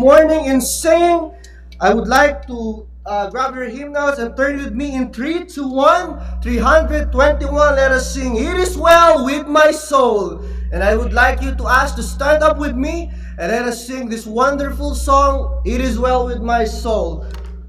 morning 0.00 0.46
in 0.46 0.62
singing, 0.62 1.30
I 1.78 1.92
would 1.92 2.08
like 2.08 2.46
to 2.46 2.88
uh, 3.04 3.28
grab 3.28 3.54
your 3.54 3.68
hymnals 3.68 4.18
and 4.18 4.34
turn 4.34 4.56
with 4.56 4.72
me 4.72 4.94
in 4.94 5.12
3 5.12 5.44
to 5.44 5.68
1, 5.68 6.40
321. 6.40 7.76
Let 7.76 7.92
us 7.92 8.14
sing, 8.14 8.36
It 8.36 8.56
is 8.56 8.78
well 8.78 9.26
with 9.26 9.46
my 9.46 9.70
soul. 9.70 10.42
And 10.72 10.82
I 10.82 10.96
would 10.96 11.12
like 11.12 11.42
you 11.42 11.54
to 11.54 11.68
ask 11.68 11.96
to 11.96 12.02
stand 12.02 12.42
up 12.42 12.56
with 12.56 12.74
me 12.74 13.12
and 13.36 13.52
let 13.52 13.68
us 13.68 13.86
sing 13.86 14.08
this 14.08 14.24
wonderful 14.24 14.94
song, 14.94 15.60
It 15.66 15.82
is 15.82 15.98
well 15.98 16.24
with 16.24 16.40
my 16.40 16.64
soul. 16.64 17.26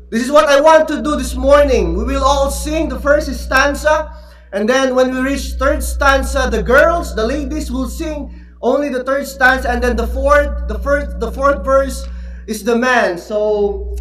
This 0.09 0.23
is 0.23 0.31
what 0.31 0.47
I 0.47 0.61
want 0.61 0.87
to 0.87 1.01
do 1.03 1.17
this 1.17 1.35
morning. 1.35 1.97
We 1.97 2.05
will 2.05 2.23
all 2.23 2.49
sing 2.49 2.87
the 2.87 2.99
first 3.01 3.27
stanza, 3.43 4.09
and 4.53 4.69
then 4.69 4.95
when 4.95 5.13
we 5.13 5.19
reach 5.19 5.59
third 5.59 5.83
stanza, 5.83 6.47
the 6.49 6.63
girls, 6.63 7.13
the 7.13 7.27
ladies 7.27 7.69
will 7.69 7.89
sing 7.89 8.31
only 8.61 8.87
the 8.87 9.03
third 9.03 9.27
stanza, 9.27 9.69
and 9.69 9.83
then 9.83 9.97
the 9.97 10.07
fourth, 10.07 10.69
the 10.69 10.79
first, 10.79 11.19
the 11.19 11.31
fourth 11.31 11.65
verse 11.65 12.07
is 12.51 12.63
the 12.65 12.75
man. 12.75 13.17
So, 13.17 13.95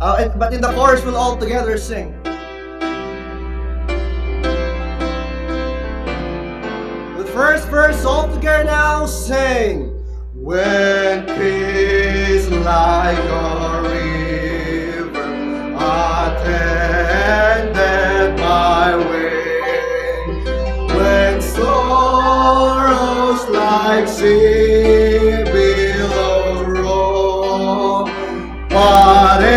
uh, 0.00 0.30
but 0.38 0.54
in 0.54 0.62
the 0.62 0.72
chorus, 0.72 1.04
we'll 1.04 1.16
all 1.16 1.36
together 1.36 1.76
sing. 1.76 2.16
The 7.18 7.26
first 7.34 7.68
verse 7.68 8.02
all 8.04 8.32
together 8.34 8.64
now, 8.64 9.06
sing. 9.06 9.94
When 10.34 11.26
peace 11.26 12.48
like 12.48 13.18
a 13.18 13.82
river 13.92 15.74
attended 16.32 17.78
my 18.40 18.96
way, 18.96 19.76
when 20.96 21.42
sorrows 21.42 23.46
like 23.50 24.08
sea 24.08 25.09
whatever 28.80 29.49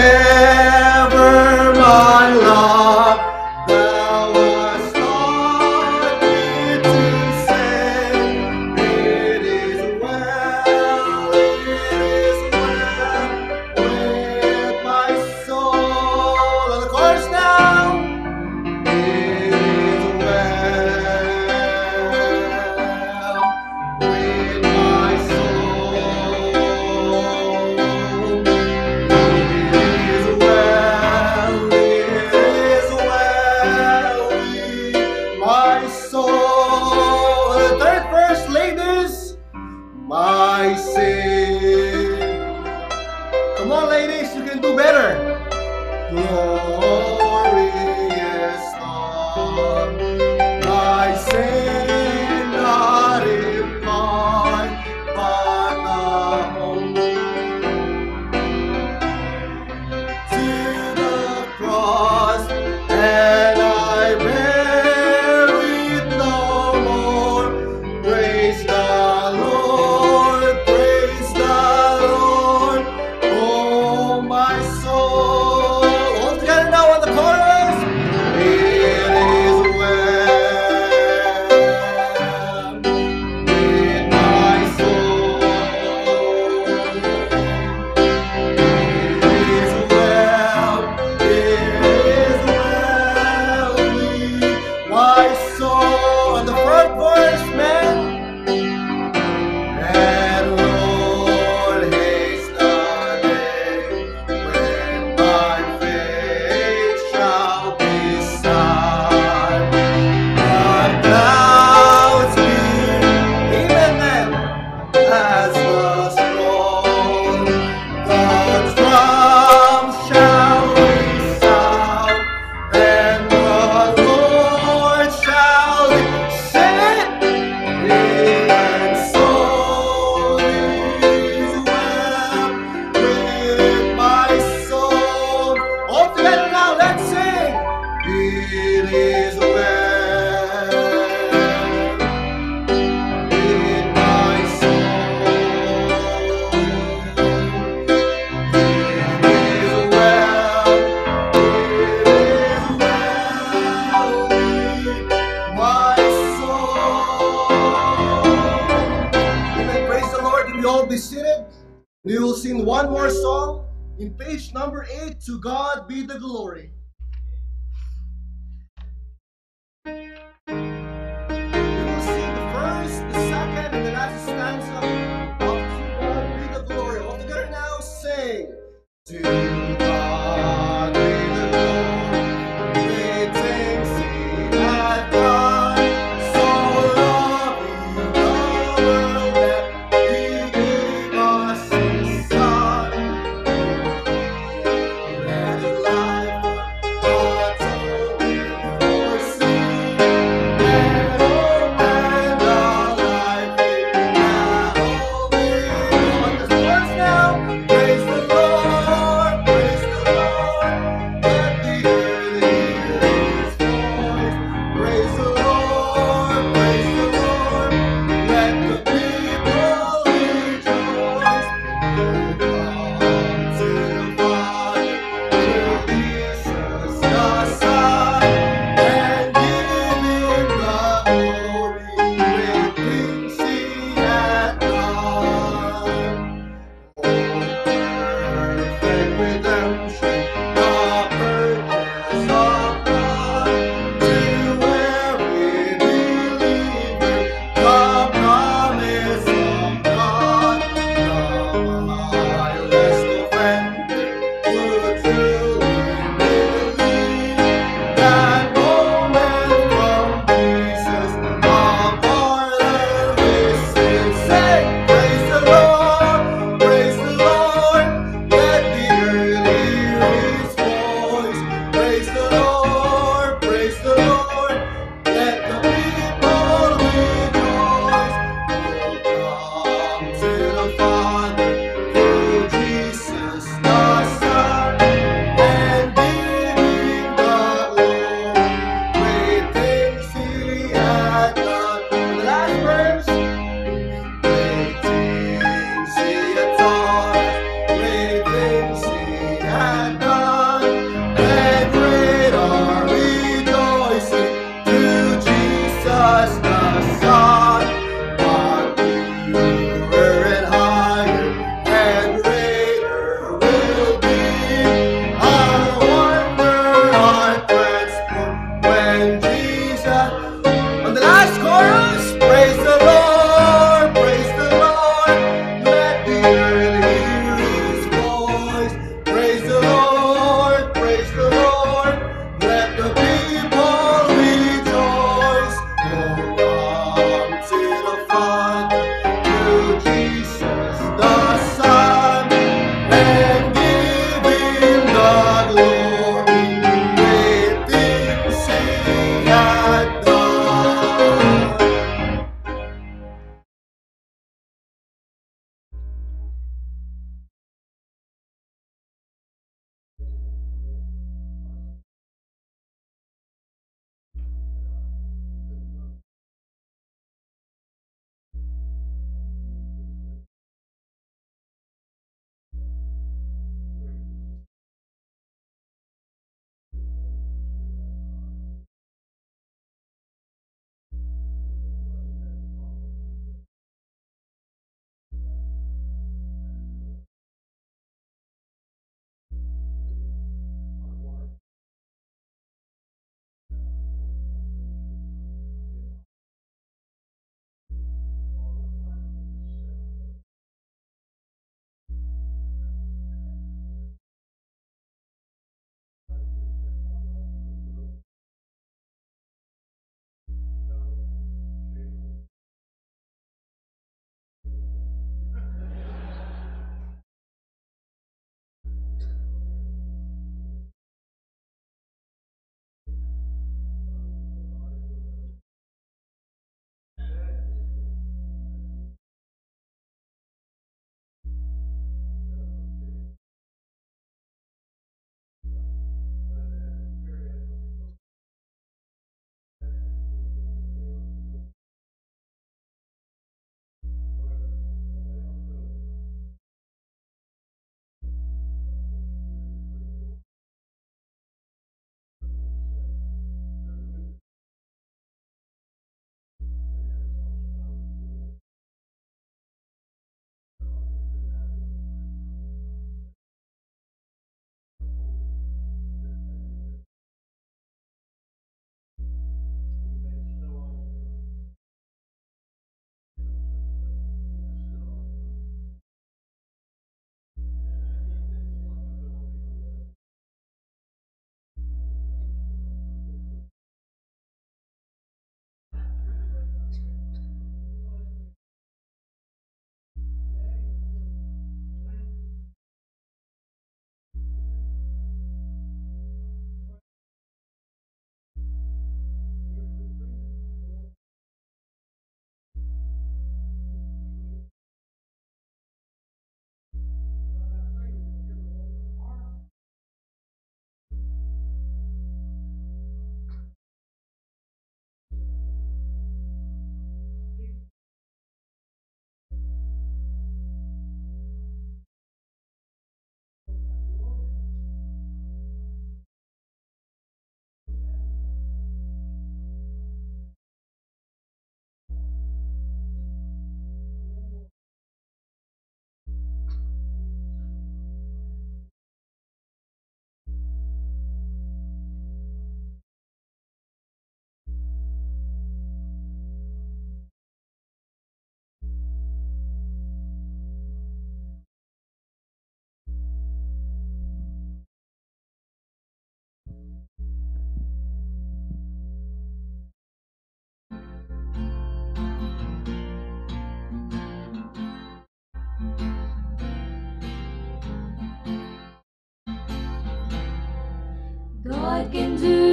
do 571.93 572.52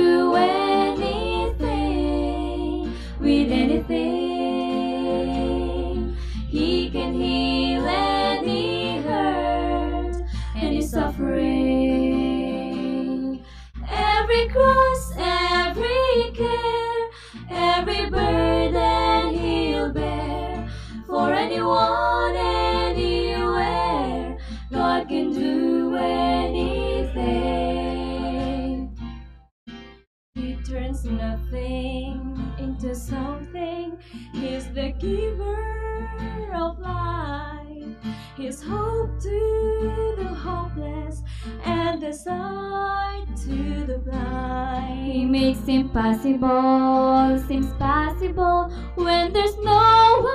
makes 45.31 45.67
impossible 45.69 47.39
seems 47.47 47.73
possible 47.75 48.69
when 48.97 49.33
there's 49.33 49.57
no 49.59 50.29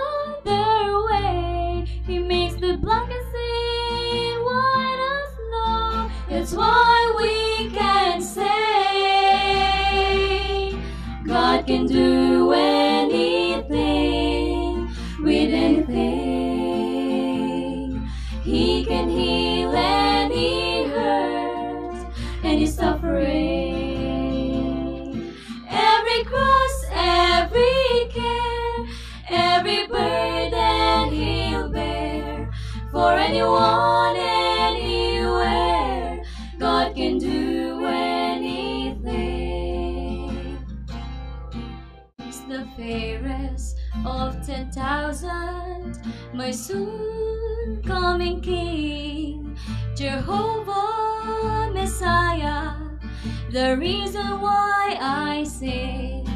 other 0.46 1.06
way. 1.10 1.86
He 2.08 2.18
makes 2.20 2.56
the 2.56 2.78
blackest 2.78 3.32
see 3.34 4.38
white 4.48 5.00
as 5.12 5.28
snow. 5.36 6.10
That's 6.30 6.54
why 6.54 7.14
we 7.18 7.70
can 7.72 8.22
say 8.22 8.46
God 11.28 11.68
can 11.68 11.88
do 11.88 12.54
anything 12.54 13.68
with 15.22 15.54
anything. 15.54 16.16
He 18.44 18.86
can 18.86 19.10
heal 19.10 19.45
anywhere, 34.18 36.22
God 36.60 36.96
can 36.96 37.18
do 37.18 37.86
anything. 37.86 38.58
He's 42.24 42.42
the 42.46 42.68
fairest 42.78 43.78
of 44.06 44.46
ten 44.46 44.72
thousand, 44.72 46.00
my 46.34 46.52
soon 46.52 47.82
coming 47.84 48.42
King, 48.42 49.58
Jehovah 49.96 51.72
Messiah, 51.74 52.74
the 53.52 53.76
reason 53.78 54.40
why 54.42 54.98
I 55.00 55.44
sing. 55.44 56.28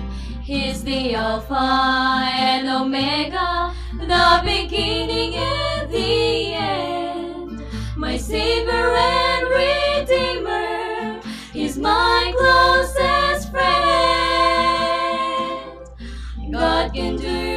He's 0.41 0.83
the 0.83 1.13
Alpha 1.13 1.53
and 1.53 2.67
Omega, 2.67 3.71
the 3.99 4.41
beginning 4.43 5.35
and 5.35 5.91
the 5.91 6.53
end, 6.53 6.98
my 8.09 8.17
Savior 8.17 8.95
and 8.97 9.47
Redeemer. 9.59 11.21
He's 11.53 11.77
my 11.77 12.33
closest 12.39 13.51
friend. 13.51 13.69
God 16.51 16.91
can 16.91 17.17
do 17.17 17.48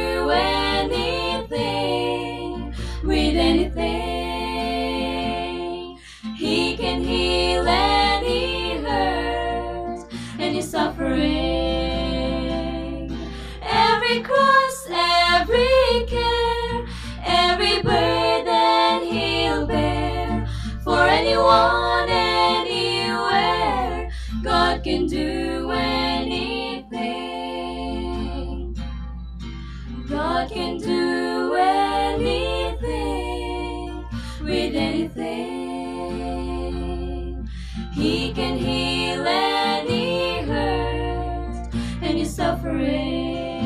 anyone, 21.23 22.09
anywhere, 22.09 22.91
God 24.43 24.83
can 24.83 25.07
do 25.07 25.71
anything. 25.71 27.15
God 30.09 30.49
can 30.51 30.77
do 30.79 31.55
anything 31.55 32.83
with 34.41 34.75
anything. 34.75 35.47
He 37.93 38.33
can 38.33 38.57
heal 38.57 39.25
any 39.25 40.41
hurt, 40.41 41.69
any 42.01 42.25
suffering. 42.25 43.63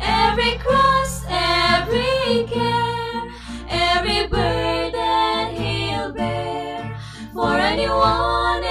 Every 0.00 0.58
cross, 0.58 1.24
every 1.28 2.46
care, 2.46 3.32
every 3.68 4.28
burden 4.28 4.61
anyone, 7.92 8.64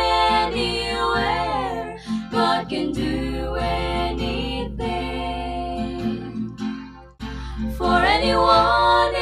anywhere, 0.49 1.99
God 2.31 2.69
can 2.69 2.91
do 2.91 3.55
anything. 3.55 4.81
For 7.77 7.97
anyone, 7.97 9.13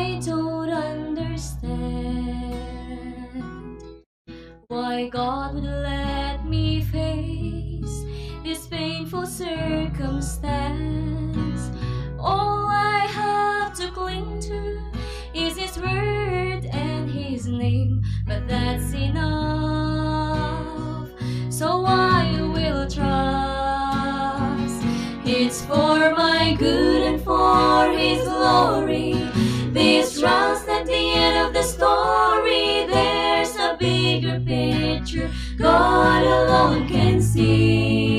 I 0.00 0.18
don't 0.24 0.70
understand 0.70 1.68
why 4.68 5.08
God 5.10 5.52
would 5.54 5.64
let 5.64 6.46
me 6.46 6.80
face 6.80 8.04
this 8.42 8.66
painful 8.66 9.26
circumstance. 9.26 11.70
All 12.18 12.66
I 12.70 13.00
have 13.20 13.74
to 13.74 13.90
cling 13.90 14.40
to 14.48 14.80
is 15.34 15.58
His 15.58 15.76
word 15.78 16.64
and 16.72 17.10
His 17.10 17.46
name, 17.46 18.00
but 18.26 18.48
that's 18.48 18.94
enough. 18.94 20.40
So 21.50 21.84
I 21.84 22.40
will 22.40 22.88
trust. 22.88 24.82
It's 25.26 25.62
for 25.66 26.14
my 26.16 26.54
good 26.58 27.02
and 27.02 27.20
for 27.22 27.92
His 27.92 28.26
glory. 28.26 28.89
Picture 35.20 35.56
God 35.56 36.24
alone 36.24 36.88
can 36.88 37.20
see. 37.20 38.09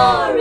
Glory. 0.00 0.39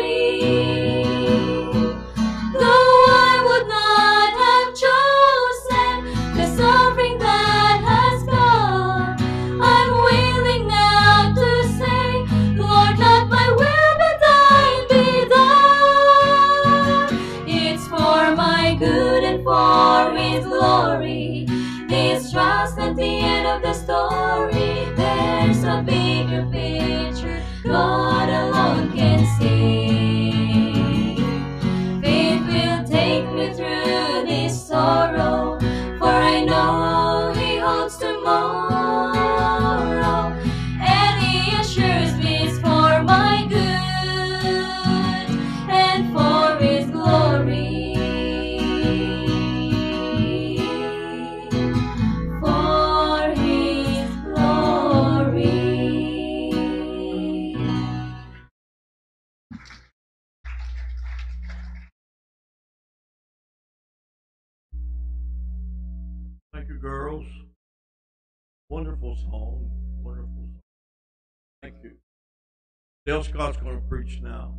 Dale 73.20 73.34
Scott's 73.34 73.58
going 73.58 73.76
to 73.76 73.88
preach 73.90 74.22
now. 74.22 74.56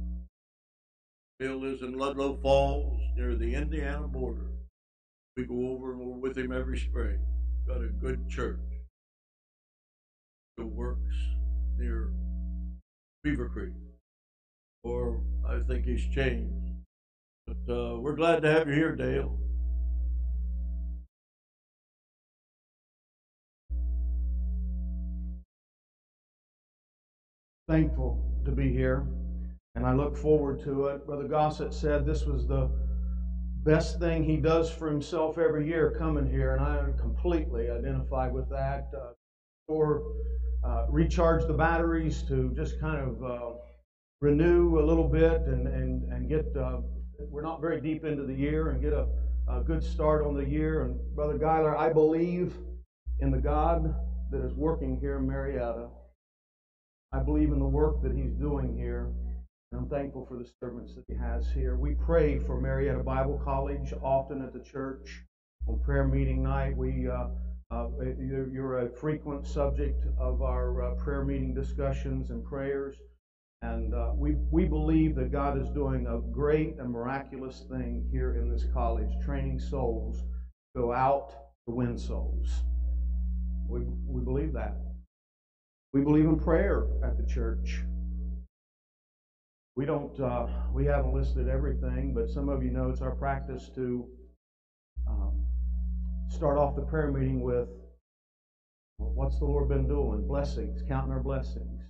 Dale 1.39 1.57
lives 1.57 1.81
in 1.81 1.97
Ludlow 1.97 2.39
Falls 2.43 3.01
near 3.17 3.35
the 3.35 3.55
Indiana 3.55 4.07
border. 4.07 4.51
We 5.35 5.47
go 5.47 5.71
over 5.71 5.93
and 5.93 6.01
we're 6.01 6.19
with 6.19 6.37
him 6.37 6.53
every 6.53 6.79
spring. 6.79 7.21
Got 7.67 7.83
a 7.83 7.87
good 7.87 8.29
church. 8.29 8.61
It 10.59 10.67
works 10.67 11.15
near 11.79 12.13
Beaver 13.25 13.49
Creek. 13.49 13.73
Or 14.85 15.23
I 15.49 15.61
think 15.61 15.87
he's 15.87 16.07
changed. 16.15 16.75
But 17.47 17.75
uh, 17.75 17.99
we're 17.99 18.15
glad 18.15 18.43
to 18.43 18.51
have 18.51 18.69
you 18.69 18.75
here, 18.75 18.95
Dale. 18.95 19.39
thankful 27.67 28.30
to 28.45 28.51
be 28.51 28.73
here, 28.73 29.07
and 29.75 29.87
I 29.87 29.95
look 29.95 30.17
forward 30.17 30.63
to 30.65 30.87
it. 30.87 31.07
Brother 31.07 31.29
Gossett 31.29 31.73
said 31.73 32.05
this 32.05 32.25
was 32.25 32.47
the 32.47 32.71
best 33.65 33.99
thing 33.99 34.25
he 34.25 34.37
does 34.37 34.71
for 34.71 34.89
himself 34.89 35.39
every 35.39 35.67
year 35.67 35.95
coming 35.99 36.31
here, 36.31 36.55
and 36.55 36.63
I 36.63 36.85
completely 36.99 37.71
identify 37.71 38.29
with 38.29 38.49
that. 38.51 38.89
Uh, 38.97 39.13
or 39.71 40.03
uh, 40.65 40.87
recharge 40.89 41.47
the 41.47 41.53
batteries 41.53 42.23
to 42.23 42.53
just 42.55 42.81
kind 42.81 43.01
of 43.01 43.25
uh, 43.25 43.51
renew 44.21 44.79
a 44.81 44.85
little 44.85 45.09
bit 45.09 45.43
and, 45.43 45.67
and, 45.69 46.13
and 46.13 46.29
get, 46.29 46.45
uh, 46.57 46.81
we're 47.19 47.43
not 47.43 47.61
very 47.61 47.81
deep 47.81 48.05
into 48.05 48.25
the 48.25 48.35
year, 48.35 48.71
and 48.71 48.83
get 48.83 48.93
a, 48.93 49.07
a 49.49 49.63
good 49.63 49.83
start 49.83 50.25
on 50.27 50.35
the 50.35 50.45
year. 50.45 50.83
And 50.83 50.99
Brother 51.15 51.39
Geiler, 51.39 51.77
I 51.77 51.93
believe 51.93 52.55
in 53.21 53.31
the 53.31 53.39
God 53.39 53.95
that 54.31 54.45
is 54.45 54.55
working 54.55 54.99
here 55.01 55.19
in 55.19 55.27
Marietta. 55.27 55.89
I 57.13 57.19
believe 57.19 57.51
in 57.51 57.59
the 57.59 57.67
work 57.67 58.03
that 58.03 58.13
he's 58.13 58.33
doing 58.35 58.77
here, 58.77 59.11
and 59.73 59.81
I'm 59.81 59.89
thankful 59.89 60.27
for 60.27 60.37
the 60.37 60.49
servants 60.61 60.95
that 60.95 61.05
he 61.09 61.15
has 61.15 61.51
here. 61.51 61.75
We 61.75 61.95
pray 61.95 62.39
for 62.39 62.61
Marietta 62.61 63.03
Bible 63.03 63.41
College 63.43 63.93
often 64.01 64.43
at 64.43 64.53
the 64.53 64.61
church. 64.61 65.25
On 65.67 65.81
prayer 65.81 66.07
meeting 66.07 66.41
night, 66.41 66.77
we 66.77 67.09
uh, 67.09 67.27
uh, 67.73 67.89
you're, 68.21 68.79
a 68.79 68.91
frequent 68.91 69.45
subject 69.45 70.05
of 70.19 70.41
our 70.41 70.83
uh, 70.83 70.95
prayer 70.95 71.25
meeting 71.25 71.53
discussions 71.53 72.31
and 72.31 72.45
prayers, 72.45 72.97
and 73.63 73.93
uh, 73.93 74.13
we 74.15 74.37
we 74.53 74.65
believe 74.65 75.17
that 75.17 75.33
God 75.33 75.61
is 75.61 75.69
doing 75.71 76.07
a 76.07 76.21
great 76.33 76.77
and 76.79 76.91
miraculous 76.91 77.65
thing 77.69 78.09
here 78.13 78.37
in 78.37 78.49
this 78.49 78.67
college, 78.73 79.11
training 79.25 79.59
souls 79.59 80.21
to 80.77 80.83
go 80.83 80.93
out 80.93 81.31
to 81.67 81.75
win 81.75 81.99
souls. 81.99 82.63
We 83.69 83.81
we 84.07 84.23
believe 84.23 84.53
that. 84.53 84.77
We 85.93 86.03
believe 86.03 86.27
in 86.27 86.39
prayer 86.39 86.87
at 87.03 87.17
the 87.17 87.27
church. 87.27 87.83
We 89.75 89.85
don't, 89.85 90.19
uh, 90.21 90.47
we 90.73 90.85
haven't 90.85 91.13
listed 91.13 91.49
everything, 91.49 92.15
but 92.15 92.29
some 92.29 92.49
of 92.49 92.63
you 92.63 92.71
know 92.71 92.91
it's 92.91 93.01
our 93.01 93.15
practice 93.15 93.71
to 93.75 94.07
um, 95.09 95.45
start 96.29 96.59
off 96.59 96.77
the 96.77 96.83
prayer 96.83 97.11
meeting 97.11 97.41
with 97.41 97.69
well, 98.99 99.11
what's 99.15 99.39
the 99.39 99.47
Lord 99.47 99.69
been 99.69 99.89
doing? 99.89 100.29
Blessings, 100.29 100.83
counting 100.87 101.11
our 101.11 101.23
blessings. 101.23 101.81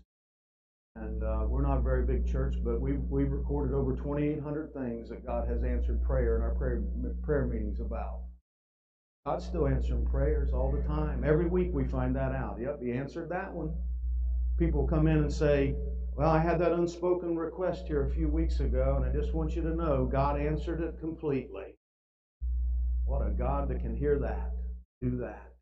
And 0.96 1.22
uh, 1.22 1.44
we're 1.48 1.66
not 1.66 1.78
a 1.78 1.82
very 1.82 2.04
big 2.04 2.26
church, 2.26 2.54
but 2.62 2.80
we've, 2.80 3.02
we've 3.10 3.30
recorded 3.30 3.74
over 3.74 3.94
2,800 3.96 4.72
things 4.72 5.08
that 5.08 5.26
God 5.26 5.48
has 5.48 5.62
answered 5.62 6.02
prayer 6.04 6.36
in 6.36 6.42
our 6.42 6.54
prayer, 6.54 6.82
prayer 7.22 7.46
meetings 7.46 7.80
about. 7.80 8.20
God's 9.26 9.44
still 9.44 9.66
answering 9.66 10.06
prayers 10.06 10.52
all 10.52 10.72
the 10.72 10.82
time. 10.82 11.24
Every 11.24 11.46
week 11.46 11.70
we 11.72 11.84
find 11.84 12.14
that 12.16 12.32
out. 12.32 12.58
Yep, 12.60 12.80
He 12.82 12.92
answered 12.92 13.28
that 13.28 13.52
one. 13.52 13.74
People 14.60 14.86
come 14.86 15.06
in 15.06 15.16
and 15.16 15.32
say, 15.32 15.74
Well, 16.14 16.28
I 16.28 16.38
had 16.38 16.58
that 16.58 16.72
unspoken 16.72 17.34
request 17.34 17.86
here 17.86 18.04
a 18.04 18.10
few 18.10 18.28
weeks 18.28 18.60
ago, 18.60 18.96
and 18.96 19.06
I 19.06 19.18
just 19.18 19.32
want 19.32 19.56
you 19.56 19.62
to 19.62 19.74
know 19.74 20.04
God 20.04 20.38
answered 20.38 20.82
it 20.82 21.00
completely. 21.00 21.76
What 23.06 23.26
a 23.26 23.30
God 23.30 23.68
that 23.68 23.80
can 23.80 23.96
hear 23.96 24.18
that, 24.18 24.52
do 25.00 25.16
that. 25.16 25.54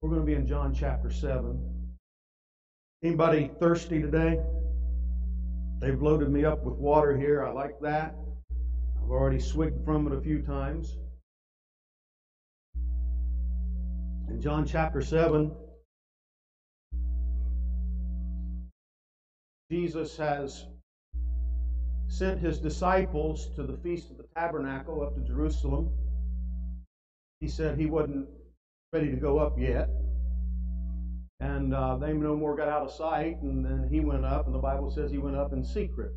We're 0.00 0.08
going 0.08 0.22
to 0.22 0.26
be 0.26 0.32
in 0.32 0.46
John 0.46 0.72
chapter 0.72 1.10
7. 1.10 1.60
Anybody 3.02 3.50
thirsty 3.60 4.00
today? 4.00 4.40
They've 5.78 6.00
loaded 6.00 6.30
me 6.30 6.46
up 6.46 6.64
with 6.64 6.76
water 6.76 7.18
here. 7.18 7.44
I 7.44 7.52
like 7.52 7.78
that. 7.80 8.14
I've 8.96 9.10
already 9.10 9.40
swigged 9.40 9.84
from 9.84 10.06
it 10.06 10.16
a 10.16 10.22
few 10.22 10.40
times. 10.40 10.96
In 14.30 14.40
John 14.40 14.64
chapter 14.64 15.02
7, 15.02 15.54
Jesus 19.70 20.16
has 20.16 20.66
sent 22.08 22.40
his 22.40 22.58
disciples 22.58 23.48
to 23.56 23.64
the 23.64 23.76
Feast 23.78 24.10
of 24.10 24.16
the 24.16 24.26
Tabernacle 24.36 25.02
up 25.02 25.16
to 25.16 25.20
Jerusalem. 25.22 25.90
He 27.40 27.48
said 27.48 27.76
he 27.76 27.86
wasn't 27.86 28.28
ready 28.92 29.10
to 29.10 29.16
go 29.16 29.38
up 29.38 29.58
yet. 29.58 29.88
And 31.40 31.74
uh, 31.74 31.96
they 31.96 32.12
no 32.12 32.36
more 32.36 32.56
got 32.56 32.68
out 32.68 32.82
of 32.82 32.92
sight, 32.92 33.42
and 33.42 33.64
then 33.64 33.88
he 33.90 34.00
went 34.00 34.24
up, 34.24 34.46
and 34.46 34.54
the 34.54 34.60
Bible 34.60 34.90
says 34.90 35.10
he 35.10 35.18
went 35.18 35.36
up 35.36 35.52
in 35.52 35.64
secret. 35.64 36.12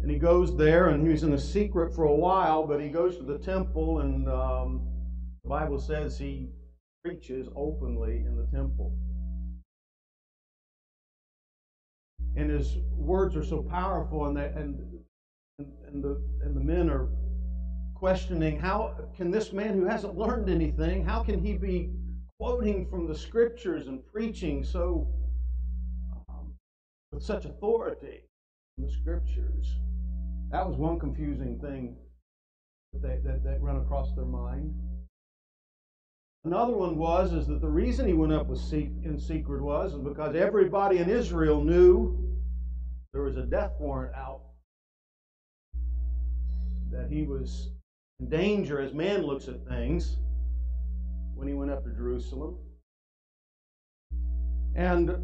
And 0.00 0.10
he 0.10 0.18
goes 0.18 0.56
there, 0.56 0.88
and 0.88 1.04
he 1.04 1.12
was 1.12 1.22
in 1.22 1.34
a 1.34 1.38
secret 1.38 1.94
for 1.94 2.04
a 2.04 2.14
while, 2.14 2.66
but 2.66 2.80
he 2.80 2.88
goes 2.88 3.16
to 3.18 3.22
the 3.22 3.38
temple, 3.38 4.00
and 4.00 4.28
um, 4.28 4.88
the 5.44 5.50
Bible 5.50 5.78
says 5.78 6.18
he 6.18 6.48
preaches 7.04 7.46
openly 7.54 8.24
in 8.26 8.36
the 8.36 8.46
temple. 8.56 8.96
And 12.36 12.50
his 12.50 12.76
words 12.92 13.34
are 13.34 13.44
so 13.44 13.62
powerful, 13.62 14.26
and, 14.26 14.36
they, 14.36 14.46
and, 14.46 14.78
and, 15.58 16.04
the, 16.04 16.20
and 16.42 16.54
the 16.54 16.60
men 16.60 16.90
are 16.90 17.08
questioning 17.96 18.58
how 18.58 18.94
can 19.16 19.30
this 19.30 19.52
man 19.52 19.72
who 19.72 19.86
hasn't 19.86 20.16
learned 20.16 20.50
anything, 20.50 21.04
how 21.04 21.22
can 21.22 21.42
he 21.42 21.54
be 21.54 21.90
quoting 22.38 22.86
from 22.90 23.06
the 23.06 23.14
scriptures 23.14 23.86
and 23.88 24.06
preaching 24.06 24.62
so 24.62 25.08
um, 26.28 26.52
with 27.10 27.22
such 27.22 27.46
authority 27.46 28.20
from 28.74 28.84
the 28.84 28.92
scriptures? 28.92 29.76
That 30.50 30.68
was 30.68 30.76
one 30.76 30.98
confusing 30.98 31.58
thing 31.58 31.96
that 32.92 33.02
they 33.02 33.18
that, 33.24 33.42
that 33.42 33.62
run 33.62 33.76
across 33.76 34.14
their 34.14 34.26
mind. 34.26 34.74
Another 36.44 36.74
one 36.74 36.96
was 36.96 37.32
is 37.32 37.46
that 37.48 37.60
the 37.60 37.68
reason 37.68 38.06
he 38.06 38.12
went 38.12 38.32
up 38.32 38.46
with 38.46 38.60
in 38.72 39.18
secret 39.18 39.62
was 39.62 39.94
is 39.94 40.00
because 40.00 40.36
everybody 40.36 40.98
in 40.98 41.08
Israel 41.08 41.64
knew 41.64 42.25
there 43.16 43.24
was 43.24 43.38
a 43.38 43.44
death 43.44 43.72
warrant 43.80 44.14
out 44.14 44.42
that 46.92 47.10
he 47.10 47.22
was 47.22 47.70
in 48.20 48.28
danger 48.28 48.78
as 48.78 48.92
man 48.92 49.22
looks 49.22 49.48
at 49.48 49.66
things 49.66 50.18
when 51.34 51.48
he 51.48 51.54
went 51.54 51.70
up 51.70 51.82
to 51.82 51.90
Jerusalem. 51.92 52.58
And 54.74 55.16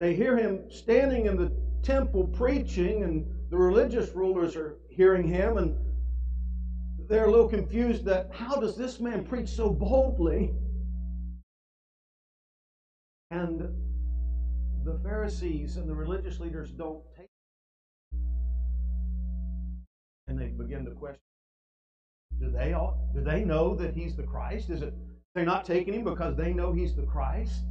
they 0.00 0.12
hear 0.12 0.36
him 0.36 0.70
standing 0.70 1.24
in 1.24 1.38
the 1.38 1.50
temple 1.82 2.24
preaching, 2.24 3.02
and 3.02 3.26
the 3.48 3.56
religious 3.56 4.14
rulers 4.14 4.56
are 4.56 4.76
hearing 4.90 5.26
him, 5.26 5.56
and 5.56 5.74
they're 7.08 7.28
a 7.28 7.30
little 7.30 7.48
confused 7.48 8.04
that 8.04 8.28
how 8.30 8.56
does 8.56 8.76
this 8.76 9.00
man 9.00 9.24
preach 9.24 9.48
so 9.48 9.70
boldly? 9.70 10.52
And 13.30 13.89
the 14.84 14.98
Pharisees 15.02 15.76
and 15.76 15.88
the 15.88 15.94
religious 15.94 16.40
leaders 16.40 16.70
don't 16.70 17.02
take. 17.16 17.28
And 20.28 20.38
they 20.38 20.46
begin 20.46 20.84
to 20.84 20.92
question 20.92 21.20
do 22.40 22.50
they 22.50 22.72
all, 22.72 22.98
do 23.14 23.20
they 23.20 23.44
know 23.44 23.74
that 23.74 23.94
he's 23.94 24.16
the 24.16 24.22
Christ? 24.22 24.70
Is 24.70 24.82
it 24.82 24.94
they're 25.34 25.44
not 25.44 25.64
taking 25.64 25.94
him 25.94 26.04
because 26.04 26.36
they 26.36 26.52
know 26.52 26.72
he's 26.72 26.94
the 26.94 27.02
Christ? 27.02 27.64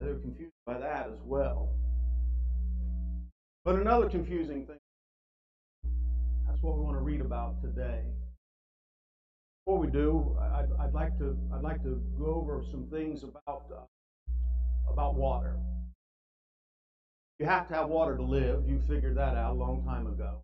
They're 0.00 0.14
confused 0.14 0.52
by 0.66 0.78
that 0.78 1.06
as 1.06 1.20
well. 1.24 1.70
But 3.64 3.76
another 3.76 4.08
confusing 4.08 4.66
thing 4.66 4.78
that's 6.46 6.62
what 6.62 6.76
we 6.76 6.82
want 6.84 6.96
to 6.96 7.02
read 7.02 7.20
about 7.20 7.60
today. 7.62 8.02
Before 9.64 9.78
we 9.78 9.86
do, 9.86 10.36
I'd, 10.40 10.66
I'd 10.80 10.94
like 10.94 11.16
to 11.18 11.36
I'd 11.54 11.62
like 11.62 11.82
to 11.84 12.02
go 12.18 12.34
over 12.34 12.64
some 12.70 12.86
things 12.90 13.22
about 13.22 13.66
uh, 13.70 13.80
about 14.92 15.14
water. 15.14 15.56
You 17.38 17.46
have 17.46 17.68
to 17.68 17.74
have 17.74 17.88
water 17.88 18.16
to 18.16 18.22
live. 18.22 18.68
You 18.68 18.80
figured 18.88 19.16
that 19.16 19.36
out 19.36 19.52
a 19.52 19.58
long 19.58 19.84
time 19.84 20.06
ago. 20.06 20.42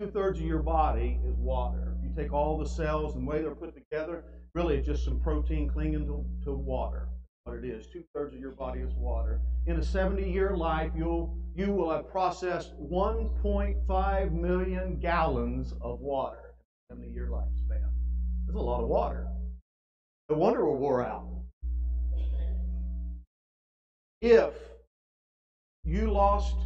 Two 0.00 0.10
thirds 0.10 0.38
of 0.38 0.46
your 0.46 0.62
body 0.62 1.18
is 1.26 1.36
water. 1.36 1.96
If 1.98 2.04
you 2.04 2.22
take 2.22 2.32
all 2.32 2.58
the 2.58 2.68
cells 2.68 3.14
and 3.14 3.26
the 3.26 3.30
way 3.30 3.42
they're 3.42 3.54
put 3.54 3.74
together, 3.74 4.24
really 4.54 4.76
it's 4.76 4.86
just 4.86 5.04
some 5.04 5.20
protein 5.20 5.68
clinging 5.68 6.06
to, 6.06 6.24
to 6.44 6.52
water 6.54 7.08
what 7.48 7.56
it 7.56 7.64
is. 7.64 7.86
Two 7.86 8.04
thirds 8.14 8.34
of 8.34 8.40
your 8.40 8.52
body 8.52 8.80
is 8.80 8.92
water. 8.94 9.40
In 9.66 9.78
a 9.78 9.82
70 9.82 10.30
year 10.30 10.56
life, 10.56 10.92
you'll, 10.96 11.36
you 11.54 11.72
will 11.72 11.90
have 11.90 12.08
processed 12.10 12.74
1.5 12.80 14.32
million 14.32 15.00
gallons 15.00 15.72
of 15.80 16.00
water. 16.00 16.54
70 16.90 17.10
year 17.10 17.28
lifespan. 17.30 17.90
That's 18.46 18.56
a 18.56 18.60
lot 18.60 18.82
of 18.82 18.88
water. 18.88 19.26
No 20.28 20.36
wonder 20.36 20.64
we're 20.64 20.76
wore 20.76 21.04
out. 21.04 21.26
If 24.20 24.54
you 25.84 26.10
lost 26.10 26.56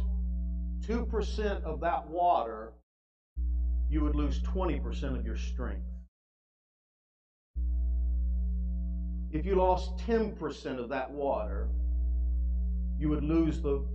2% 0.87 1.63
of 1.63 1.79
that 1.81 2.07
water, 2.07 2.73
you 3.89 4.01
would 4.01 4.15
lose 4.15 4.41
20% 4.41 5.17
of 5.17 5.25
your 5.25 5.37
strength. 5.37 5.85
If 9.31 9.45
you 9.45 9.55
lost 9.55 9.97
10% 9.97 10.79
of 10.79 10.89
that 10.89 11.11
water, 11.11 11.69
you 12.97 13.09
would 13.09 13.23
lose 13.23 13.61
the 13.61 13.85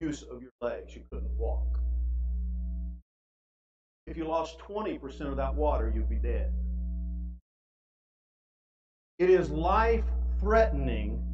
use 0.00 0.22
of 0.22 0.40
your 0.40 0.52
legs. 0.60 0.94
You 0.94 1.02
couldn't 1.10 1.36
walk. 1.36 1.80
If 4.06 4.16
you 4.16 4.26
lost 4.26 4.58
20% 4.60 5.22
of 5.22 5.36
that 5.36 5.54
water, 5.54 5.92
you'd 5.94 6.08
be 6.08 6.16
dead. 6.16 6.52
It 9.18 9.30
is 9.30 9.50
life 9.50 10.04
threatening 10.40 11.31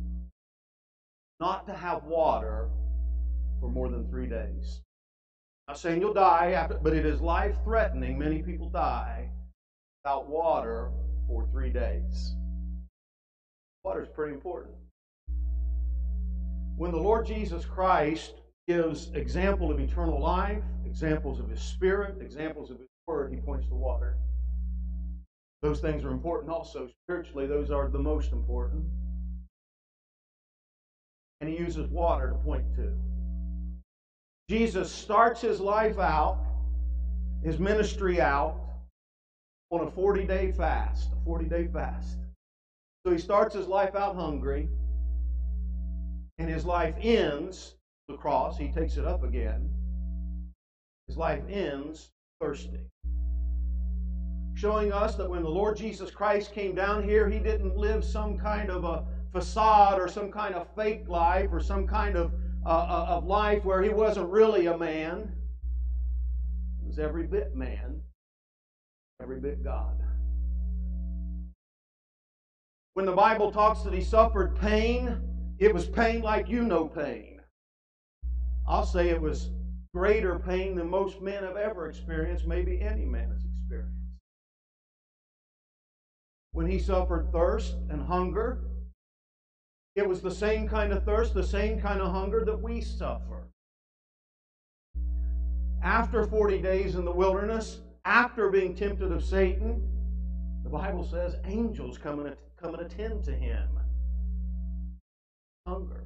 not 1.41 1.67
to 1.67 1.75
have 1.75 2.05
water 2.05 2.69
for 3.61 3.69
more 3.69 3.89
than 3.89 4.09
three 4.09 4.27
days. 4.27 4.83
I'm 5.67 5.73
not 5.73 5.79
saying 5.79 6.01
you'll 6.01 6.15
die 6.15 6.53
after, 6.53 6.79
but 6.79 6.95
it 6.95 7.05
is 7.05 7.21
life 7.21 7.57
threatening. 7.65 8.19
Many 8.19 8.43
people 8.43 8.69
die 8.69 9.31
without 10.03 10.29
water 10.29 10.91
for 11.27 11.47
three 11.53 11.71
days. 11.71 12.35
Water 13.85 14.03
is 14.03 14.09
pretty 14.09 14.35
important. 14.35 14.75
When 16.77 16.91
the 16.91 16.99
Lord 16.99 17.27
Jesus 17.27 17.65
Christ 17.65 18.35
gives 18.67 19.11
example 19.15 19.71
of 19.71 19.81
eternal 19.81 20.21
life, 20.21 20.63
examples 20.87 21.41
of 21.41 21.49
his 21.49 21.61
spirit, 21.61 22.21
examples 22.21 22.71
of 22.71 22.79
his 22.79 22.89
word, 23.07 23.33
he 23.33 23.39
points 23.39 23.67
to 23.69 23.75
water. 23.75 24.17
Those 25.63 25.81
things 25.81 26.05
are 26.05 26.11
important 26.11 26.53
also. 26.53 26.89
Spiritually, 27.05 27.47
those 27.47 27.71
are 27.71 27.89
the 27.89 27.99
most 27.99 28.33
important. 28.33 28.85
And 31.41 31.49
he 31.49 31.57
uses 31.57 31.89
water 31.89 32.31
to 32.31 32.35
point 32.37 32.65
to. 32.77 32.93
Jesus 34.49 34.91
starts 34.91 35.41
his 35.41 35.61
life 35.61 35.99
out, 35.99 36.39
his 37.45 37.59
ministry 37.59 38.21
out, 38.21 38.61
on 39.71 39.87
a 39.87 39.91
40 39.91 40.25
day 40.25 40.53
fast, 40.53 41.11
a 41.13 41.25
40 41.25 41.45
day 41.45 41.69
fast. 41.69 42.19
So 43.05 43.13
he 43.13 43.19
starts 43.19 43.55
his 43.55 43.67
life 43.67 43.95
out 43.95 44.17
hungry, 44.17 44.69
and 46.39 46.49
his 46.49 46.65
life 46.65 46.95
ends 47.01 47.77
the 48.09 48.17
cross. 48.17 48.57
He 48.57 48.69
takes 48.69 48.97
it 48.97 49.05
up 49.05 49.23
again. 49.23 49.71
His 51.07 51.17
life 51.17 51.43
ends 51.49 52.11
thirsty. 52.41 52.81
Showing 54.55 54.93
us 54.93 55.15
that 55.17 55.29
when 55.29 55.43
the 55.43 55.49
Lord 55.49 55.77
Jesus 55.77 56.11
Christ 56.11 56.53
came 56.53 56.75
down 56.75 57.03
here, 57.03 57.29
he 57.29 57.39
didn't 57.39 57.77
live 57.77 58.05
some 58.05 58.37
kind 58.37 58.71
of 58.71 58.85
a 58.85 59.05
facade 59.33 60.01
or 60.01 60.09
some 60.09 60.31
kind 60.31 60.55
of 60.55 60.67
fake 60.75 61.09
life 61.09 61.49
or 61.53 61.61
some 61.61 61.87
kind 61.87 62.17
of, 62.17 62.33
uh, 62.65 62.69
uh 62.69 63.07
of 63.09 63.25
life 63.25 63.65
where 63.65 63.83
he 63.83 63.91
wasn't 63.91 64.29
really 64.29 64.67
a 64.67 64.77
man. 64.77 65.33
He 66.81 66.87
was 66.87 66.99
every 66.99 67.27
bit 67.27 67.55
man, 67.55 68.01
every 69.21 69.41
bit 69.41 69.63
God. 69.63 70.03
When 72.95 73.07
the 73.07 73.13
Bible 73.13 73.53
talks 73.53 73.83
that 73.83 73.93
he 73.93 74.03
suffered 74.03 74.57
pain, 74.57 75.23
it 75.59 75.73
was 75.73 75.87
pain 75.87 76.21
like 76.21 76.49
you 76.49 76.65
know 76.65 76.87
pain. 76.89 77.41
I'll 78.67 78.85
say 78.85 79.09
it 79.09 79.21
was 79.21 79.51
greater 79.95 80.39
pain 80.39 80.75
than 80.75 80.91
most 80.91 81.23
men 81.23 81.43
have 81.45 81.57
ever 81.57 81.89
experienced, 81.89 82.47
maybe 82.47 82.81
any 82.81 83.05
man 83.05 83.31
has 83.31 83.45
experienced. 83.45 83.95
When 86.53 86.67
he 86.67 86.79
suffered 86.79 87.31
thirst 87.33 87.77
and 87.89 88.03
hunger, 88.03 88.65
it 89.99 90.09
was 90.09 90.21
the 90.21 90.31
same 90.31 90.69
kind 90.69 90.93
of 90.93 91.05
thirst, 91.05 91.35
the 91.35 91.43
same 91.43 91.81
kind 91.81 92.01
of 92.01 92.13
hunger 92.13 92.45
that 92.45 92.63
we 92.63 92.81
suffer. 92.81 93.49
After 95.83 96.25
40 96.25 96.63
days 96.63 96.95
in 96.95 97.05
the 97.05 97.13
wilderness, 97.13 97.81
after 98.05 98.49
being 98.49 98.77
tempted 98.77 99.11
of 99.11 99.25
Satan, 99.25 99.83
the 100.63 100.71
Bible 100.71 101.05
says 101.05 101.35
angels 101.45 101.99
come 101.99 102.21
and 102.21 102.37
come 102.57 102.75
and 102.75 102.87
attend 102.87 103.25
to 103.25 103.33
him. 103.33 103.69
Hunger. 105.67 106.05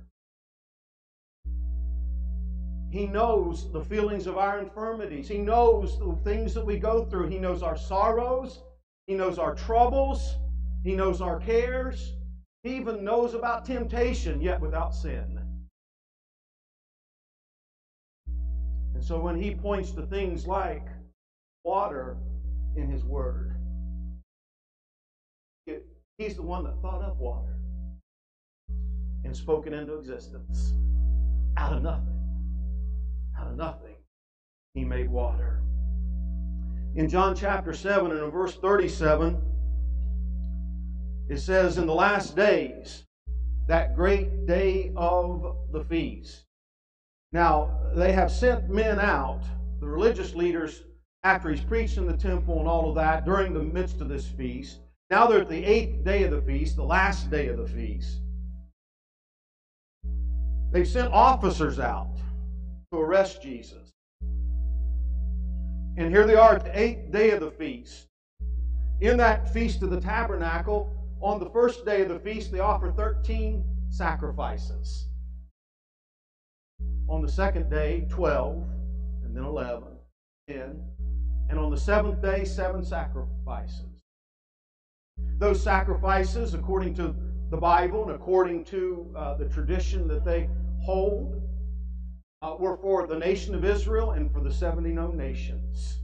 He 2.90 3.07
knows 3.07 3.70
the 3.72 3.85
feelings 3.85 4.26
of 4.26 4.38
our 4.38 4.59
infirmities. 4.59 5.28
He 5.28 5.38
knows 5.38 5.98
the 5.98 6.16
things 6.24 6.55
that 6.55 6.64
we 6.64 6.78
go 6.78 7.05
through. 7.05 7.28
He 7.28 7.38
knows 7.38 7.62
our 7.62 7.76
sorrows. 7.76 8.62
He 9.07 9.14
knows 9.14 9.38
our 9.38 9.55
troubles. 9.55 10.37
He 10.83 10.94
knows 10.94 11.20
our 11.20 11.38
cares. 11.40 12.14
He 12.62 12.77
even 12.77 13.05
knows 13.05 13.35
about 13.35 13.64
temptation, 13.64 14.40
yet 14.40 14.61
without 14.61 14.94
sin. 14.94 15.40
And 18.94 19.05
so 19.05 19.18
when 19.18 19.40
he 19.40 19.55
points 19.55 19.90
to 19.92 20.07
things 20.07 20.46
like 20.46 20.87
water 21.64 22.16
in 22.77 22.88
his 22.88 23.05
word, 23.05 23.53
He's 26.22 26.37
the 26.37 26.42
one 26.42 26.62
that 26.64 26.81
thought 26.81 27.03
up 27.03 27.16
water 27.16 27.57
and 29.25 29.37
spoke 29.37 29.66
it 29.66 29.72
into 29.72 29.94
existence. 29.94 30.72
Out 31.57 31.72
of 31.72 31.83
nothing. 31.83 32.20
Out 33.37 33.48
of 33.48 33.57
nothing, 33.57 33.96
he 34.75 34.85
made 34.85 35.11
water. 35.11 35.62
In 36.94 37.09
John 37.09 37.35
chapter 37.35 37.72
7 37.72 38.12
and 38.12 38.20
in 38.20 38.31
verse 38.31 38.55
37, 38.55 39.42
it 41.33 41.40
says, 41.40 41.79
In 41.79 41.87
the 41.87 41.95
last 41.95 42.37
days, 42.37 43.05
that 43.66 43.97
great 43.97 44.47
day 44.47 44.92
of 44.97 45.57
the 45.73 45.83
feast. 45.85 46.45
Now, 47.33 47.71
they 47.95 48.12
have 48.12 48.31
sent 48.31 48.68
men 48.68 49.01
out, 49.01 49.42
the 49.81 49.87
religious 49.87 50.35
leaders, 50.35 50.83
after 51.25 51.49
he's 51.49 51.62
preached 51.62 51.97
in 51.97 52.07
the 52.07 52.16
temple 52.16 52.59
and 52.59 52.68
all 52.68 52.90
of 52.90 52.97
that, 52.97 53.25
during 53.25 53.55
the 53.55 53.62
midst 53.62 54.03
of 54.03 54.09
this 54.09 54.27
feast. 54.27 54.81
Now 55.09 55.27
they're 55.27 55.40
at 55.40 55.49
the 55.49 55.64
eighth 55.64 56.05
day 56.05 56.25
of 56.25 56.33
the 56.33 56.42
feast, 56.42 56.77
the 56.77 56.85
last 56.85 57.31
day 57.31 57.49
of 57.49 57.57
the 57.57 57.66
feast. 57.66 58.18
They've 60.71 60.88
sent 60.88 61.12
officers 61.12 61.79
out 61.79 62.16
to 62.92 62.99
arrest 62.99 63.42
Jesus. 63.42 63.90
And 65.97 66.11
here 66.11 66.27
they 66.27 66.35
are 66.35 66.57
at 66.57 66.64
the 66.64 66.79
eighth 66.79 67.11
day 67.11 67.31
of 67.31 67.40
the 67.40 67.51
feast. 67.51 68.07
In 69.01 69.16
that 69.18 69.53
feast 69.53 69.83
of 69.83 69.90
the 69.90 70.01
tabernacle, 70.01 71.01
on 71.22 71.38
the 71.38 71.48
first 71.50 71.85
day 71.85 72.02
of 72.02 72.08
the 72.08 72.18
feast, 72.18 72.50
they 72.50 72.58
offer 72.58 72.90
13 72.90 73.64
sacrifices. 73.90 75.08
On 77.08 77.22
the 77.22 77.30
second 77.30 77.70
day, 77.70 78.06
12, 78.11 78.64
and 79.24 79.37
then 79.37 79.44
11, 79.44 79.85
10. 80.48 80.82
And 81.48 81.58
on 81.58 81.70
the 81.70 81.76
seventh 81.76 82.20
day, 82.20 82.44
seven 82.44 82.85
sacrifices. 82.85 83.87
Those 85.38 85.62
sacrifices, 85.62 86.54
according 86.54 86.94
to 86.94 87.14
the 87.50 87.56
Bible 87.56 88.02
and 88.04 88.12
according 88.12 88.64
to 88.64 89.12
uh, 89.16 89.35
the 89.35 89.44
tradition 89.46 90.08
that 90.08 90.24
they 90.24 90.48
hold, 90.80 91.40
uh, 92.40 92.56
were 92.58 92.76
for 92.78 93.06
the 93.06 93.18
nation 93.18 93.54
of 93.54 93.64
Israel 93.64 94.12
and 94.12 94.32
for 94.32 94.40
the 94.40 94.52
70 94.52 94.90
known 94.90 95.16
nations. 95.16 95.98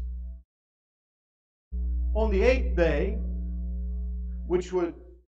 On 2.15 2.31
the 2.31 2.43
eighth 2.43 2.77
day, 2.77 3.19
which 4.47 4.73
would 4.73 4.95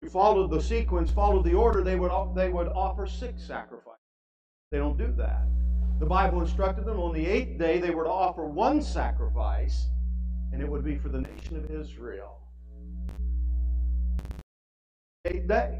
follow 0.10 0.48
the 0.48 0.62
sequence, 0.62 1.12
followed 1.12 1.44
the 1.44 1.54
order, 1.54 1.84
they 1.84 1.96
would, 1.96 2.12
they 2.36 2.50
would 2.50 2.68
offer 2.68 3.06
six 3.06 3.44
sacrifices. 3.44 4.00
They 4.72 4.78
don't 4.78 4.98
do 4.98 5.14
that. 5.18 5.44
The 6.00 6.06
Bible 6.06 6.42
instructed 6.42 6.86
them 6.86 7.00
on 7.00 7.14
the 7.14 7.26
eighth 7.26 7.60
day 7.60 7.80
they 7.80 7.92
were 7.92 8.06
to 8.06 8.10
offer 8.10 8.46
one 8.46 8.82
sacrifice, 8.82 9.88
and 10.52 10.62
it 10.62 10.68
would 10.68 10.84
be 10.84 10.98
for 10.98 11.10
the 11.10 11.22
nation 11.22 11.58
of 11.58 11.70
Israel. 11.70 12.40
Eighth 15.26 15.48
day. 15.48 15.78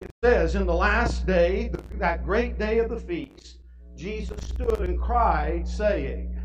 It 0.00 0.10
says, 0.24 0.56
in 0.56 0.66
the 0.66 0.74
last 0.74 1.26
day, 1.26 1.70
that 1.98 2.24
great 2.24 2.58
day 2.58 2.80
of 2.80 2.90
the 2.90 2.98
feast, 2.98 3.58
Jesus 3.94 4.44
stood 4.48 4.80
and 4.80 5.00
cried, 5.00 5.68
saying, 5.68 6.36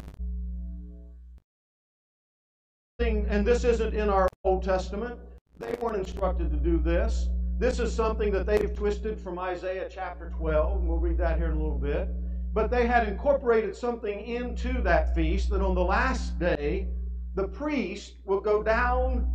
and 2.99 3.45
this 3.45 3.63
isn't 3.63 3.95
in 3.95 4.09
our 4.09 4.27
Old 4.43 4.63
Testament, 4.63 5.19
they 5.59 5.75
weren't 5.81 5.97
instructed 5.97 6.49
to 6.51 6.57
do 6.57 6.77
this. 6.77 7.27
This 7.57 7.79
is 7.79 7.93
something 7.93 8.31
that 8.31 8.45
they've 8.45 8.75
twisted 8.75 9.19
from 9.19 9.39
Isaiah 9.39 9.89
chapter 9.89 10.31
12, 10.37 10.79
and 10.79 10.87
we'll 10.87 10.99
read 10.99 11.17
that 11.17 11.37
here 11.37 11.47
in 11.47 11.53
a 11.53 11.59
little 11.59 11.79
bit. 11.79 12.07
But 12.53 12.69
they 12.69 12.85
had 12.85 13.07
incorporated 13.07 13.75
something 13.75 14.21
into 14.21 14.81
that 14.83 15.15
feast 15.15 15.49
that 15.49 15.61
on 15.61 15.73
the 15.73 15.83
last 15.83 16.37
day, 16.39 16.87
the 17.35 17.47
priest 17.47 18.13
will 18.25 18.39
go 18.39 18.61
down 18.61 19.31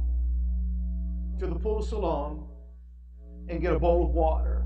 to 1.39 1.47
the 1.47 1.55
pool 1.55 1.79
of 1.79 1.85
Siloam 1.87 2.47
and 3.49 3.61
get 3.61 3.73
a 3.73 3.79
bowl 3.79 4.05
of 4.05 4.11
water. 4.11 4.65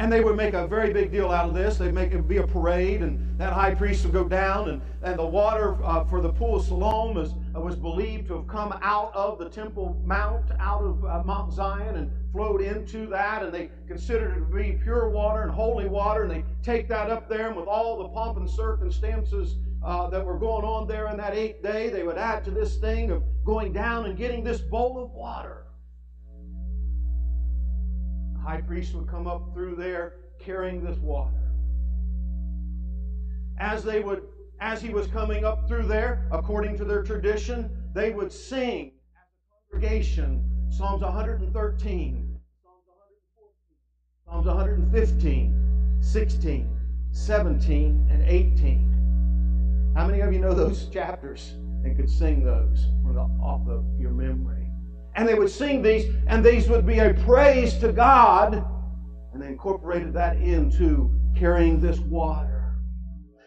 And 0.00 0.10
they 0.10 0.22
would 0.22 0.34
make 0.34 0.54
a 0.54 0.66
very 0.66 0.94
big 0.94 1.12
deal 1.12 1.30
out 1.30 1.46
of 1.46 1.54
this. 1.54 1.76
They'd 1.76 1.92
make 1.92 2.12
it 2.12 2.26
be 2.26 2.38
a 2.38 2.46
parade, 2.46 3.02
and 3.02 3.38
that 3.38 3.52
high 3.52 3.74
priest 3.74 4.02
would 4.04 4.14
go 4.14 4.26
down, 4.26 4.70
and, 4.70 4.80
and 5.02 5.18
the 5.18 5.26
water 5.26 5.76
uh, 5.84 6.04
for 6.04 6.22
the 6.22 6.32
pool 6.32 6.56
of 6.56 6.64
Siloam 6.64 7.16
was, 7.16 7.34
uh, 7.54 7.60
was 7.60 7.76
believed 7.76 8.28
to 8.28 8.36
have 8.36 8.48
come 8.48 8.78
out 8.80 9.14
of 9.14 9.38
the 9.38 9.50
Temple 9.50 10.00
Mount, 10.02 10.52
out 10.58 10.80
of 10.80 11.04
uh, 11.04 11.22
Mount 11.26 11.52
Zion, 11.52 11.96
and 11.96 12.10
flowed 12.32 12.62
into 12.62 13.08
that. 13.08 13.42
And 13.42 13.52
they 13.52 13.68
considered 13.86 14.38
it 14.38 14.40
to 14.40 14.46
be 14.46 14.80
pure 14.82 15.10
water 15.10 15.42
and 15.42 15.50
holy 15.50 15.86
water, 15.86 16.22
and 16.22 16.30
they 16.30 16.44
take 16.62 16.88
that 16.88 17.10
up 17.10 17.28
there, 17.28 17.48
and 17.48 17.56
with 17.56 17.66
all 17.66 17.98
the 17.98 18.08
pomp 18.08 18.38
and 18.38 18.48
circumstances 18.48 19.56
uh, 19.84 20.08
that 20.08 20.24
were 20.24 20.38
going 20.38 20.64
on 20.64 20.88
there 20.88 21.08
in 21.08 21.18
that 21.18 21.34
eighth 21.34 21.62
day, 21.62 21.90
they 21.90 22.04
would 22.04 22.16
add 22.16 22.42
to 22.46 22.50
this 22.50 22.78
thing 22.78 23.10
of 23.10 23.22
going 23.44 23.70
down 23.70 24.06
and 24.06 24.16
getting 24.16 24.42
this 24.44 24.62
bowl 24.62 25.04
of 25.04 25.10
water 25.10 25.59
high 28.40 28.60
priest 28.60 28.94
would 28.94 29.08
come 29.08 29.26
up 29.26 29.52
through 29.52 29.76
there 29.76 30.14
carrying 30.38 30.84
this 30.84 30.98
water. 30.98 31.52
As 33.58 33.84
they 33.84 34.00
would 34.00 34.22
as 34.60 34.82
he 34.82 34.90
was 34.90 35.06
coming 35.06 35.44
up 35.44 35.66
through 35.66 35.84
there, 35.84 36.28
according 36.30 36.76
to 36.76 36.84
their 36.84 37.02
tradition, 37.02 37.70
they 37.94 38.10
would 38.10 38.30
sing 38.30 38.92
as 39.16 39.22
a 39.72 39.78
congregation 39.78 40.44
Psalms 40.70 41.02
113, 41.02 42.38
Psalms 44.24 44.46
115, 44.46 45.98
16, 46.00 46.80
17, 47.10 48.08
and 48.10 48.22
18. 48.22 49.92
How 49.96 50.06
many 50.06 50.20
of 50.20 50.32
you 50.32 50.38
know 50.38 50.54
those 50.54 50.88
chapters 50.92 51.54
and 51.84 51.96
could 51.96 52.08
sing 52.08 52.44
those 52.44 52.86
from 53.02 53.14
the, 53.14 53.22
off 53.42 53.66
of 53.66 53.84
your 53.98 54.12
memory? 54.12 54.59
And 55.14 55.28
they 55.28 55.34
would 55.34 55.50
sing 55.50 55.82
these, 55.82 56.12
and 56.26 56.44
these 56.44 56.68
would 56.68 56.86
be 56.86 56.98
a 56.98 57.14
praise 57.14 57.76
to 57.78 57.92
God, 57.92 58.64
and 59.32 59.42
they 59.42 59.48
incorporated 59.48 60.12
that 60.14 60.36
into 60.36 61.10
carrying 61.36 61.80
this 61.80 61.98
water. 61.98 62.74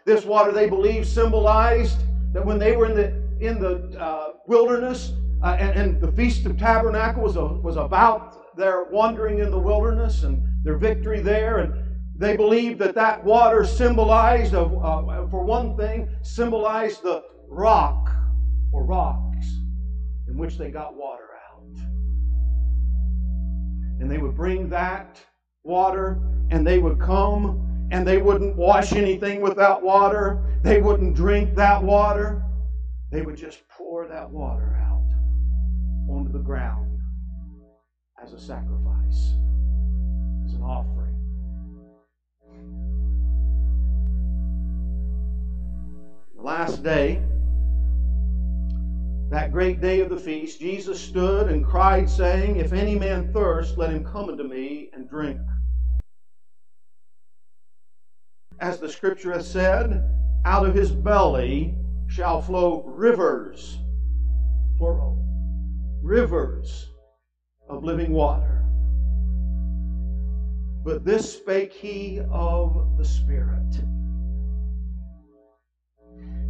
This 0.05 0.25
water, 0.25 0.51
they 0.51 0.69
believed, 0.69 1.07
symbolized 1.07 1.99
that 2.33 2.45
when 2.45 2.59
they 2.59 2.75
were 2.75 2.87
in 2.87 2.95
the 2.95 3.23
in 3.39 3.59
the 3.59 3.99
uh, 3.99 4.33
wilderness, 4.47 5.13
uh, 5.43 5.57
and, 5.59 5.79
and, 5.79 6.01
the 6.01 6.11
Feast 6.13 6.45
of 6.45 6.57
Tabernacle 6.57 7.23
was 7.23 7.35
was 7.35 7.75
about 7.75 8.55
their 8.55 8.85
wandering 8.85 9.39
in 9.39 9.49
the 9.49 9.59
wilderness 9.59 10.23
and 10.23 10.41
their 10.63 10.77
victory 10.77 11.19
there, 11.19 11.59
and 11.59 11.73
they 12.15 12.37
believed 12.37 12.79
that 12.79 12.95
that 12.95 13.23
water 13.23 13.65
symbolized, 13.65 14.53
of, 14.53 14.73
uh, 14.83 15.27
for 15.27 15.43
one 15.43 15.75
thing, 15.75 16.07
symbolized 16.21 17.03
the 17.03 17.23
rock 17.49 18.09
or 18.71 18.85
rocks 18.85 19.47
in 20.27 20.37
which 20.37 20.57
they 20.57 20.71
got 20.71 20.95
water 20.95 21.32
and 24.03 24.11
they 24.11 24.17
would 24.17 24.35
bring 24.35 24.67
that 24.67 25.17
water 25.63 26.19
and 26.49 26.67
they 26.67 26.77
would 26.77 26.99
come 26.99 27.87
and 27.89 28.05
they 28.05 28.17
wouldn't 28.17 28.53
wash 28.57 28.91
anything 28.91 29.39
with 29.39 29.55
that 29.55 29.81
water. 29.81 30.43
They 30.61 30.81
wouldn't 30.81 31.15
drink 31.15 31.55
that 31.55 31.81
water. 31.81 32.43
They 33.13 33.21
would 33.21 33.37
just 33.37 33.65
pour 33.69 34.05
that 34.09 34.29
water 34.29 34.77
out 34.83 35.07
onto 36.13 36.33
the 36.33 36.39
ground 36.39 36.99
as 38.21 38.33
a 38.33 38.39
sacrifice, 38.39 39.35
as 40.43 40.53
an 40.53 40.63
offering. 40.63 41.17
The 46.35 46.41
last 46.41 46.83
day, 46.83 47.21
that 49.33 49.51
great 49.51 49.81
day 49.81 49.99
of 49.99 50.09
the 50.09 50.19
feast, 50.19 50.59
Jesus 50.59 51.01
stood 51.01 51.49
and 51.49 51.65
cried, 51.65 52.07
saying, 52.07 52.57
If 52.57 52.71
any 52.71 52.93
man 52.93 53.33
thirst, 53.33 53.79
let 53.79 53.89
him 53.89 54.05
come 54.05 54.29
unto 54.29 54.43
me 54.43 54.91
and 54.93 55.09
drink. 55.09 55.41
As 58.59 58.77
the 58.77 58.87
scripture 58.87 59.33
has 59.33 59.49
said, 59.49 60.07
out 60.45 60.67
of 60.67 60.75
his 60.75 60.91
belly 60.91 61.73
shall 62.07 62.43
flow 62.43 62.83
rivers, 62.83 63.79
plural, 64.77 65.17
rivers 66.03 66.91
of 67.67 67.83
living 67.83 68.11
water. 68.11 68.63
But 70.85 71.05
this 71.05 71.33
spake 71.33 71.73
he 71.73 72.21
of 72.29 72.97
the 72.99 73.05
Spirit 73.05 73.81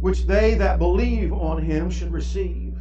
which 0.04 0.26
they 0.26 0.54
that 0.54 0.78
believe 0.78 1.32
on 1.32 1.62
him 1.62 1.88
should 1.88 2.12
receive. 2.12 2.73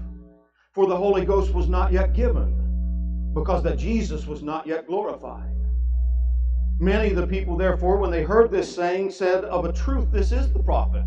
For 0.74 0.88
the 0.88 0.98
Holy 0.98 1.24
Ghost 1.24 1.54
was 1.54 1.70
not 1.70 1.92
yet 1.92 2.14
given, 2.14 3.32
because 3.36 3.62
that 3.64 3.78
Jesus 3.78 4.26
was 4.26 4.42
not 4.42 4.66
yet 4.66 4.88
glorified. 4.88 5.52
Many 6.80 7.12
of 7.12 7.16
the 7.16 7.28
people, 7.28 7.56
therefore, 7.56 7.98
when 7.98 8.10
they 8.10 8.24
heard 8.24 8.50
this 8.50 8.74
saying, 8.76 9.12
said, 9.12 9.46
Of 9.46 9.66
a 9.66 9.72
truth, 9.72 10.12
this 10.12 10.32
is 10.32 10.52
the 10.52 10.64
prophet. 10.64 11.06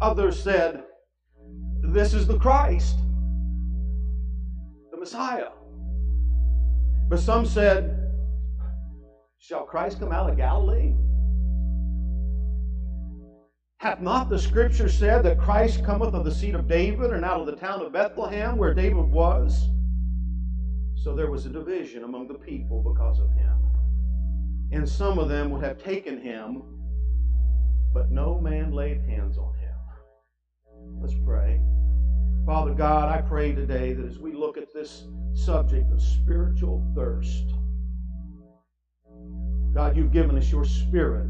Others 0.00 0.42
said, 0.42 0.84
This 1.82 2.14
is 2.14 2.26
the 2.26 2.38
Christ, 2.38 2.98
the 4.90 4.96
Messiah. 4.96 5.50
But 7.08 7.20
some 7.20 7.44
said, 7.44 8.10
Shall 9.38 9.64
Christ 9.64 10.00
come 10.00 10.12
out 10.12 10.30
of 10.30 10.38
Galilee? 10.38 10.94
Hath 13.78 14.00
not 14.00 14.30
the 14.30 14.38
scripture 14.38 14.88
said 14.88 15.22
that 15.24 15.38
Christ 15.38 15.84
cometh 15.84 16.14
of 16.14 16.24
the 16.24 16.34
seed 16.34 16.54
of 16.54 16.66
David 16.66 17.10
and 17.10 17.24
out 17.24 17.40
of 17.40 17.46
the 17.46 17.56
town 17.56 17.82
of 17.82 17.92
Bethlehem 17.92 18.56
where 18.56 18.72
David 18.72 19.04
was? 19.04 19.68
So 20.94 21.14
there 21.14 21.30
was 21.30 21.44
a 21.44 21.50
division 21.50 22.02
among 22.02 22.26
the 22.28 22.34
people 22.34 22.82
because 22.82 23.20
of 23.20 23.30
him. 23.32 23.52
And 24.72 24.88
some 24.88 25.18
of 25.18 25.28
them 25.28 25.50
would 25.50 25.62
have 25.62 25.82
taken 25.82 26.18
him, 26.18 26.62
but 27.92 28.10
no 28.10 28.40
man 28.40 28.72
laid 28.72 29.02
hands 29.02 29.36
on 29.36 29.54
him. 29.58 29.76
Let's 30.98 31.14
pray. 31.24 31.60
Father 32.46 32.72
God, 32.72 33.10
I 33.14 33.20
pray 33.20 33.52
today 33.52 33.92
that 33.92 34.06
as 34.06 34.18
we 34.18 34.32
look 34.32 34.56
at 34.56 34.72
this 34.72 35.04
subject 35.34 35.92
of 35.92 36.00
spiritual 36.00 36.82
thirst, 36.94 37.44
God, 39.74 39.94
you've 39.94 40.12
given 40.12 40.38
us 40.38 40.50
your 40.50 40.64
spirit 40.64 41.28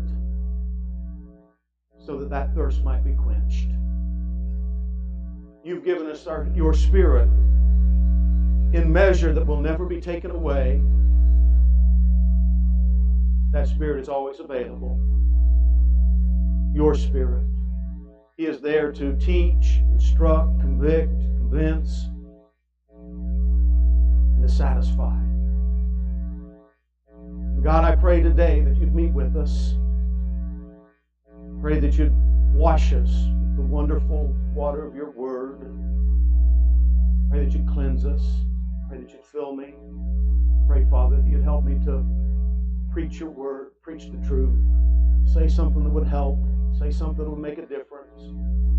so 2.06 2.18
that 2.18 2.30
that 2.30 2.54
thirst 2.54 2.84
might 2.84 3.04
be 3.04 3.12
quenched. 3.14 3.68
You've 5.64 5.84
given 5.84 6.06
us 6.08 6.26
our, 6.28 6.48
your 6.54 6.74
spirit 6.74 7.28
in 8.72 8.92
measure 8.92 9.32
that 9.32 9.46
will 9.46 9.60
never 9.60 9.86
be 9.86 10.00
taken 10.00 10.30
away. 10.30 10.80
That 13.52 13.68
spirit 13.68 14.00
is 14.00 14.08
always 14.08 14.40
available. 14.40 15.00
your 16.74 16.94
Spirit. 16.94 17.44
He 18.36 18.46
is 18.46 18.60
there 18.60 18.92
to 18.92 19.16
teach, 19.16 19.80
instruct, 19.92 20.60
convict, 20.60 21.12
convince, 21.38 22.08
and 24.22 24.42
to 24.42 24.48
satisfy. 24.48 25.16
God, 27.62 27.84
I 27.84 27.96
pray 27.96 28.22
today 28.22 28.60
that 28.60 28.76
you'd 28.76 28.94
meet 28.94 29.12
with 29.12 29.36
us. 29.36 29.76
Pray 31.60 31.78
that 31.78 31.96
you'd 31.98 32.12
wash 32.54 32.92
us 32.92 33.10
with 33.10 33.56
the 33.56 33.62
wonderful 33.62 34.34
water 34.54 34.84
of 34.84 34.94
your 34.94 35.10
word. 35.10 35.60
Pray 37.30 37.44
that 37.44 37.52
you'd 37.52 37.66
cleanse 37.66 38.04
us. 38.04 38.22
Pray 38.88 38.98
that 38.98 39.10
you'd 39.10 39.24
fill 39.24 39.54
me. 39.54 39.74
Pray, 40.68 40.84
Father, 40.90 41.16
that 41.16 41.26
you'd 41.26 41.42
help 41.42 41.64
me 41.64 41.82
to 41.84 42.04
preach 42.92 43.20
your 43.20 43.30
word, 43.30 43.72
preach 43.82 44.10
the 44.10 44.26
truth, 44.26 44.58
say 45.24 45.48
something 45.48 45.84
that 45.84 45.90
would 45.90 46.06
help, 46.06 46.38
say 46.78 46.90
something 46.90 47.24
that 47.24 47.30
would 47.30 47.38
make 47.38 47.58
a 47.58 47.66
difference, 47.66 48.32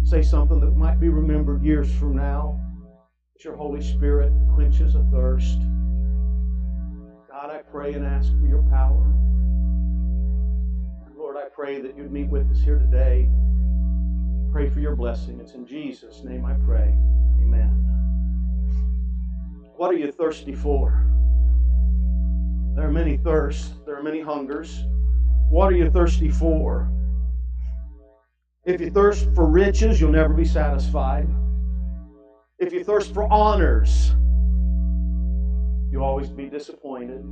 say 0.09 0.21
something 0.21 0.59
that 0.59 0.75
might 0.75 0.99
be 0.99 1.09
remembered 1.09 1.63
years 1.63 1.91
from 1.93 2.15
now. 2.15 2.59
That 3.33 3.43
your 3.43 3.55
Holy 3.55 3.81
Spirit 3.81 4.31
quenches 4.53 4.95
a 4.95 5.03
thirst. 5.11 5.59
God, 7.29 7.51
I 7.51 7.61
pray 7.71 7.93
and 7.93 8.05
ask 8.05 8.31
for 8.39 8.47
your 8.47 8.63
power. 8.63 9.13
I 11.38 11.50
pray 11.50 11.80
that 11.82 11.95
you'd 11.95 12.12
meet 12.12 12.30
with 12.30 12.50
us 12.50 12.60
here 12.60 12.80
today. 12.80 13.30
Pray 14.52 14.71
for 14.71 14.80
your 14.80 14.95
blessing. 14.95 15.39
It's 15.39 15.54
in 15.54 15.67
Jesus' 15.67 16.23
name 16.23 16.45
I 16.45 16.54
pray. 16.65 16.95
Amen. 17.43 17.69
What 19.76 19.93
are 19.93 19.97
you 19.97 20.12
thirsty 20.12 20.56
for? 20.56 21.06
There 22.76 22.88
are 22.88 22.91
many 22.91 23.17
thirsts, 23.17 23.73
there 23.86 23.95
are 23.95 24.02
many 24.02 24.19
hungers. 24.19 24.84
What 25.50 25.71
are 25.71 25.76
you 25.76 25.91
thirsty 25.91 26.32
for? 26.32 26.89
If 28.65 28.82
you 28.82 28.89
thirst 28.89 29.28
for 29.36 29.45
riches, 29.45 30.02
you'll 30.02 30.12
never 30.12 30.34
be 30.34 30.45
satisfied. 30.45 31.30
If 32.58 32.73
you 32.73 32.84
thirst 32.84 33.13
for 33.13 33.32
honors, 33.32 34.10
you'll 35.91 36.04
always 36.04 36.30
be 36.30 36.50
disappointed. 36.50 37.23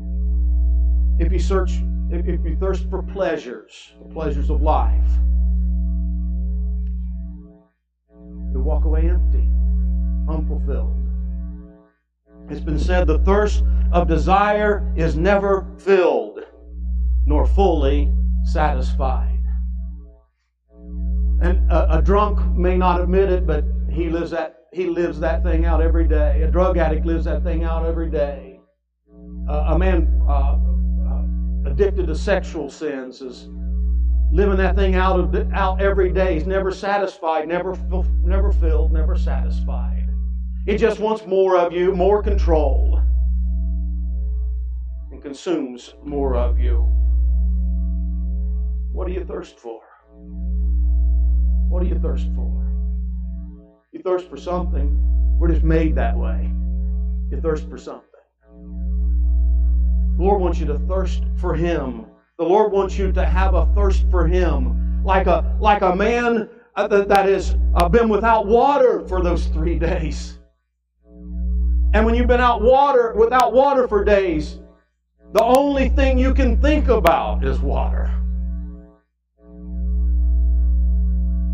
If 1.18 1.32
you 1.32 1.40
search, 1.40 1.82
if, 2.12 2.28
if 2.28 2.46
you 2.46 2.56
thirst 2.58 2.90
for 2.90 3.02
pleasures, 3.02 3.94
the 4.00 4.14
pleasures 4.14 4.50
of 4.50 4.62
life, 4.62 5.10
you'll 8.54 8.64
walk 8.64 8.86
away 8.86 9.10
empty, 9.10 9.50
unfulfilled. 10.30 10.96
It's 12.50 12.62
been 12.62 12.80
said 12.80 13.08
the 13.08 13.20
thirst 13.20 13.64
of 13.92 14.08
desire 14.08 14.92
is 14.96 15.16
never 15.16 15.66
filled, 15.80 16.40
nor 17.26 17.48
fully 17.48 18.14
satisfied. 18.44 19.44
And 21.42 21.72
a, 21.72 21.98
a, 21.98 22.02
drunk 22.02 22.40
may 22.56 22.78
not 22.78 23.02
admit 23.02 23.30
it, 23.32 23.46
but 23.46 23.66
he 23.90 24.10
lives 24.10 24.32
that 24.32 24.62
he 24.72 24.88
lives 24.88 25.20
that 25.20 25.44
thing 25.44 25.66
out 25.66 25.82
every 25.82 26.08
day. 26.08 26.42
A 26.44 26.52
drug 26.52 26.78
addict 26.78 27.06
lives 27.06 27.26
that 27.26 27.44
thing 27.44 27.64
out 27.64 27.86
every 27.86 28.10
day. 28.10 28.60
Uh, 29.50 29.66
a 29.70 29.80
man 29.80 30.22
uh, 30.28 30.58
addicted 31.66 32.08
to 32.08 32.16
sexual 32.16 32.70
sins 32.70 33.22
is 33.22 33.48
living 34.32 34.58
that 34.58 34.76
thing 34.76 34.96
out 34.96 35.20
of, 35.20 35.54
out 35.54 35.82
every 35.82 36.12
day. 36.12 36.34
He's 36.36 36.48
never 36.48 36.72
satisfied, 36.72 37.48
never 37.48 37.76
never 38.22 38.52
filled, 38.52 38.92
never 38.92 39.18
satisfied. 39.18 40.10
It 40.66 40.78
just 40.78 41.00
wants 41.00 41.26
more 41.26 41.58
of 41.58 41.74
you, 41.74 41.94
more 41.96 42.24
control, 42.24 43.00
and 45.12 45.22
consumes 45.22 45.94
more 46.04 46.36
of 46.36 46.60
you. 46.60 46.82
What 48.92 49.08
do 49.08 49.14
you 49.14 49.24
thirst 49.26 49.60
for? 49.60 49.82
What 51.70 51.84
do 51.84 51.90
you 51.90 52.00
thirst 52.00 52.28
for? 52.36 52.66
You 53.92 54.02
thirst 54.04 54.30
for 54.30 54.38
something. 54.38 55.38
We're 55.40 55.50
just 55.50 55.64
made 55.64 55.96
that 55.96 56.18
way. 56.18 56.52
You 57.30 57.40
thirst 57.42 57.70
for 57.70 57.78
something. 57.78 58.15
The 60.18 60.24
Lord 60.24 60.42
wants 60.42 60.60
you 60.60 60.66
to 60.68 60.80
thirst 60.80 61.24
for 61.38 61.56
Him. 61.56 62.06
The 62.38 62.46
Lord 62.46 62.72
wants 62.72 62.98
you 62.98 63.12
to 63.12 63.26
have 63.26 63.54
a 63.54 63.66
thirst 63.74 64.06
for 64.10 64.26
Him, 64.26 65.04
like 65.04 65.28
a 65.28 65.56
like 65.60 65.82
a 65.82 65.96
man 65.96 66.50
uh, 66.76 66.88
that 66.88 67.26
has 67.26 67.58
uh, 67.76 67.90
been 67.90 68.08
without 68.08 68.46
water 68.46 69.06
for 69.08 69.22
those 69.22 69.48
three 69.48 69.78
days. 69.78 70.40
And 71.94 72.06
when 72.06 72.16
you've 72.16 72.28
been 72.28 72.42
out 72.42 72.62
water 72.62 73.14
without 73.16 73.54
water 73.54 73.88
for 73.88 74.04
days, 74.04 74.60
the 75.34 75.44
only 75.44 75.90
thing 75.90 76.18
you 76.18 76.34
can 76.34 76.62
think 76.62 76.88
about 76.88 77.44
is 77.44 77.60
water. 77.60 78.10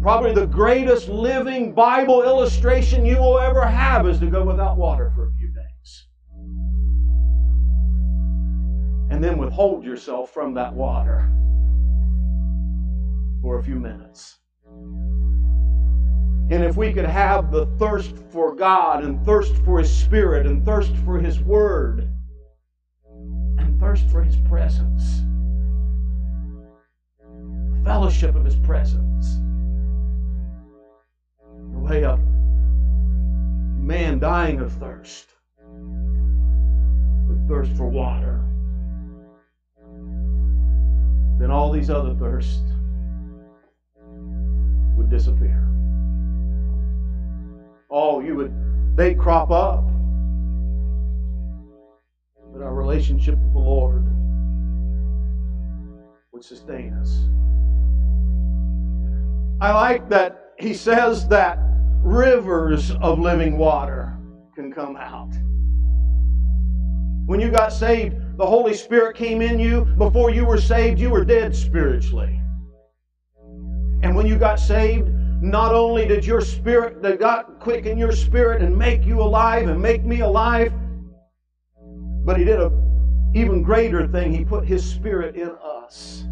Probably 0.01 0.33
the 0.33 0.47
greatest 0.47 1.09
living 1.09 1.73
Bible 1.73 2.23
illustration 2.23 3.05
you 3.05 3.17
will 3.17 3.39
ever 3.39 3.65
have 3.65 4.07
is 4.07 4.19
to 4.19 4.27
go 4.27 4.43
without 4.43 4.77
water 4.77 5.11
for 5.15 5.27
a 5.27 5.31
And 9.11 9.23
then 9.23 9.37
withhold 9.37 9.83
yourself 9.83 10.31
from 10.31 10.55
that 10.55 10.73
water 10.73 11.29
for 13.41 13.59
a 13.59 13.63
few 13.63 13.75
minutes. 13.75 14.39
And 16.51 16.63
if 16.63 16.75
we 16.75 16.91
could 16.91 17.05
have 17.05 17.51
the 17.51 17.65
thirst 17.77 18.15
for 18.29 18.55
God 18.55 19.03
and 19.03 19.23
thirst 19.25 19.55
for 19.57 19.79
His 19.79 19.95
Spirit 19.95 20.45
and 20.45 20.65
thirst 20.65 20.95
for 21.05 21.19
His 21.19 21.39
Word 21.39 22.09
and 23.57 23.79
thirst 23.79 24.09
for 24.09 24.21
His 24.23 24.35
presence, 24.49 25.21
fellowship 27.85 28.35
of 28.35 28.43
His 28.43 28.55
presence 28.55 29.37
the 31.71 31.79
way 31.79 32.03
a 32.03 32.17
man 33.77 34.19
dying 34.19 34.59
of 34.59 34.73
thirst 34.73 35.27
with 37.27 37.47
thirst 37.47 37.71
for 37.77 37.87
water. 37.87 38.40
Then 41.41 41.49
all 41.49 41.71
these 41.71 41.89
other 41.89 42.13
thirsts 42.13 42.61
would 44.95 45.09
disappear. 45.09 45.67
Oh, 47.89 48.19
you 48.19 48.35
would, 48.35 48.53
they'd 48.95 49.17
crop 49.17 49.49
up. 49.49 49.83
But 52.53 52.61
our 52.61 52.75
relationship 52.75 53.39
with 53.39 53.53
the 53.53 53.59
Lord 53.59 54.05
would 56.31 56.43
sustain 56.43 56.93
us. 56.93 57.09
I 59.61 59.73
like 59.73 60.09
that 60.09 60.53
he 60.59 60.75
says 60.75 61.27
that 61.29 61.57
rivers 62.03 62.91
of 63.01 63.17
living 63.17 63.57
water 63.57 64.15
can 64.53 64.71
come 64.71 64.95
out. 64.95 65.33
When 67.25 67.39
you 67.39 67.49
got 67.49 67.73
saved, 67.73 68.15
the 68.41 68.47
Holy 68.47 68.73
Spirit 68.73 69.15
came 69.15 69.39
in 69.39 69.59
you. 69.59 69.85
Before 69.85 70.31
you 70.31 70.45
were 70.45 70.59
saved, 70.59 70.99
you 70.99 71.11
were 71.11 71.23
dead 71.23 71.55
spiritually. 71.55 72.41
And 74.01 74.15
when 74.15 74.25
you 74.25 74.35
got 74.35 74.59
saved, 74.59 75.09
not 75.43 75.75
only 75.75 76.07
did 76.07 76.25
your 76.25 76.41
spirit, 76.41 77.03
that 77.03 77.19
God 77.19 77.57
quicken 77.59 77.99
your 77.99 78.11
spirit 78.11 78.63
and 78.63 78.75
make 78.75 79.05
you 79.05 79.21
alive 79.21 79.69
and 79.69 79.79
make 79.79 80.03
me 80.03 80.21
alive, 80.21 80.73
but 82.25 82.35
He 82.35 82.43
did 82.43 82.59
a 82.59 82.71
even 83.35 83.61
greater 83.61 84.07
thing. 84.07 84.33
He 84.33 84.43
put 84.43 84.65
His 84.65 84.83
Spirit 84.83 85.35
in 85.35 85.51
us. 85.63 86.25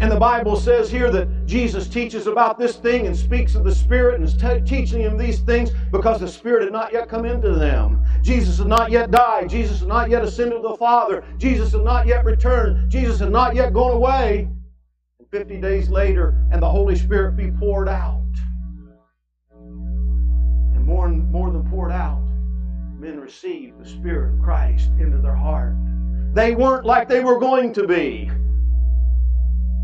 And 0.00 0.10
the 0.10 0.18
Bible 0.18 0.56
says 0.56 0.90
here 0.90 1.10
that 1.10 1.28
Jesus 1.44 1.86
teaches 1.86 2.26
about 2.26 2.58
this 2.58 2.76
thing 2.76 3.06
and 3.06 3.14
speaks 3.14 3.54
of 3.54 3.64
the 3.64 3.74
Spirit 3.74 4.14
and 4.14 4.24
is 4.24 4.34
teaching 4.66 5.02
them 5.02 5.18
these 5.18 5.40
things 5.40 5.72
because 5.92 6.20
the 6.20 6.28
Spirit 6.28 6.62
had 6.64 6.72
not 6.72 6.90
yet 6.90 7.06
come 7.06 7.26
into 7.26 7.54
them. 7.54 8.02
Jesus 8.22 8.56
had 8.56 8.66
not 8.66 8.90
yet 8.90 9.10
died. 9.10 9.50
Jesus 9.50 9.80
had 9.80 9.88
not 9.88 10.08
yet 10.08 10.24
ascended 10.24 10.62
to 10.62 10.68
the 10.68 10.76
Father. 10.78 11.22
Jesus 11.36 11.72
had 11.72 11.82
not 11.82 12.06
yet 12.06 12.24
returned. 12.24 12.90
Jesus 12.90 13.18
had 13.18 13.30
not 13.30 13.54
yet 13.54 13.74
gone 13.74 13.92
away. 13.92 14.48
And 15.18 15.28
50 15.30 15.60
days 15.60 15.90
later, 15.90 16.46
and 16.50 16.62
the 16.62 16.70
Holy 16.70 16.96
Spirit 16.96 17.36
be 17.36 17.50
poured 17.50 17.88
out. 17.88 18.24
And 19.52 20.82
more, 20.82 21.08
and 21.08 21.30
more 21.30 21.50
than 21.50 21.68
poured 21.68 21.92
out, 21.92 22.26
men 22.98 23.20
received 23.20 23.78
the 23.78 23.88
Spirit 23.88 24.32
of 24.32 24.42
Christ 24.42 24.88
into 24.98 25.18
their 25.18 25.36
heart. 25.36 25.74
They 26.32 26.54
weren't 26.54 26.86
like 26.86 27.06
they 27.06 27.22
were 27.22 27.38
going 27.38 27.74
to 27.74 27.86
be. 27.86 28.30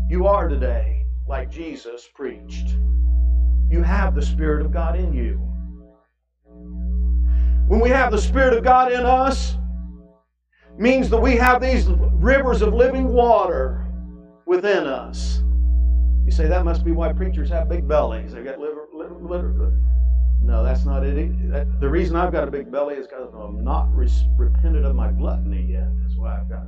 You 0.09 0.25
are 0.25 0.47
today 0.47 1.05
like 1.27 1.51
Jesus 1.51 2.07
preached. 2.15 2.77
You 3.69 3.83
have 3.83 4.15
the 4.15 4.21
Spirit 4.21 4.65
of 4.65 4.71
God 4.71 4.95
in 4.95 5.13
you. 5.13 5.35
When 7.67 7.81
we 7.81 7.89
have 7.89 8.11
the 8.11 8.17
Spirit 8.17 8.57
of 8.57 8.63
God 8.63 8.93
in 8.93 9.05
us, 9.05 9.57
means 10.77 11.09
that 11.09 11.19
we 11.19 11.35
have 11.35 11.61
these 11.61 11.87
rivers 11.87 12.61
of 12.61 12.73
living 12.73 13.09
water 13.09 13.85
within 14.45 14.87
us. 14.87 15.43
You 16.23 16.31
say 16.31 16.47
that 16.47 16.63
must 16.63 16.85
be 16.85 16.93
why 16.93 17.11
preachers 17.11 17.49
have 17.49 17.67
big 17.67 17.85
bellies. 17.85 18.31
They've 18.31 18.45
got 18.45 18.59
liver, 18.59 18.87
liver, 18.93 19.19
liver. 19.19 19.73
No, 20.41 20.63
that's 20.63 20.85
not 20.85 21.05
it. 21.05 21.51
That, 21.51 21.81
the 21.81 21.89
reason 21.89 22.15
I've 22.15 22.31
got 22.31 22.47
a 22.47 22.51
big 22.51 22.71
belly 22.71 22.95
is 22.95 23.07
because 23.07 23.33
I'm 23.33 23.61
not 23.61 23.89
repented 23.93 24.85
of 24.85 24.95
my 24.95 25.11
gluttony 25.11 25.67
yet. 25.69 25.89
That's 26.01 26.15
why 26.15 26.39
I've 26.39 26.47
got 26.47 26.63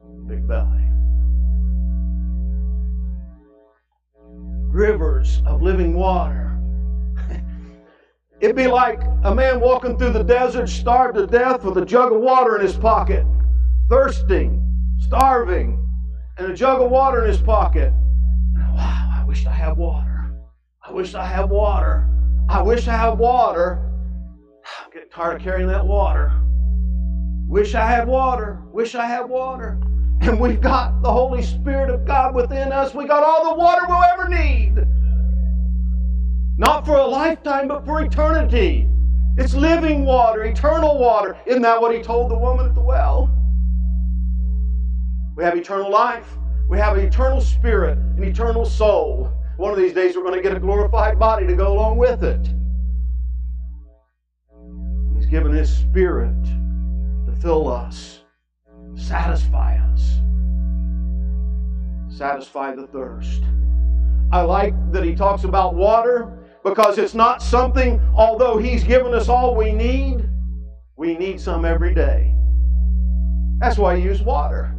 a 0.00 0.28
big 0.28 0.46
belly. 0.46 0.82
Rivers 4.72 5.42
of 5.46 5.62
living 5.62 5.94
water. 5.94 6.58
It'd 8.40 8.56
be 8.56 8.66
like 8.66 9.00
a 9.22 9.34
man 9.34 9.60
walking 9.60 9.96
through 9.96 10.12
the 10.12 10.24
desert, 10.24 10.68
starved 10.68 11.16
to 11.16 11.26
death, 11.26 11.62
with 11.62 11.76
a 11.78 11.84
jug 11.84 12.12
of 12.12 12.20
water 12.20 12.56
in 12.56 12.62
his 12.62 12.76
pocket, 12.76 13.24
thirsting, 13.88 14.60
starving, 14.98 15.78
and 16.38 16.50
a 16.50 16.54
jug 16.56 16.80
of 16.80 16.90
water 16.90 17.22
in 17.22 17.28
his 17.28 17.40
pocket. 17.40 17.92
Wow, 18.56 19.10
I 19.20 19.24
wish 19.26 19.46
I 19.46 19.52
had 19.52 19.76
water. 19.76 20.34
I 20.82 20.90
wish 20.90 21.14
I 21.14 21.24
had 21.24 21.50
water. 21.50 22.08
I 22.48 22.62
wish 22.62 22.88
I 22.88 22.96
had 22.96 23.18
water. 23.18 23.78
I'm 24.80 24.90
getting 24.90 25.10
tired 25.10 25.36
of 25.36 25.42
carrying 25.42 25.68
that 25.68 25.86
water. 25.86 26.32
Wish 27.46 27.74
I 27.74 27.86
had 27.86 28.08
water. 28.08 28.58
Wish 28.72 28.94
I 28.94 29.06
had 29.06 29.28
water. 29.28 29.78
And 30.22 30.38
we've 30.40 30.60
got 30.60 31.02
the 31.02 31.12
Holy 31.12 31.42
Spirit 31.42 31.90
of 31.90 32.06
God 32.06 32.34
within 32.34 32.72
us. 32.72 32.94
We 32.94 33.06
got 33.06 33.24
all 33.24 33.50
the 33.50 33.58
water 33.58 33.82
we'll 33.88 34.04
ever 34.04 34.28
need. 34.28 34.86
Not 36.56 36.86
for 36.86 36.96
a 36.96 37.06
lifetime, 37.06 37.66
but 37.66 37.84
for 37.84 38.00
eternity. 38.02 38.88
It's 39.36 39.54
living 39.54 40.04
water, 40.04 40.44
eternal 40.44 40.98
water. 40.98 41.36
Isn't 41.44 41.62
that 41.62 41.80
what 41.80 41.94
he 41.94 42.02
told 42.02 42.30
the 42.30 42.38
woman 42.38 42.66
at 42.66 42.74
the 42.74 42.82
well? 42.82 43.30
We 45.36 45.42
have 45.42 45.56
eternal 45.56 45.90
life. 45.90 46.36
We 46.68 46.78
have 46.78 46.96
an 46.96 47.04
eternal 47.04 47.40
spirit, 47.40 47.98
an 47.98 48.22
eternal 48.22 48.64
soul. 48.64 49.32
One 49.56 49.72
of 49.72 49.78
these 49.78 49.92
days 49.92 50.16
we're 50.16 50.22
going 50.22 50.36
to 50.36 50.42
get 50.42 50.56
a 50.56 50.60
glorified 50.60 51.18
body 51.18 51.46
to 51.46 51.54
go 51.54 51.72
along 51.72 51.98
with 51.98 52.22
it. 52.22 52.46
He's 55.16 55.26
given 55.26 55.52
His 55.52 55.74
Spirit 55.74 56.42
to 56.44 57.34
fill 57.40 57.68
us, 57.68 58.21
satisfy 58.94 59.78
us, 59.92 60.20
satisfy 62.08 62.74
the 62.74 62.86
thirst. 62.88 63.42
I 64.30 64.42
like 64.42 64.74
that 64.92 65.04
He 65.04 65.14
talks 65.14 65.44
about 65.44 65.74
water 65.74 66.38
because 66.64 66.98
it's 66.98 67.14
not 67.14 67.42
something, 67.42 68.00
although 68.14 68.56
He's 68.56 68.84
given 68.84 69.14
us 69.14 69.28
all 69.28 69.54
we 69.54 69.72
need, 69.72 70.28
we 70.96 71.16
need 71.16 71.40
some 71.40 71.64
every 71.64 71.94
day. 71.94 72.34
That's 73.58 73.78
why 73.78 73.94
you 73.94 74.04
use 74.04 74.22
water. 74.22 74.74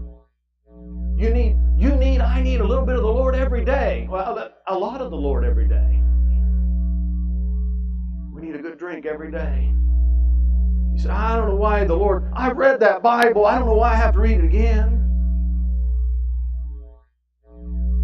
You 1.15 1.29
need, 1.29 1.57
you 1.77 1.95
need, 1.95 2.21
I 2.21 2.41
need 2.41 2.59
a 2.59 2.67
little 2.67 2.85
bit 2.85 2.95
of 2.95 3.01
the 3.01 3.07
Lord 3.07 3.35
every 3.35 3.63
day. 3.63 4.07
Well, 4.09 4.51
a 4.67 4.77
lot 4.77 5.01
of 5.01 5.11
the 5.11 5.17
Lord 5.17 5.45
every 5.45 5.67
day. 5.67 6.01
We 8.33 8.41
need 8.41 8.55
a 8.55 8.61
good 8.61 8.77
drink 8.77 9.05
every 9.05 9.31
day. 9.31 9.73
You 10.93 10.99
said, 10.99 11.11
I 11.11 11.35
don't 11.35 11.49
know 11.49 11.55
why 11.55 11.83
the 11.83 11.95
Lord, 11.95 12.31
I've 12.33 12.57
read 12.57 12.79
that 12.79 13.03
Bible. 13.03 13.45
I 13.45 13.57
don't 13.57 13.67
know 13.67 13.75
why 13.75 13.91
I 13.91 13.95
have 13.95 14.13
to 14.13 14.19
read 14.19 14.37
it 14.37 14.45
again. 14.45 14.99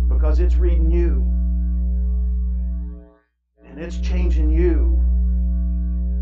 Because 0.10 0.40
it's 0.40 0.56
reading 0.56 0.92
you. 0.92 1.26
And 3.66 3.80
it's 3.80 3.98
changing 4.00 4.50
you. 4.50 5.00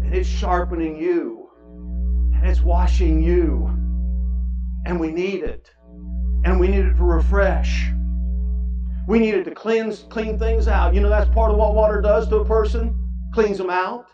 And 0.03 0.13
it's 0.13 0.29
sharpening 0.29 0.97
you. 0.97 1.49
And 2.35 2.45
it's 2.45 2.61
washing 2.61 3.23
you. 3.23 3.67
And 4.85 4.99
we 4.99 5.11
need 5.11 5.43
it 5.43 5.71
and 6.47 6.59
we 6.59 6.67
need 6.69 6.85
it 6.85 6.95
to 6.95 7.03
refresh. 7.03 7.89
We 9.05 9.19
need 9.19 9.33
it 9.33 9.43
to 9.45 9.51
cleanse, 9.51 10.03
clean 10.03 10.39
things 10.39 10.67
out. 10.67 10.93
You 10.93 11.01
know, 11.01 11.09
that's 11.09 11.29
part 11.31 11.51
of 11.51 11.57
what 11.57 11.75
water 11.75 11.99
does 12.01 12.27
to 12.29 12.37
a 12.37 12.45
person, 12.45 12.97
cleans 13.33 13.57
them 13.57 13.69
out. 13.69 14.07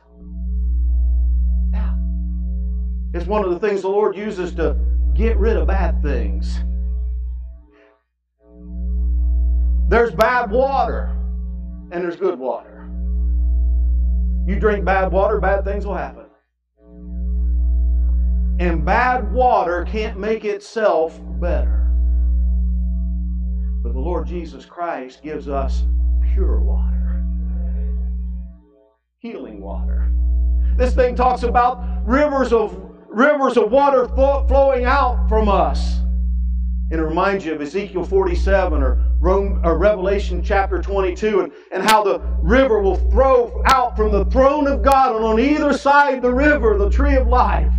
It's 3.13 3.27
one 3.27 3.45
of 3.45 3.51
the 3.51 3.59
things 3.59 3.83
the 3.83 3.89
Lord 3.89 4.17
uses 4.17 4.55
to 4.55 4.75
get 5.13 5.37
rid 5.37 5.55
of 5.55 5.67
bad 5.67 6.01
things. 6.01 6.59
There's 9.87 10.11
bad 10.11 10.49
water, 10.49 11.15
and 11.91 12.03
there's 12.03 12.15
good 12.15 12.39
water. 12.39 12.89
You 14.47 14.59
drink 14.59 14.83
bad 14.83 15.11
water, 15.11 15.39
bad 15.39 15.63
things 15.63 15.85
will 15.85 15.93
happen. 15.93 16.25
And 18.59 18.83
bad 18.83 19.31
water 19.31 19.85
can't 19.85 20.17
make 20.17 20.43
itself 20.43 21.19
better. 21.39 21.87
But 23.83 23.93
the 23.93 23.99
Lord 23.99 24.25
Jesus 24.25 24.65
Christ 24.65 25.21
gives 25.21 25.47
us 25.47 25.83
pure 26.33 26.59
water, 26.59 27.23
healing 29.19 29.61
water. 29.61 30.11
This 30.75 30.95
thing 30.95 31.15
talks 31.15 31.43
about 31.43 31.83
rivers 32.07 32.51
of 32.51 32.92
rivers 33.13 33.57
of 33.57 33.71
water 33.71 34.07
flowing 34.07 34.85
out 34.85 35.27
from 35.29 35.47
us. 35.47 35.99
And 36.91 36.99
it 36.99 37.03
reminds 37.03 37.45
you 37.45 37.53
of 37.53 37.61
Ezekiel 37.61 38.03
47 38.03 38.83
or, 38.83 39.03
Rome, 39.19 39.61
or 39.63 39.77
Revelation 39.77 40.43
chapter 40.43 40.81
22 40.81 41.41
and, 41.41 41.51
and 41.71 41.83
how 41.83 42.03
the 42.03 42.19
river 42.41 42.81
will 42.81 42.97
flow 43.09 43.63
out 43.65 43.95
from 43.95 44.11
the 44.11 44.25
throne 44.25 44.67
of 44.67 44.83
God 44.83 45.15
and 45.15 45.25
on 45.25 45.39
either 45.39 45.73
side 45.73 46.21
the 46.21 46.33
river, 46.33 46.77
the 46.77 46.89
tree 46.89 47.15
of 47.15 47.27
life. 47.27 47.73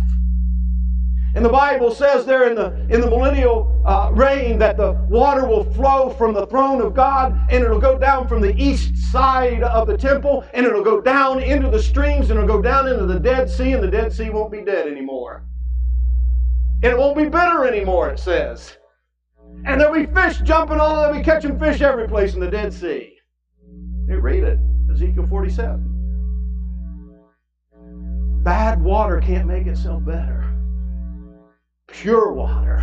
And 1.35 1.43
the 1.43 1.49
Bible 1.49 1.91
says 1.91 2.25
there 2.25 2.47
in 2.49 2.55
the, 2.55 2.71
in 2.89 3.01
the 3.01 3.09
millennial 3.09 3.69
uh, 3.85 4.09
reign 4.13 4.57
that 4.59 4.77
the 4.77 4.93
water 5.09 5.45
will 5.45 5.65
flow 5.73 6.09
from 6.11 6.33
the 6.33 6.47
throne 6.47 6.81
of 6.81 6.93
God 6.93 7.37
and 7.49 7.61
it'll 7.61 7.79
go 7.79 7.99
down 7.99 8.25
from 8.25 8.41
the 8.41 8.55
east 8.55 8.95
side 9.11 9.61
of 9.61 9.85
the 9.85 9.97
temple 9.97 10.45
and 10.53 10.65
it'll 10.65 10.83
go 10.83 11.01
down 11.01 11.43
into 11.43 11.69
the 11.69 11.81
streams 11.81 12.29
and 12.29 12.39
it'll 12.39 12.47
go 12.47 12.61
down 12.61 12.87
into 12.87 13.05
the 13.05 13.19
Dead 13.19 13.49
Sea 13.49 13.73
and 13.73 13.83
the 13.83 13.91
Dead 13.91 14.13
Sea 14.13 14.29
won't 14.29 14.49
be 14.49 14.61
dead 14.61 14.87
anymore. 14.87 15.43
And 16.83 16.93
it 16.93 16.97
won't 16.97 17.17
be 17.17 17.25
bitter 17.25 17.65
anymore, 17.65 18.09
it 18.09 18.19
says. 18.19 18.77
And 19.65 19.81
there'll 19.81 19.93
be 19.93 20.05
fish 20.05 20.39
jumping 20.39 20.79
all, 20.79 21.01
they'll 21.01 21.19
be 21.19 21.23
catching 21.23 21.59
fish 21.59 21.81
every 21.81 22.07
place 22.07 22.33
in 22.33 22.39
the 22.39 22.49
Dead 22.49 22.71
Sea. 22.71 23.13
You 24.07 24.19
read 24.19 24.43
it, 24.43 24.57
Ezekiel 24.89 25.27
47. 25.27 25.91
Bad 28.43 28.81
water 28.81 29.19
can't 29.19 29.47
make 29.47 29.67
itself 29.67 30.05
better. 30.05 30.44
Pure 31.87 32.33
water 32.33 32.77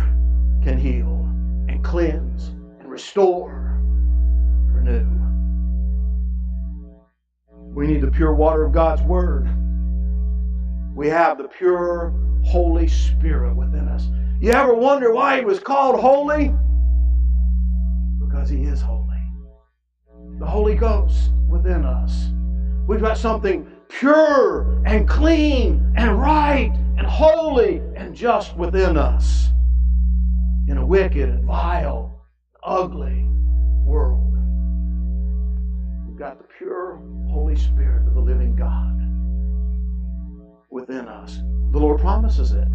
can 0.63 0.77
heal 0.77 1.19
and 1.67 1.83
cleanse 1.83 2.47
and 2.79 2.89
restore, 2.89 3.77
and 3.81 4.75
renew. 4.75 5.23
We 7.73 7.87
need 7.87 8.01
the 8.01 8.11
pure 8.11 8.33
water 8.33 8.63
of 8.63 8.71
God's 8.71 9.01
Word. 9.01 9.47
We 10.95 11.07
have 11.09 11.37
the 11.37 11.47
pure 11.47 12.13
Holy 12.45 12.87
Spirit 12.87 13.55
within 13.55 13.87
us. 13.87 14.07
You 14.39 14.51
ever 14.51 14.73
wonder 14.73 15.13
why 15.13 15.39
He 15.39 15.45
was 15.45 15.59
called 15.59 15.99
holy? 15.99 16.53
Because 18.19 18.49
He 18.49 18.63
is 18.63 18.81
holy. 18.81 19.21
The 20.39 20.45
Holy 20.45 20.75
Ghost 20.75 21.31
within 21.47 21.83
us. 21.83 22.29
We've 22.87 23.01
got 23.01 23.17
something 23.17 23.69
pure 23.99 24.81
and 24.85 25.07
clean 25.07 25.93
and 25.95 26.19
right 26.19 26.71
and 26.97 27.05
holy 27.05 27.81
and 27.95 28.15
just 28.15 28.55
within 28.57 28.97
us 28.97 29.49
in 30.67 30.77
a 30.77 30.85
wicked 30.85 31.29
and 31.29 31.43
vile, 31.45 32.25
ugly 32.63 33.27
world. 33.85 34.33
We've 36.07 36.17
got 36.17 36.37
the 36.39 36.45
pure 36.57 37.01
Holy 37.29 37.55
Spirit 37.55 38.07
of 38.07 38.15
the 38.15 38.21
living 38.21 38.55
God 38.55 38.99
within 40.71 41.07
us. 41.07 41.37
The 41.71 41.79
Lord 41.79 41.99
promises 41.99 42.51
it. 42.51 42.67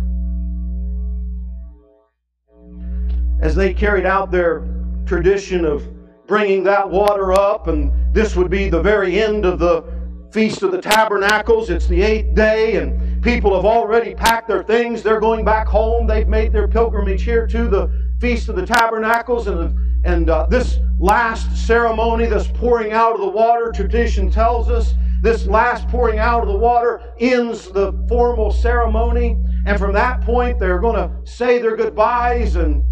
As 3.40 3.54
they 3.54 3.72
carried 3.74 4.06
out 4.06 4.30
their 4.30 4.66
tradition 5.06 5.64
of 5.64 5.86
bringing 6.26 6.62
that 6.64 6.88
water 6.88 7.32
up, 7.32 7.66
and 7.66 7.92
this 8.14 8.36
would 8.36 8.50
be 8.50 8.68
the 8.68 8.82
very 8.82 9.20
end 9.20 9.44
of 9.44 9.58
the 9.58 9.97
Feast 10.32 10.62
of 10.62 10.72
the 10.72 10.80
Tabernacles. 10.80 11.70
It's 11.70 11.86
the 11.86 12.02
eighth 12.02 12.34
day, 12.34 12.76
and 12.76 13.22
people 13.22 13.54
have 13.54 13.64
already 13.64 14.14
packed 14.14 14.48
their 14.48 14.62
things. 14.62 15.02
They're 15.02 15.20
going 15.20 15.44
back 15.44 15.66
home. 15.66 16.06
They've 16.06 16.28
made 16.28 16.52
their 16.52 16.68
pilgrimage 16.68 17.22
here 17.22 17.46
to 17.46 17.68
the 17.68 17.90
Feast 18.20 18.48
of 18.48 18.56
the 18.56 18.66
Tabernacles. 18.66 19.46
And, 19.46 20.04
and 20.04 20.28
uh, 20.28 20.46
this 20.46 20.78
last 20.98 21.66
ceremony, 21.66 22.26
this 22.26 22.46
pouring 22.48 22.92
out 22.92 23.14
of 23.14 23.20
the 23.20 23.28
water, 23.28 23.72
tradition 23.74 24.30
tells 24.30 24.68
us, 24.68 24.94
this 25.22 25.46
last 25.46 25.88
pouring 25.88 26.18
out 26.18 26.42
of 26.42 26.48
the 26.48 26.56
water 26.56 27.00
ends 27.18 27.68
the 27.68 27.92
formal 28.08 28.52
ceremony. 28.52 29.36
And 29.66 29.78
from 29.78 29.92
that 29.94 30.20
point, 30.20 30.58
they're 30.58 30.78
going 30.78 30.96
to 30.96 31.30
say 31.30 31.58
their 31.58 31.76
goodbyes 31.76 32.54
and 32.56 32.84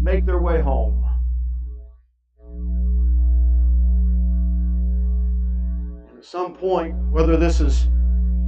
make 0.00 0.24
their 0.24 0.40
way 0.40 0.60
home. 0.60 1.01
Some 6.32 6.54
point, 6.54 6.94
whether 7.10 7.36
this 7.36 7.60
is 7.60 7.88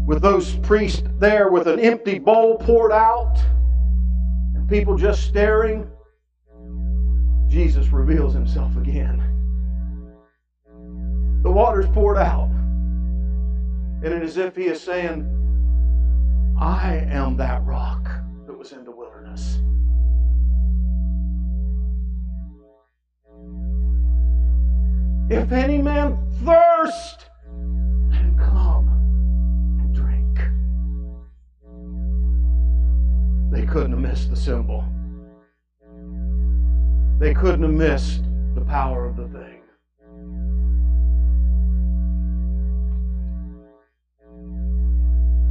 with 0.07 0.23
those 0.23 0.57
priests 0.61 1.03
there 1.19 1.51
with 1.51 1.67
an 1.67 1.79
empty 1.79 2.19
bowl 2.19 2.57
poured 2.57 2.93
out 2.93 3.37
and 4.55 4.67
people 4.67 4.97
just 4.97 5.25
staring, 5.25 5.87
Jesus 7.47 7.89
reveals 7.89 8.33
himself 8.33 8.75
again. 8.79 9.23
The 11.43 11.51
water's 11.53 11.87
poured 11.89 12.17
out. 12.17 12.49
And 14.03 14.07
it 14.07 14.23
is 14.23 14.39
as 14.39 14.47
if 14.47 14.57
he 14.57 14.65
is 14.65 14.81
saying, 14.81 15.29
I 16.59 17.05
am 17.11 17.37
that 17.37 17.63
rock 17.65 18.09
that 18.47 18.57
was 18.57 18.73
in 18.73 18.85
the 18.85 18.93
wilderness. 18.93 19.59
If 25.29 25.53
any 25.53 25.83
man 25.83 26.17
thirst, 26.47 27.27
They 33.55 33.65
couldn't 33.65 33.93
have 33.93 34.01
missed 34.01 34.31
the 34.31 34.37
symbol. 34.37 34.85
They 37.21 37.33
couldn't 37.33 37.63
have 37.63 37.71
missed 37.71 38.25
the 38.57 38.63
power 38.63 39.07
of 39.07 39.17
the 39.17 39.29
thing. 39.29 39.61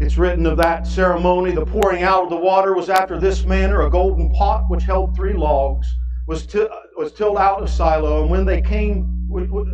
It's 0.01 0.17
written 0.17 0.45
of 0.45 0.57
that 0.57 0.85
ceremony, 0.85 1.51
the 1.51 1.65
pouring 1.65 2.03
out 2.03 2.23
of 2.25 2.29
the 2.29 2.35
water 2.35 2.75
was 2.75 2.89
after 2.89 3.17
this 3.17 3.45
manner 3.45 3.83
a 3.83 3.89
golden 3.89 4.29
pot 4.33 4.65
which 4.67 4.83
held 4.83 5.15
three 5.15 5.31
logs 5.31 5.87
was, 6.27 6.45
t- 6.45 6.67
was 6.97 7.11
tilled 7.13 7.37
out 7.37 7.61
of 7.61 7.69
Silo, 7.69 8.21
and 8.21 8.31
when 8.31 8.45
they 8.45 8.61
came 8.61 9.23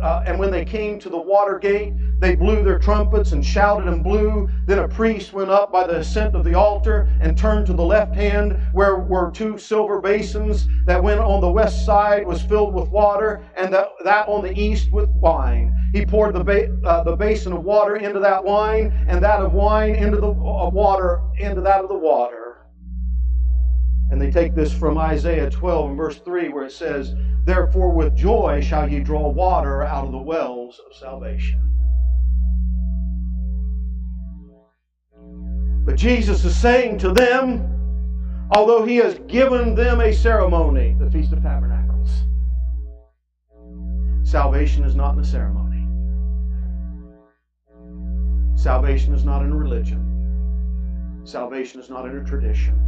uh, 0.02 0.22
and 0.26 0.38
when 0.38 0.50
they 0.50 0.64
came 0.64 0.98
to 0.98 1.08
the 1.10 1.20
water 1.20 1.58
gate, 1.58 1.92
they 2.18 2.34
blew 2.34 2.62
their 2.62 2.78
trumpets 2.78 3.32
and 3.32 3.44
shouted 3.44 3.88
and 3.88 4.02
blew. 4.02 4.48
Then 4.66 4.78
a 4.78 4.88
priest 4.88 5.32
went 5.32 5.50
up 5.50 5.72
by 5.72 5.86
the 5.86 5.98
ascent 5.98 6.34
of 6.34 6.44
the 6.44 6.54
altar 6.54 7.08
and 7.20 7.36
turned 7.36 7.66
to 7.66 7.72
the 7.72 7.84
left 7.84 8.14
hand, 8.14 8.58
where 8.72 8.98
were 8.98 9.30
two 9.30 9.58
silver 9.58 10.00
basins. 10.00 10.66
That 10.86 11.02
went 11.02 11.20
on 11.20 11.40
the 11.40 11.50
west 11.50 11.84
side 11.84 12.26
was 12.26 12.42
filled 12.42 12.74
with 12.74 12.88
water, 12.88 13.44
and 13.56 13.72
that, 13.74 13.88
that 14.04 14.28
on 14.28 14.42
the 14.42 14.58
east 14.58 14.90
with 14.92 15.10
wine. 15.10 15.76
He 15.92 16.06
poured 16.06 16.34
the, 16.34 16.44
ba- 16.44 16.76
uh, 16.84 17.02
the 17.04 17.16
basin 17.16 17.52
of 17.52 17.64
water 17.64 17.96
into 17.96 18.20
that 18.20 18.42
wine, 18.42 19.06
and 19.08 19.22
that 19.22 19.40
of 19.40 19.52
wine 19.52 19.94
into 19.94 20.18
the 20.18 20.30
uh, 20.30 20.70
water 20.70 21.20
into 21.38 21.60
that 21.62 21.82
of 21.82 21.88
the 21.88 21.98
water. 21.98 22.39
And 24.10 24.20
they 24.20 24.30
take 24.30 24.54
this 24.54 24.72
from 24.72 24.98
Isaiah 24.98 25.48
12 25.48 25.90
and 25.90 25.96
verse 25.96 26.18
3, 26.18 26.48
where 26.48 26.64
it 26.64 26.72
says, 26.72 27.14
Therefore, 27.44 27.92
with 27.92 28.16
joy 28.16 28.60
shall 28.60 28.90
ye 28.90 29.00
draw 29.00 29.28
water 29.28 29.82
out 29.82 30.04
of 30.04 30.12
the 30.12 30.18
wells 30.18 30.80
of 30.86 30.96
salvation. 30.96 31.70
But 35.84 35.96
Jesus 35.96 36.44
is 36.44 36.56
saying 36.56 36.98
to 36.98 37.12
them, 37.12 37.66
although 38.50 38.84
he 38.84 38.96
has 38.96 39.18
given 39.26 39.74
them 39.74 40.00
a 40.00 40.12
ceremony, 40.12 40.96
the 40.98 41.10
Feast 41.10 41.32
of 41.32 41.42
Tabernacles, 41.42 42.10
salvation 44.22 44.84
is 44.84 44.94
not 44.94 45.14
in 45.14 45.20
a 45.20 45.24
ceremony. 45.24 45.86
Salvation 48.56 49.14
is 49.14 49.24
not 49.24 49.42
in 49.42 49.52
a 49.52 49.56
religion. 49.56 51.22
Salvation 51.24 51.80
is 51.80 51.88
not 51.88 52.06
in 52.06 52.18
a 52.18 52.24
tradition. 52.24 52.78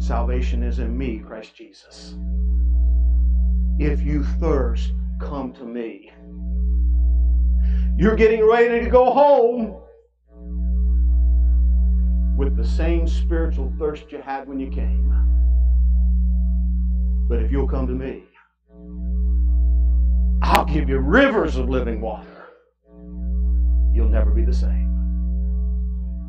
Salvation 0.00 0.62
is 0.62 0.78
in 0.78 0.96
me, 0.96 1.18
Christ 1.18 1.54
Jesus. 1.54 2.14
If 3.78 4.00
you 4.00 4.24
thirst, 4.24 4.92
come 5.20 5.52
to 5.52 5.64
me. 5.64 6.10
You're 7.98 8.16
getting 8.16 8.42
ready 8.42 8.82
to 8.82 8.90
go 8.90 9.12
home 9.12 9.76
with 12.34 12.56
the 12.56 12.66
same 12.66 13.06
spiritual 13.06 13.70
thirst 13.78 14.10
you 14.10 14.22
had 14.22 14.48
when 14.48 14.58
you 14.58 14.70
came. 14.70 15.08
But 17.28 17.40
if 17.42 17.52
you'll 17.52 17.68
come 17.68 17.86
to 17.86 17.92
me, 17.92 18.24
I'll 20.40 20.64
give 20.64 20.88
you 20.88 20.98
rivers 20.98 21.56
of 21.56 21.68
living 21.68 22.00
water. 22.00 22.48
You'll 23.92 24.08
never 24.08 24.30
be 24.30 24.46
the 24.46 24.54
same. 24.54 24.88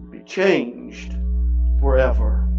You'll 0.01 0.11
be 0.11 0.27
changed 0.29 1.15
forever. 1.79 2.50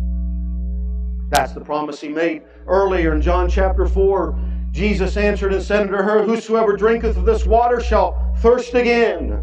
That's 1.32 1.54
the 1.54 1.62
promise 1.62 1.98
he 1.98 2.10
made 2.10 2.42
earlier 2.66 3.14
in 3.14 3.22
John 3.22 3.48
chapter 3.48 3.86
4. 3.86 4.38
Jesus 4.70 5.16
answered 5.16 5.54
and 5.54 5.62
said 5.62 5.80
unto 5.80 5.94
her, 5.94 6.22
Whosoever 6.22 6.76
drinketh 6.76 7.16
of 7.16 7.24
this 7.24 7.46
water 7.46 7.80
shall 7.80 8.36
thirst 8.40 8.74
again. 8.74 9.42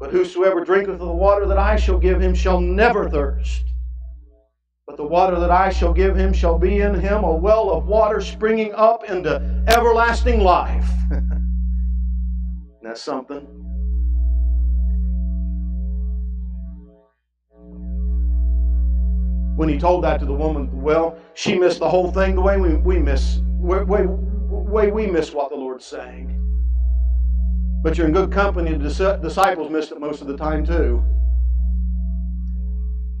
But 0.00 0.10
whosoever 0.10 0.64
drinketh 0.64 0.94
of 0.94 0.98
the 0.98 1.06
water 1.06 1.46
that 1.46 1.56
I 1.56 1.76
shall 1.76 2.00
give 2.00 2.20
him 2.20 2.34
shall 2.34 2.60
never 2.60 3.08
thirst. 3.08 3.62
But 4.88 4.96
the 4.96 5.06
water 5.06 5.38
that 5.38 5.52
I 5.52 5.70
shall 5.70 5.92
give 5.92 6.16
him 6.16 6.32
shall 6.32 6.58
be 6.58 6.80
in 6.80 6.98
him 6.98 7.22
a 7.22 7.32
well 7.32 7.70
of 7.70 7.86
water 7.86 8.20
springing 8.20 8.74
up 8.74 9.08
into 9.08 9.64
everlasting 9.68 10.40
life. 10.40 10.90
That's 12.82 13.00
something. 13.00 13.46
When 19.60 19.68
he 19.68 19.78
told 19.78 20.02
that 20.02 20.18
to 20.18 20.24
the 20.24 20.32
woman 20.32 20.70
well, 20.80 21.18
she 21.34 21.54
missed 21.54 21.80
the 21.80 21.88
whole 21.90 22.10
thing 22.10 22.34
the 22.34 22.40
way 22.40 22.56
we, 22.56 22.76
we 22.76 22.96
miss 22.96 23.42
way, 23.58 24.06
way 24.06 24.90
we 24.90 25.06
miss 25.06 25.34
what 25.34 25.50
the 25.50 25.54
Lord's 25.54 25.84
saying. 25.84 26.34
But 27.82 27.98
you're 27.98 28.06
in 28.06 28.14
good 28.14 28.32
company. 28.32 28.72
The 28.72 29.18
disciples 29.20 29.70
missed 29.70 29.92
it 29.92 30.00
most 30.00 30.22
of 30.22 30.28
the 30.28 30.36
time 30.38 30.64
too. 30.64 31.04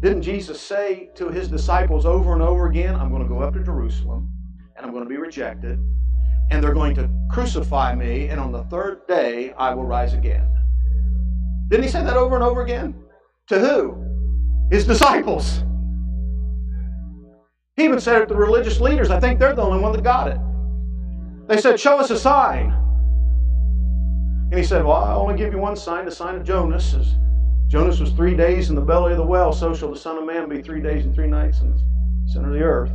Didn't 0.00 0.22
Jesus 0.22 0.58
say 0.58 1.10
to 1.16 1.28
his 1.28 1.46
disciples 1.46 2.06
over 2.06 2.32
and 2.32 2.40
over 2.40 2.68
again, 2.68 2.96
I'm 2.96 3.10
going 3.10 3.22
to 3.22 3.28
go 3.28 3.40
up 3.40 3.52
to 3.52 3.62
Jerusalem 3.62 4.32
and 4.78 4.86
I'm 4.86 4.92
going 4.92 5.04
to 5.04 5.10
be 5.10 5.18
rejected 5.18 5.78
and 6.50 6.64
they're 6.64 6.72
going 6.72 6.94
to 6.94 7.10
crucify 7.30 7.94
me 7.94 8.28
and 8.28 8.40
on 8.40 8.50
the 8.50 8.64
third 8.64 9.06
day 9.06 9.52
I 9.58 9.74
will 9.74 9.84
rise 9.84 10.14
again? 10.14 10.48
Didn't 11.68 11.84
he 11.84 11.90
say 11.90 12.02
that 12.02 12.16
over 12.16 12.34
and 12.34 12.42
over 12.42 12.62
again? 12.62 12.94
To 13.48 13.60
who? 13.60 14.68
His 14.74 14.86
disciples. 14.86 15.64
He 17.80 17.86
even 17.86 17.98
said 17.98 18.20
it 18.20 18.26
to 18.26 18.34
the 18.34 18.40
religious 18.40 18.78
leaders. 18.78 19.10
I 19.10 19.18
think 19.18 19.38
they're 19.38 19.54
the 19.54 19.62
only 19.62 19.80
one 19.80 19.92
that 19.92 20.02
got 20.02 20.28
it. 20.28 20.38
They 21.48 21.58
said, 21.58 21.80
Show 21.80 21.98
us 21.98 22.10
a 22.10 22.18
sign. 22.18 22.72
And 24.50 24.54
he 24.54 24.62
said, 24.62 24.84
Well, 24.84 24.96
I'll 24.96 25.22
only 25.22 25.34
give 25.34 25.54
you 25.54 25.58
one 25.58 25.76
sign, 25.76 26.04
the 26.04 26.10
sign 26.10 26.34
of 26.34 26.44
Jonas. 26.44 26.92
As 26.92 27.14
Jonas 27.68 27.98
was 27.98 28.12
three 28.12 28.36
days 28.36 28.68
in 28.68 28.76
the 28.76 28.82
belly 28.82 29.12
of 29.12 29.16
the 29.16 29.24
well, 29.24 29.50
so 29.50 29.74
shall 29.74 29.90
the 29.90 29.98
Son 29.98 30.18
of 30.18 30.26
Man 30.26 30.46
be 30.46 30.60
three 30.60 30.82
days 30.82 31.06
and 31.06 31.14
three 31.14 31.26
nights 31.26 31.62
in 31.62 31.70
the 31.70 31.82
center 32.30 32.48
of 32.48 32.52
the 32.52 32.62
earth. 32.62 32.92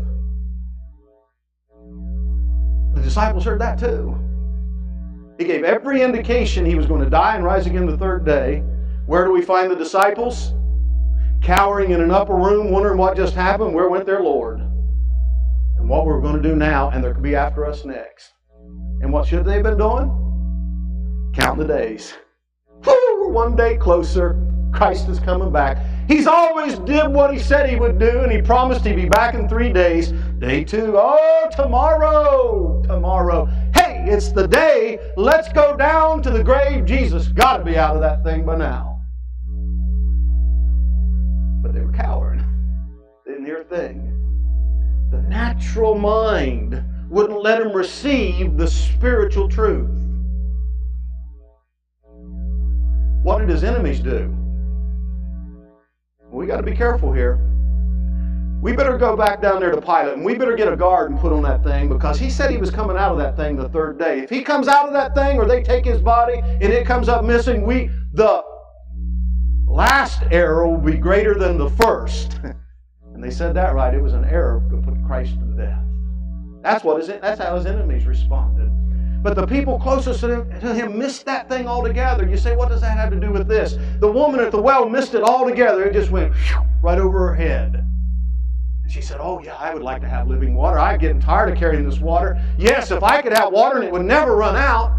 The 2.93 3.01
disciples 3.01 3.43
heard 3.43 3.61
that 3.61 3.79
too. 3.79 4.15
He 5.39 5.45
gave 5.45 5.63
every 5.63 6.03
indication 6.03 6.63
he 6.63 6.75
was 6.75 6.85
going 6.85 7.03
to 7.03 7.09
die 7.09 7.35
and 7.35 7.43
rise 7.43 7.65
again 7.65 7.87
the 7.87 7.97
third 7.97 8.23
day. 8.23 8.59
Where 9.07 9.25
do 9.25 9.31
we 9.31 9.41
find 9.41 9.71
the 9.71 9.75
disciples? 9.75 10.53
Cowering 11.41 11.89
in 11.89 12.01
an 12.01 12.11
upper 12.11 12.35
room, 12.35 12.69
wondering 12.69 12.99
what 12.99 13.17
just 13.17 13.33
happened. 13.33 13.73
Where 13.73 13.89
went 13.89 14.05
their 14.05 14.21
Lord? 14.21 14.61
And 15.85 15.91
what 15.91 16.07
we're 16.07 16.19
going 16.19 16.41
to 16.41 16.41
do 16.41 16.55
now, 16.55 16.89
and 16.89 17.03
there 17.03 17.13
could 17.13 17.21
be 17.21 17.35
after 17.35 17.63
us 17.63 17.85
next. 17.85 18.33
And 19.01 19.13
what 19.13 19.27
should 19.27 19.45
they 19.45 19.53
have 19.53 19.63
been 19.63 19.77
doing? 19.77 21.31
Counting 21.35 21.67
the 21.67 21.71
days. 21.71 22.15
Woo, 22.87 22.95
we're 23.19 23.29
one 23.29 23.55
day 23.55 23.77
closer. 23.77 24.51
Christ 24.73 25.07
is 25.09 25.19
coming 25.19 25.51
back. 25.51 25.77
He's 26.07 26.25
always 26.25 26.79
did 26.79 27.07
what 27.09 27.31
he 27.31 27.37
said 27.37 27.69
he 27.69 27.75
would 27.75 27.99
do, 27.99 28.21
and 28.21 28.31
he 28.31 28.41
promised 28.41 28.83
he'd 28.83 28.95
be 28.95 29.07
back 29.07 29.35
in 29.35 29.47
three 29.47 29.71
days. 29.71 30.11
Day 30.39 30.63
two, 30.63 30.95
oh, 30.97 31.49
tomorrow, 31.55 32.81
tomorrow. 32.81 33.45
Hey, 33.75 34.07
it's 34.07 34.31
the 34.31 34.47
day. 34.47 34.97
Let's 35.17 35.53
go 35.53 35.77
down 35.77 36.23
to 36.23 36.31
the 36.31 36.43
grave. 36.43 36.85
Jesus 36.85 37.27
got 37.27 37.57
to 37.57 37.63
be 37.63 37.77
out 37.77 37.95
of 37.95 38.01
that 38.01 38.23
thing 38.23 38.43
by 38.43 38.57
now. 38.57 39.03
But 41.61 41.75
they 41.75 41.81
were 41.81 41.93
cowering. 41.93 42.43
They 43.23 43.33
didn't 43.33 43.45
hear 43.45 43.61
a 43.61 43.65
thing 43.65 44.14
the 45.15 45.21
natural 45.29 45.95
mind 45.95 46.83
wouldn't 47.09 47.41
let 47.41 47.61
him 47.61 47.71
receive 47.71 48.57
the 48.57 48.67
spiritual 48.67 49.47
truth. 49.47 49.89
What 53.23 53.39
did 53.39 53.49
his 53.49 53.63
enemies 53.63 53.99
do? 53.99 54.33
we 56.31 56.45
got 56.45 56.57
to 56.57 56.63
be 56.63 56.75
careful 56.75 57.13
here. 57.13 57.39
We 58.61 58.73
better 58.73 58.97
go 58.97 59.15
back 59.15 59.41
down 59.41 59.61
there 59.61 59.71
to 59.71 59.79
Pilate 59.79 60.15
and 60.15 60.25
we 60.25 60.35
better 60.35 60.55
get 60.55 60.67
a 60.67 60.75
guard 60.75 61.09
and 61.11 61.19
put 61.19 61.31
on 61.31 61.41
that 61.43 61.63
thing 61.63 61.87
because 61.87 62.19
he 62.19 62.29
said 62.29 62.51
he 62.51 62.57
was 62.57 62.69
coming 62.69 62.97
out 62.97 63.13
of 63.13 63.17
that 63.19 63.37
thing 63.37 63.55
the 63.55 63.69
third 63.69 63.97
day. 63.97 64.19
If 64.19 64.29
he 64.29 64.41
comes 64.41 64.67
out 64.67 64.87
of 64.87 64.93
that 64.93 65.15
thing 65.15 65.37
or 65.37 65.45
they 65.45 65.63
take 65.63 65.85
his 65.85 66.01
body 66.01 66.39
and 66.39 66.63
it 66.63 66.85
comes 66.85 67.07
up 67.07 67.23
missing, 67.23 67.65
we 67.65 67.89
the 68.13 68.43
last 69.65 70.23
error 70.29 70.67
will 70.67 70.77
be 70.77 70.97
greater 70.97 71.35
than 71.35 71.57
the 71.57 71.69
first. 71.69 72.37
And 73.15 73.23
they 73.23 73.31
said 73.31 73.53
that 73.55 73.73
right. 73.73 73.93
It 73.93 74.01
was 74.01 74.13
an 74.13 74.25
error 74.25 74.61
to 74.69 74.77
put 74.77 74.93
Christ 75.05 75.39
to 75.39 75.45
death. 75.55 75.81
That's 76.61 76.83
what 76.83 76.99
is 76.99 77.07
his, 77.07 77.21
that's 77.21 77.39
how 77.39 77.55
his 77.55 77.65
enemies 77.65 78.05
responded. 78.05 78.69
But 79.23 79.35
the 79.35 79.47
people 79.47 79.79
closest 79.79 80.19
to 80.19 80.41
him, 80.41 80.59
to 80.59 80.73
him 80.73 80.99
missed 80.99 81.25
that 81.25 81.47
thing 81.47 81.65
altogether. 81.65 82.27
You 82.27 82.35
say, 82.35 82.57
what 82.57 82.67
does 82.67 82.81
that 82.81 82.97
have 82.97 83.11
to 83.11 83.19
do 83.19 83.31
with 83.31 83.47
this? 83.47 83.77
The 84.01 84.11
woman 84.11 84.41
at 84.41 84.51
the 84.51 84.61
well 84.61 84.89
missed 84.89 85.13
it 85.13 85.23
altogether. 85.23 85.85
It 85.85 85.93
just 85.93 86.11
went 86.11 86.33
right 86.83 86.99
over 86.99 87.27
her 87.29 87.33
head. 87.33 87.75
And 87.75 88.91
she 88.91 89.01
said, 89.01 89.17
Oh, 89.21 89.41
yeah, 89.41 89.55
I 89.55 89.73
would 89.73 89.81
like 89.81 90.01
to 90.01 90.09
have 90.09 90.27
living 90.27 90.53
water. 90.53 90.77
I'm 90.77 90.99
getting 90.99 91.21
tired 91.21 91.53
of 91.53 91.57
carrying 91.57 91.89
this 91.89 91.99
water. 91.99 92.39
Yes, 92.57 92.91
if 92.91 93.01
I 93.01 93.21
could 93.21 93.33
have 93.33 93.53
water 93.53 93.77
and 93.77 93.85
it 93.85 93.93
would 93.93 94.05
never 94.05 94.35
run 94.35 94.57
out. 94.57 94.91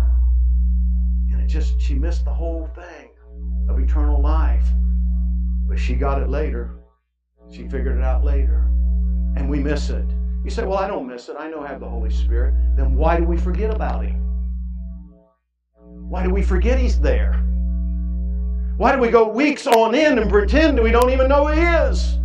And 1.31 1.41
it 1.41 1.49
just, 1.49 1.79
she 1.81 1.95
missed 1.95 2.25
the 2.25 2.33
whole 2.33 2.71
thing 2.75 3.11
of 3.69 3.79
eternal 3.79 4.23
life. 4.23 4.67
But 5.69 5.79
she 5.79 5.95
got 5.95 6.23
it 6.23 6.31
later. 6.31 6.76
She 7.51 7.69
figured 7.69 7.99
it 7.99 8.05
out 8.05 8.25
later. 8.25 8.65
And 9.37 9.49
we 9.49 9.59
miss 9.61 9.91
it. 9.91 10.07
You 10.45 10.51
say, 10.51 10.65
Well, 10.65 10.79
I 10.79 10.87
don't 10.87 11.07
miss 11.07 11.29
it. 11.29 11.37
I 11.39 11.51
know 11.51 11.61
I 11.61 11.67
have 11.67 11.81
the 11.81 11.89
Holy 11.89 12.11
Spirit. 12.11 12.55
Then 12.77 12.95
why 12.95 13.19
do 13.19 13.25
we 13.25 13.37
forget 13.37 13.75
about 13.75 14.05
Him? 14.05 14.23
Why 16.09 16.23
do 16.23 16.31
we 16.31 16.43
forget 16.43 16.79
He's 16.79 17.01
there? 17.01 17.33
Why 18.77 18.95
do 18.95 19.01
we 19.01 19.09
go 19.09 19.29
weeks 19.29 19.67
on 19.67 19.95
end 19.95 20.19
and 20.19 20.31
pretend 20.31 20.81
we 20.81 20.93
don't 20.93 21.11
even 21.11 21.29
know 21.29 21.47
He 21.49 21.61
is? 21.61 22.19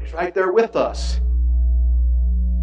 He's 0.00 0.12
right 0.12 0.34
there 0.34 0.52
with 0.52 0.76
us, 0.76 1.20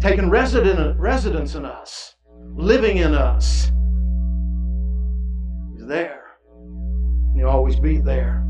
taking 0.00 0.30
resident, 0.30 0.98
residence 1.00 1.54
in 1.54 1.64
us, 1.64 2.14
living 2.54 2.98
in 2.98 3.14
us. 3.14 3.72
He's 5.74 5.86
there. 5.86 6.36
And 6.54 7.36
He'll 7.36 7.48
always 7.48 7.80
be 7.80 7.98
there. 7.98 8.47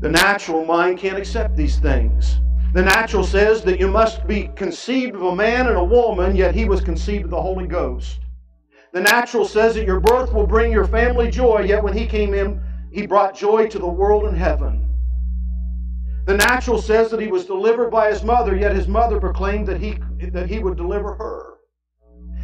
The 0.00 0.10
natural 0.10 0.64
mind 0.64 0.98
can't 0.98 1.18
accept 1.18 1.56
these 1.56 1.78
things. 1.78 2.38
The 2.74 2.82
natural 2.82 3.24
says 3.24 3.62
that 3.62 3.78
you 3.78 3.88
must 3.88 4.26
be 4.26 4.50
conceived 4.56 5.14
of 5.14 5.22
a 5.22 5.36
man 5.36 5.68
and 5.68 5.76
a 5.76 5.84
woman, 5.84 6.34
yet 6.34 6.54
he 6.54 6.64
was 6.64 6.80
conceived 6.80 7.24
of 7.24 7.30
the 7.30 7.40
Holy 7.40 7.66
Ghost. 7.68 8.20
The 8.92 9.00
natural 9.00 9.44
says 9.44 9.74
that 9.74 9.86
your 9.86 10.00
birth 10.00 10.32
will 10.32 10.46
bring 10.46 10.72
your 10.72 10.86
family 10.86 11.30
joy, 11.30 11.60
yet 11.60 11.82
when 11.82 11.96
he 11.96 12.06
came 12.06 12.34
in, 12.34 12.60
he 12.92 13.06
brought 13.06 13.36
joy 13.36 13.68
to 13.68 13.78
the 13.78 13.86
world 13.86 14.24
and 14.24 14.36
heaven. 14.36 14.88
The 16.26 16.36
natural 16.36 16.80
says 16.80 17.10
that 17.10 17.20
he 17.20 17.26
was 17.28 17.44
delivered 17.44 17.90
by 17.90 18.10
his 18.10 18.22
mother, 18.22 18.56
yet 18.56 18.74
his 18.74 18.88
mother 18.88 19.20
proclaimed 19.20 19.66
that 19.68 19.80
he, 19.80 19.98
that 20.30 20.48
he 20.48 20.58
would 20.58 20.76
deliver 20.76 21.14
her. 21.14 21.54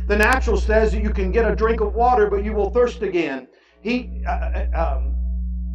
The 0.07 0.17
natural 0.17 0.57
says 0.57 0.93
that 0.93 1.03
you 1.03 1.11
can 1.11 1.31
get 1.31 1.51
a 1.51 1.55
drink 1.55 1.81
of 1.81 1.95
water, 1.95 2.29
but 2.29 2.45
you 2.45 2.53
will 2.53 2.71
thirst 2.71 3.03
again. 3.03 3.49
He, 3.81 4.23
uh, 4.27 4.31
uh 4.31 4.97
um, 4.99 5.20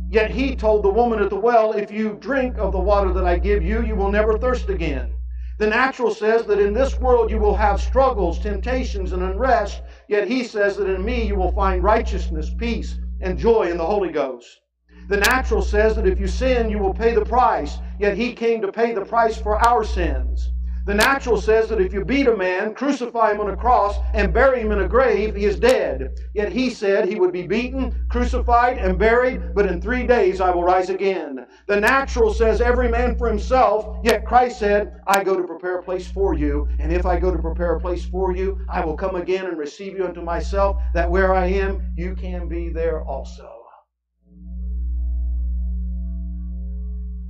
yet 0.10 0.32
he 0.32 0.56
told 0.56 0.84
the 0.84 0.90
woman 0.90 1.20
at 1.20 1.30
the 1.30 1.36
well, 1.36 1.74
If 1.74 1.92
you 1.92 2.18
drink 2.20 2.58
of 2.58 2.72
the 2.72 2.80
water 2.80 3.12
that 3.14 3.26
I 3.26 3.38
give 3.38 3.64
you, 3.64 3.84
you 3.84 3.96
will 3.96 4.12
never 4.12 4.38
thirst 4.38 4.70
again. 4.70 5.14
The 5.58 5.68
natural 5.68 6.14
says 6.14 6.46
that 6.46 6.60
in 6.60 6.74
this 6.74 7.00
world 7.00 7.32
you 7.32 7.38
will 7.38 7.56
have 7.56 7.80
struggles, 7.80 8.40
temptations, 8.40 9.14
and 9.14 9.24
unrest, 9.24 9.82
yet 10.10 10.28
he 10.28 10.44
says 10.44 10.76
that 10.78 10.90
in 10.90 11.04
me 11.06 11.26
you 11.26 11.36
will 11.36 11.54
find 11.54 11.84
righteousness, 11.84 12.54
peace, 12.58 13.00
and 13.22 13.38
joy 13.38 13.70
in 13.72 13.78
the 13.78 13.86
Holy 13.86 14.12
Ghost. 14.12 14.60
The 15.08 15.18
natural 15.18 15.62
says 15.62 15.96
that 15.96 16.08
if 16.08 16.20
you 16.20 16.28
sin, 16.28 16.70
you 16.70 16.80
will 16.80 16.94
pay 16.94 17.14
the 17.14 17.24
price, 17.24 17.78
yet 18.00 18.18
he 18.18 18.34
came 18.34 18.62
to 18.62 18.72
pay 18.72 18.92
the 18.94 19.06
price 19.06 19.38
for 19.38 19.56
our 19.66 19.84
sins. 19.84 20.52
The 20.86 20.94
natural 20.94 21.42
says 21.42 21.68
that 21.70 21.82
if 21.82 21.94
you 21.94 22.06
beat 22.06 22.28
a 22.28 22.38
man, 22.38 22.76
crucify 22.76 23.32
him 23.32 23.40
on 23.40 23.50
a 23.50 23.58
cross, 23.58 23.98
and 24.14 24.32
bury 24.32 24.62
him 24.62 24.72
in 24.72 24.82
a 24.82 24.88
grave, 24.88 25.36
he 25.36 25.46
is 25.46 25.60
dead. 25.60 26.20
Yet 26.36 26.52
he 26.52 26.70
said 26.70 27.08
he 27.08 27.20
would 27.20 27.32
be 27.32 27.48
beaten, 27.48 28.06
crucified, 28.08 28.78
and 28.78 29.00
buried, 29.00 29.56
but 29.56 29.66
in 29.66 29.82
three 29.82 30.06
days 30.06 30.40
I 30.42 30.52
will 30.52 30.64
rise 30.64 30.92
again. 30.92 31.48
The 31.66 31.82
natural 31.82 32.32
says 32.32 32.62
every 32.62 32.88
man 32.88 33.18
for 33.18 33.28
himself, 33.28 33.98
yet 34.04 34.28
Christ 34.28 34.60
said, 34.60 35.02
I 35.08 35.24
go 35.24 35.36
to 35.36 35.48
prepare 35.48 35.80
a 35.80 35.84
place 35.84 36.08
for 36.08 36.36
you, 36.36 36.68
and 36.78 36.94
if 36.94 37.04
I 37.08 37.20
go 37.20 37.32
to 37.32 37.42
prepare 37.42 37.76
a 37.76 37.82
place 37.82 38.06
for 38.06 38.36
you, 38.36 38.64
I 38.70 38.86
will 38.86 38.96
come 38.96 39.16
again 39.16 39.48
and 39.48 39.58
receive 39.58 39.98
you 39.98 40.06
unto 40.06 40.22
myself, 40.22 40.78
that 40.94 41.10
where 41.10 41.34
I 41.34 41.48
am, 41.48 41.82
you 41.98 42.14
can 42.16 42.48
be 42.48 42.70
there 42.70 43.04
also. 43.04 43.50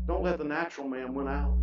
Don't 0.08 0.24
let 0.24 0.39
the 0.39 0.43
natural 0.43 0.89
man 0.89 1.14
win 1.14 1.30
out. 1.30 1.58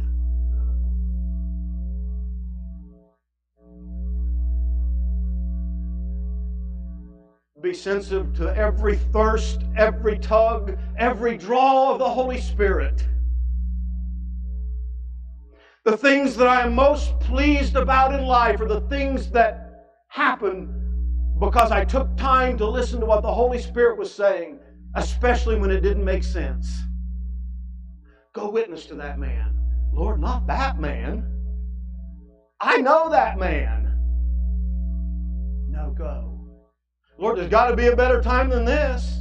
Be 7.63 7.73
sensitive 7.73 8.35
to 8.39 8.57
every 8.57 8.97
thirst, 8.97 9.61
every 9.77 10.19
tug, 10.19 10.77
every 10.99 11.39
draw 11.39 11.93
of 11.93 12.01
the 12.01 12.09
Holy 12.09 12.41
Spirit. 12.41 13.07
The 15.85 15.97
things 15.97 16.37
that 16.37 16.49
I 16.49 16.63
am 16.63 16.75
most 16.75 17.19
pleased 17.21 17.77
about 17.77 18.15
in 18.15 18.27
life 18.27 18.61
are 18.61 18.67
the 18.67 18.81
things 18.83 19.31
that 19.31 19.87
happen 20.09 21.37
because 21.39 21.71
I 21.71 21.85
took 21.85 22.17
time 22.17 22.59
to 22.59 22.69
listen 22.69 22.99
to 22.99 23.07
what 23.07 23.23
the 23.23 23.33
Holy 23.33 23.61
Spirit 23.61 23.97
was 23.97 24.13
saying, 24.13 24.59
especially 24.97 25.57
when 25.57 25.71
it 25.71 25.83
didn't 25.83 26.05
make 26.05 26.25
sense. 26.25 26.83
Go 28.33 28.51
witness 28.51 28.87
to 28.87 28.97
that 28.97 29.21
man. 29.21 29.57
Lord, 29.93 30.21
not 30.21 30.49
that 30.49 30.81
man. 30.81 31.29
I 32.61 32.79
know 32.79 33.09
that 33.11 33.39
man. 33.39 33.99
No, 35.69 35.95
go. 35.97 36.32
Lord, 37.23 37.39
there's 37.39 37.49
got 37.49 37.69
to 37.69 37.77
be 37.77 37.87
a 37.87 37.95
better 37.95 38.21
time 38.21 38.49
than 38.51 38.65
this. 38.65 39.21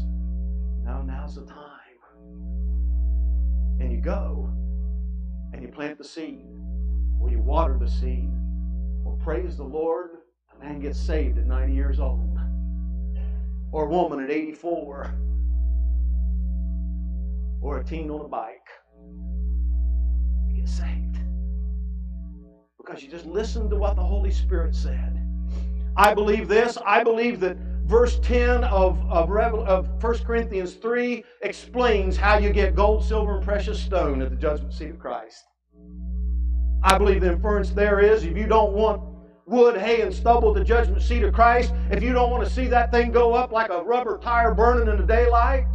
No, 0.83 1.03
now's 1.03 1.35
the 1.35 1.45
time. 1.45 1.59
And 3.79 3.91
you 3.91 4.01
go 4.01 4.49
and 5.53 5.61
you 5.61 5.67
plant 5.67 5.99
the 5.99 6.03
seed, 6.03 6.47
or 7.21 7.29
you 7.29 7.37
water 7.37 7.77
the 7.79 7.87
seed, 7.87 8.31
or 9.05 9.15
praise 9.17 9.55
the 9.55 9.63
Lord. 9.63 10.17
A 10.51 10.63
man 10.63 10.79
gets 10.79 10.99
saved 10.99 11.37
at 11.37 11.45
90 11.45 11.75
years 11.75 11.99
old, 11.99 12.39
or 13.71 13.85
a 13.85 13.87
woman 13.87 14.19
at 14.19 14.31
84, 14.31 15.13
or 17.61 17.77
a 17.77 17.83
teen 17.83 18.09
on 18.09 18.21
a 18.21 18.27
bike 18.27 18.67
You 20.49 20.55
get 20.55 20.67
saved. 20.67 21.19
Because 22.79 23.03
you 23.03 23.11
just 23.11 23.27
listened 23.27 23.69
to 23.69 23.75
what 23.75 23.95
the 23.95 24.03
Holy 24.03 24.31
Spirit 24.31 24.73
said. 24.73 25.19
I 25.95 26.15
believe 26.15 26.47
this. 26.47 26.79
I 26.83 27.03
believe 27.03 27.39
that 27.41 27.57
verse 27.85 28.19
10 28.19 28.63
of, 28.63 28.99
of, 29.09 29.29
of 29.31 30.03
1 30.03 30.17
Corinthians 30.19 30.73
3 30.75 31.23
explains 31.41 32.17
how 32.17 32.37
you 32.37 32.51
get 32.51 32.75
gold, 32.75 33.03
silver, 33.03 33.37
and 33.37 33.43
precious 33.43 33.81
stone 33.81 34.21
at 34.21 34.29
the 34.29 34.35
judgment 34.35 34.73
seat 34.73 34.91
of 34.91 34.99
Christ. 34.99 35.43
I 36.83 36.97
believe 36.97 37.21
the 37.21 37.31
inference 37.31 37.71
there 37.71 37.99
is 37.99 38.23
if 38.23 38.35
you 38.35 38.47
don't 38.47 38.73
want 38.73 39.01
wood, 39.45 39.77
hay, 39.77 40.01
and 40.01 40.13
stubble 40.13 40.49
at 40.49 40.55
the 40.55 40.63
judgment 40.63 41.01
seat 41.01 41.23
of 41.23 41.33
Christ, 41.33 41.73
if 41.91 42.01
you 42.01 42.13
don't 42.13 42.31
want 42.31 42.43
to 42.43 42.49
see 42.49 42.67
that 42.67 42.91
thing 42.91 43.11
go 43.11 43.33
up 43.33 43.51
like 43.51 43.69
a 43.69 43.83
rubber 43.83 44.17
tire 44.17 44.53
burning 44.53 44.87
in 44.87 44.97
the 44.97 45.05
daylight, 45.05 45.67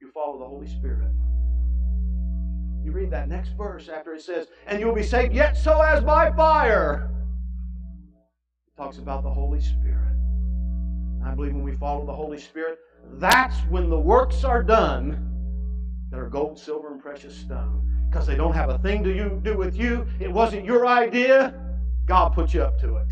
you 0.00 0.10
follow 0.12 0.38
the 0.38 0.44
Holy 0.44 0.66
Spirit. 0.66 1.10
You 2.84 2.90
read 2.90 3.10
that 3.12 3.28
next 3.28 3.50
verse 3.56 3.88
after 3.88 4.14
it 4.14 4.22
says, 4.22 4.48
and 4.66 4.80
you'll 4.80 4.94
be 4.94 5.04
saved 5.04 5.32
yet 5.32 5.56
so 5.56 5.80
as 5.80 6.02
by 6.02 6.32
fire. 6.32 7.10
Talks 8.76 8.96
about 8.96 9.22
the 9.22 9.30
Holy 9.30 9.60
Spirit. 9.60 10.16
I 11.24 11.34
believe 11.34 11.52
when 11.52 11.62
we 11.62 11.76
follow 11.76 12.06
the 12.06 12.14
Holy 12.14 12.38
Spirit, 12.38 12.78
that's 13.14 13.56
when 13.68 13.90
the 13.90 14.00
works 14.00 14.44
are 14.44 14.62
done 14.62 15.28
that 16.10 16.18
are 16.18 16.30
gold, 16.30 16.58
silver, 16.58 16.90
and 16.90 17.00
precious 17.00 17.36
stone. 17.36 17.86
Because 18.08 18.26
they 18.26 18.34
don't 18.34 18.54
have 18.54 18.70
a 18.70 18.78
thing 18.78 19.04
to 19.04 19.14
you, 19.14 19.40
do 19.44 19.58
with 19.58 19.76
you. 19.76 20.06
It 20.20 20.32
wasn't 20.32 20.64
your 20.64 20.86
idea. 20.86 21.54
God 22.06 22.30
put 22.30 22.54
you 22.54 22.62
up 22.62 22.80
to 22.80 22.96
it. 22.96 23.08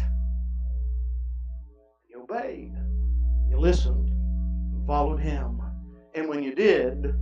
You 2.08 2.22
obeyed. 2.22 2.72
You 3.50 3.58
listened. 3.58 4.08
And 4.08 4.86
followed 4.86 5.20
Him. 5.20 5.60
And 6.14 6.26
when 6.26 6.42
you 6.42 6.54
did, 6.54 7.14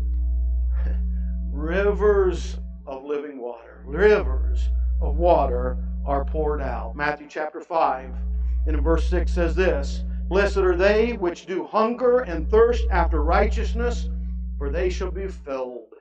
rivers 1.50 2.56
of 2.86 3.04
living 3.04 3.40
water, 3.40 3.82
rivers 3.84 4.68
of 5.02 5.16
water 5.16 5.76
are 6.06 6.24
poured 6.24 6.62
out. 6.62 6.94
Matthew 6.94 7.26
chapter 7.28 7.60
5 7.60 8.14
and 8.66 8.76
in 8.76 8.82
verse 8.82 9.08
6 9.08 9.32
says 9.32 9.54
this 9.54 10.04
Blessed 10.28 10.58
are 10.58 10.76
they 10.76 11.14
which 11.14 11.46
do 11.46 11.64
hunger 11.64 12.20
and 12.20 12.50
thirst 12.50 12.84
after 12.90 13.22
righteousness, 13.22 14.08
for 14.58 14.70
they 14.70 14.90
shall 14.90 15.10
be 15.10 15.26
filled. 15.26 15.94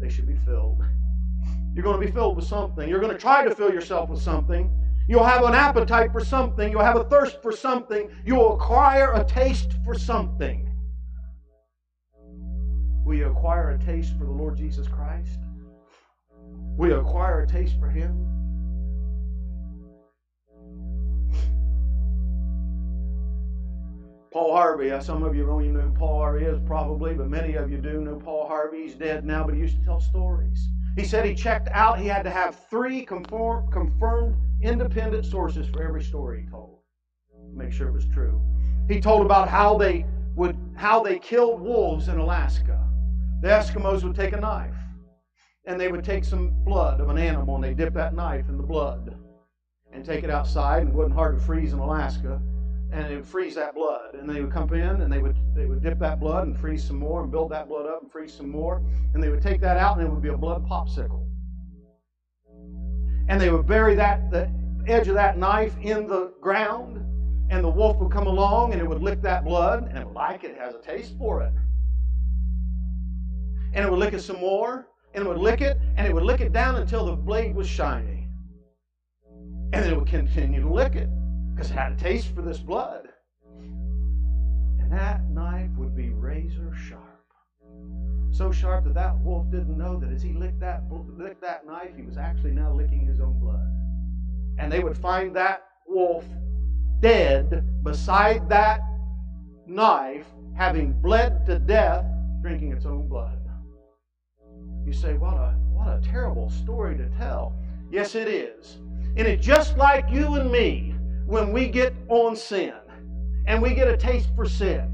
They 0.00 0.08
should 0.08 0.26
be 0.26 0.36
filled. 0.36 0.84
You're 1.74 1.82
going 1.82 2.00
to 2.00 2.06
be 2.06 2.12
filled 2.12 2.36
with 2.36 2.46
something. 2.46 2.88
You're 2.88 3.00
going 3.00 3.12
to 3.12 3.18
try 3.18 3.44
to 3.44 3.54
fill 3.54 3.72
yourself 3.72 4.08
with 4.08 4.22
something. 4.22 4.72
You'll 5.08 5.24
have 5.24 5.44
an 5.44 5.54
appetite 5.54 6.12
for 6.12 6.24
something. 6.24 6.70
You'll 6.70 6.82
have 6.82 6.96
a 6.96 7.04
thirst 7.04 7.42
for 7.42 7.52
something. 7.52 8.10
You'll 8.24 8.54
acquire 8.54 9.12
a 9.12 9.24
taste 9.24 9.72
for 9.84 9.98
something. 9.98 10.72
Will 13.04 13.14
you 13.14 13.26
acquire 13.26 13.70
a 13.70 13.78
taste 13.78 14.16
for 14.18 14.24
the 14.24 14.32
Lord 14.32 14.56
Jesus 14.56 14.88
Christ? 14.88 15.38
Will 16.76 16.88
you 16.88 16.96
acquire 16.96 17.42
a 17.42 17.46
taste 17.46 17.78
for 17.78 17.88
Him? 17.88 18.35
Paul 24.36 24.52
Harvey, 24.52 24.90
uh, 24.90 25.00
some 25.00 25.22
of 25.22 25.34
you 25.34 25.46
don't 25.46 25.62
even 25.62 25.76
know 25.76 25.80
who 25.80 25.92
Paul 25.92 26.18
Harvey 26.18 26.44
is, 26.44 26.60
probably, 26.66 27.14
but 27.14 27.30
many 27.30 27.54
of 27.54 27.70
you 27.70 27.78
do 27.78 28.02
know 28.02 28.16
Paul 28.16 28.46
Harvey. 28.46 28.82
He's 28.82 28.94
dead 28.94 29.24
now, 29.24 29.42
but 29.42 29.54
he 29.54 29.60
used 29.60 29.78
to 29.78 29.82
tell 29.82 29.98
stories. 29.98 30.68
He 30.94 31.04
said 31.04 31.24
he 31.24 31.34
checked 31.34 31.68
out, 31.72 31.98
he 31.98 32.06
had 32.06 32.22
to 32.24 32.28
have 32.28 32.54
three 32.68 33.02
conform, 33.02 33.72
confirmed 33.72 34.36
independent 34.60 35.24
sources 35.24 35.70
for 35.70 35.82
every 35.82 36.02
story 36.02 36.42
he 36.42 36.50
told 36.50 36.80
to 37.32 37.56
make 37.56 37.72
sure 37.72 37.88
it 37.88 37.92
was 37.92 38.04
true. 38.08 38.38
He 38.90 39.00
told 39.00 39.24
about 39.24 39.48
how 39.48 39.78
they 39.78 40.04
would 40.34 40.58
how 40.76 41.02
they 41.02 41.18
killed 41.18 41.62
wolves 41.62 42.08
in 42.08 42.18
Alaska. 42.18 42.78
The 43.40 43.48
Eskimos 43.48 44.04
would 44.04 44.16
take 44.16 44.34
a 44.34 44.40
knife 44.40 44.76
and 45.64 45.80
they 45.80 45.88
would 45.88 46.04
take 46.04 46.24
some 46.24 46.50
blood 46.62 47.00
of 47.00 47.08
an 47.08 47.16
animal 47.16 47.54
and 47.54 47.64
they 47.64 47.72
dip 47.72 47.94
that 47.94 48.14
knife 48.14 48.50
in 48.50 48.58
the 48.58 48.62
blood 48.62 49.16
and 49.94 50.04
take 50.04 50.24
it 50.24 50.30
outside 50.30 50.82
and 50.82 50.90
it 50.90 50.94
wasn't 50.94 51.14
hard 51.14 51.38
to 51.38 51.42
freeze 51.42 51.72
in 51.72 51.78
Alaska 51.78 52.38
and 52.92 53.12
it 53.12 53.16
would 53.16 53.26
freeze 53.26 53.54
that 53.56 53.74
blood. 53.74 54.14
And 54.14 54.28
they 54.28 54.40
would 54.40 54.52
come 54.52 54.72
in 54.72 55.00
and 55.02 55.12
they 55.12 55.18
would 55.18 55.36
they 55.54 55.66
would 55.66 55.82
dip 55.82 55.98
that 55.98 56.20
blood 56.20 56.46
and 56.46 56.58
freeze 56.58 56.84
some 56.84 56.98
more 56.98 57.22
and 57.22 57.30
build 57.30 57.50
that 57.50 57.68
blood 57.68 57.86
up 57.86 58.02
and 58.02 58.10
freeze 58.10 58.32
some 58.32 58.48
more. 58.48 58.82
And 59.14 59.22
they 59.22 59.28
would 59.28 59.42
take 59.42 59.60
that 59.60 59.76
out 59.76 59.98
and 59.98 60.06
it 60.06 60.10
would 60.10 60.22
be 60.22 60.28
a 60.28 60.36
blood 60.36 60.66
popsicle. 60.66 61.26
And 63.28 63.40
they 63.40 63.50
would 63.50 63.66
bury 63.66 63.94
that 63.96 64.30
the 64.30 64.50
edge 64.86 65.08
of 65.08 65.14
that 65.14 65.36
knife 65.36 65.76
in 65.80 66.06
the 66.06 66.32
ground. 66.40 67.02
And 67.48 67.62
the 67.62 67.68
wolf 67.68 67.96
would 67.98 68.10
come 68.10 68.26
along 68.26 68.72
and 68.72 68.80
it 68.80 68.88
would 68.88 69.02
lick 69.02 69.22
that 69.22 69.44
blood. 69.44 69.88
And 69.88 69.98
it 69.98 70.06
would 70.06 70.14
like 70.14 70.44
it, 70.44 70.52
it 70.52 70.58
has 70.58 70.74
a 70.74 70.80
taste 70.80 71.16
for 71.18 71.42
it. 71.42 71.52
And 73.72 73.84
it 73.84 73.90
would 73.90 73.98
lick 73.98 74.14
it 74.14 74.20
some 74.20 74.40
more. 74.40 74.88
And 75.14 75.24
it 75.24 75.28
would 75.28 75.38
lick 75.38 75.60
it. 75.60 75.78
And 75.96 76.06
it 76.06 76.14
would 76.14 76.24
lick 76.24 76.40
it 76.40 76.52
down 76.52 76.76
until 76.76 77.06
the 77.06 77.12
blade 77.12 77.54
was 77.54 77.68
shiny. 77.68 78.28
And 79.72 79.84
then 79.84 79.92
it 79.92 79.96
would 79.96 80.08
continue 80.08 80.62
to 80.62 80.72
lick 80.72 80.94
it 80.94 81.08
because 81.56 81.70
it 81.70 81.74
had 81.74 81.92
a 81.92 81.96
taste 81.96 82.34
for 82.34 82.42
this 82.42 82.58
blood. 82.58 83.08
And 84.78 84.92
that 84.92 85.30
knife 85.30 85.70
would 85.78 85.96
be 85.96 86.10
razor 86.10 86.74
sharp. 86.76 87.02
So 88.30 88.52
sharp 88.52 88.84
that 88.84 88.94
that 88.94 89.18
wolf 89.20 89.50
didn't 89.50 89.78
know 89.78 89.98
that 89.98 90.12
as 90.12 90.22
he 90.22 90.34
licked 90.34 90.60
that, 90.60 90.82
licked 90.90 91.40
that 91.40 91.66
knife, 91.66 91.96
he 91.96 92.02
was 92.02 92.18
actually 92.18 92.50
now 92.50 92.74
licking 92.74 93.06
his 93.06 93.20
own 93.20 93.40
blood. 93.40 93.72
And 94.58 94.70
they 94.70 94.80
would 94.80 94.98
find 94.98 95.34
that 95.36 95.66
wolf 95.86 96.26
dead 97.00 97.64
beside 97.82 98.50
that 98.50 98.80
knife, 99.66 100.26
having 100.54 100.92
bled 100.92 101.46
to 101.46 101.58
death, 101.58 102.04
drinking 102.42 102.72
its 102.72 102.84
own 102.84 103.08
blood. 103.08 103.38
You 104.84 104.92
say, 104.92 105.14
what 105.14 105.34
a, 105.34 105.54
what 105.72 105.88
a 105.88 106.00
terrible 106.02 106.50
story 106.50 106.98
to 106.98 107.08
tell. 107.16 107.58
Yes, 107.90 108.14
it 108.14 108.28
is. 108.28 108.76
And 109.16 109.26
it's 109.26 109.44
just 109.44 109.78
like 109.78 110.10
you 110.10 110.34
and 110.34 110.52
me 110.52 110.95
when 111.26 111.52
we 111.52 111.66
get 111.66 111.92
on 112.08 112.36
sin 112.36 112.72
and 113.46 113.60
we 113.60 113.74
get 113.74 113.88
a 113.88 113.96
taste 113.96 114.28
for 114.36 114.48
sin. 114.48 114.92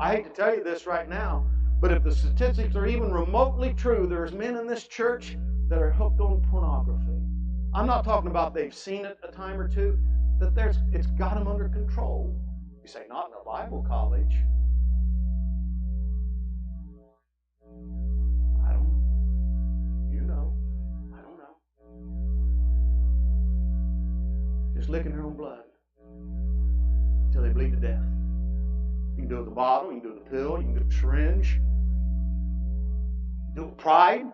I 0.00 0.16
hate 0.16 0.24
to 0.24 0.30
tell 0.30 0.56
you 0.56 0.64
this 0.64 0.86
right 0.86 1.08
now, 1.08 1.46
but 1.80 1.92
if 1.92 2.02
the 2.02 2.14
statistics 2.14 2.74
are 2.76 2.86
even 2.86 3.12
remotely 3.12 3.74
true, 3.74 4.06
there's 4.08 4.32
men 4.32 4.56
in 4.56 4.66
this 4.66 4.86
church 4.86 5.36
that 5.68 5.80
are 5.80 5.90
hooked 5.90 6.20
on 6.20 6.40
pornography. 6.50 7.20
I'm 7.74 7.86
not 7.86 8.04
talking 8.04 8.30
about 8.30 8.54
they've 8.54 8.74
seen 8.74 9.04
it 9.04 9.18
a 9.22 9.30
time 9.30 9.60
or 9.60 9.68
two, 9.68 9.98
that 10.40 10.54
there's 10.54 10.78
it's 10.92 11.06
got 11.08 11.34
them 11.34 11.46
under 11.46 11.68
control. 11.68 12.34
You 12.82 12.88
say, 12.88 13.02
not 13.08 13.28
in 13.28 13.34
a 13.40 13.44
Bible 13.44 13.84
college. 13.86 14.34
Just 24.82 24.90
licking 24.90 25.12
their 25.12 25.22
own 25.22 25.34
blood 25.34 25.62
until 27.26 27.42
they 27.42 27.50
bleed 27.50 27.70
to 27.70 27.76
death. 27.76 28.02
You 29.12 29.18
can 29.18 29.28
do 29.28 29.36
it 29.36 29.38
with 29.38 29.50
the 29.50 29.54
bottle, 29.54 29.92
you 29.92 30.00
can 30.00 30.08
do 30.08 30.16
it 30.16 30.18
with 30.18 30.24
the 30.24 30.30
pill, 30.30 30.58
you 30.58 30.64
can 30.64 30.74
do 30.74 30.80
it 30.80 30.84
with 30.86 30.92
a 30.92 30.98
syringe. 30.98 31.60
Do 33.54 33.62
it 33.62 33.66
with 33.66 33.76
pride. 33.76 34.26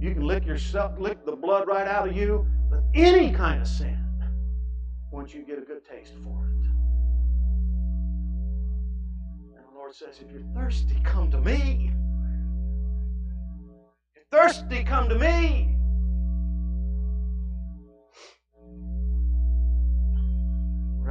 You 0.00 0.14
can 0.14 0.26
lick 0.26 0.46
yourself, 0.46 0.98
lick 0.98 1.26
the 1.26 1.36
blood 1.36 1.68
right 1.68 1.86
out 1.86 2.08
of 2.08 2.16
you 2.16 2.46
with 2.70 2.80
any 2.94 3.32
kind 3.32 3.60
of 3.60 3.68
sin 3.68 4.02
once 5.10 5.34
you 5.34 5.42
get 5.42 5.58
a 5.58 5.60
good 5.60 5.84
taste 5.84 6.14
for 6.24 6.46
it. 6.46 6.68
And 9.58 9.66
the 9.70 9.74
Lord 9.76 9.94
says, 9.94 10.22
if 10.22 10.32
you're 10.32 10.40
thirsty, 10.54 10.96
come 11.04 11.30
to 11.32 11.40
me. 11.42 11.92
If 14.14 14.22
you're 14.32 14.40
thirsty, 14.40 14.84
come 14.84 15.10
to 15.10 15.18
me. 15.18 15.76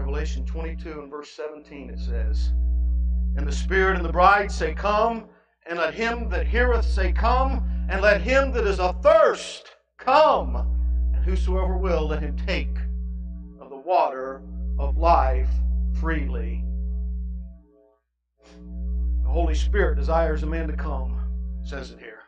Revelation 0.09 0.43
22 0.43 1.01
and 1.01 1.11
verse 1.11 1.29
17 1.29 1.91
it 1.91 1.99
says, 1.99 2.51
And 3.37 3.47
the 3.47 3.51
Spirit 3.51 3.95
and 3.95 4.03
the 4.03 4.11
bride 4.11 4.51
say, 4.51 4.73
Come, 4.73 5.25
and 5.67 5.77
let 5.77 5.93
him 5.93 6.29
that 6.29 6.47
heareth 6.47 6.83
say, 6.83 7.11
Come, 7.11 7.63
and 7.87 8.01
let 8.01 8.19
him 8.19 8.51
that 8.53 8.65
is 8.65 8.79
athirst 8.79 9.67
come, 9.99 10.55
and 11.13 11.23
whosoever 11.23 11.77
will, 11.77 12.07
let 12.07 12.23
him 12.23 12.35
take 12.47 12.75
of 13.61 13.69
the 13.69 13.77
water 13.77 14.41
of 14.79 14.97
life 14.97 15.51
freely. 15.99 16.65
The 19.21 19.29
Holy 19.29 19.53
Spirit 19.53 19.97
desires 19.97 20.41
a 20.41 20.47
man 20.47 20.67
to 20.69 20.75
come, 20.75 21.21
says 21.63 21.91
it 21.91 21.99
here. 21.99 22.23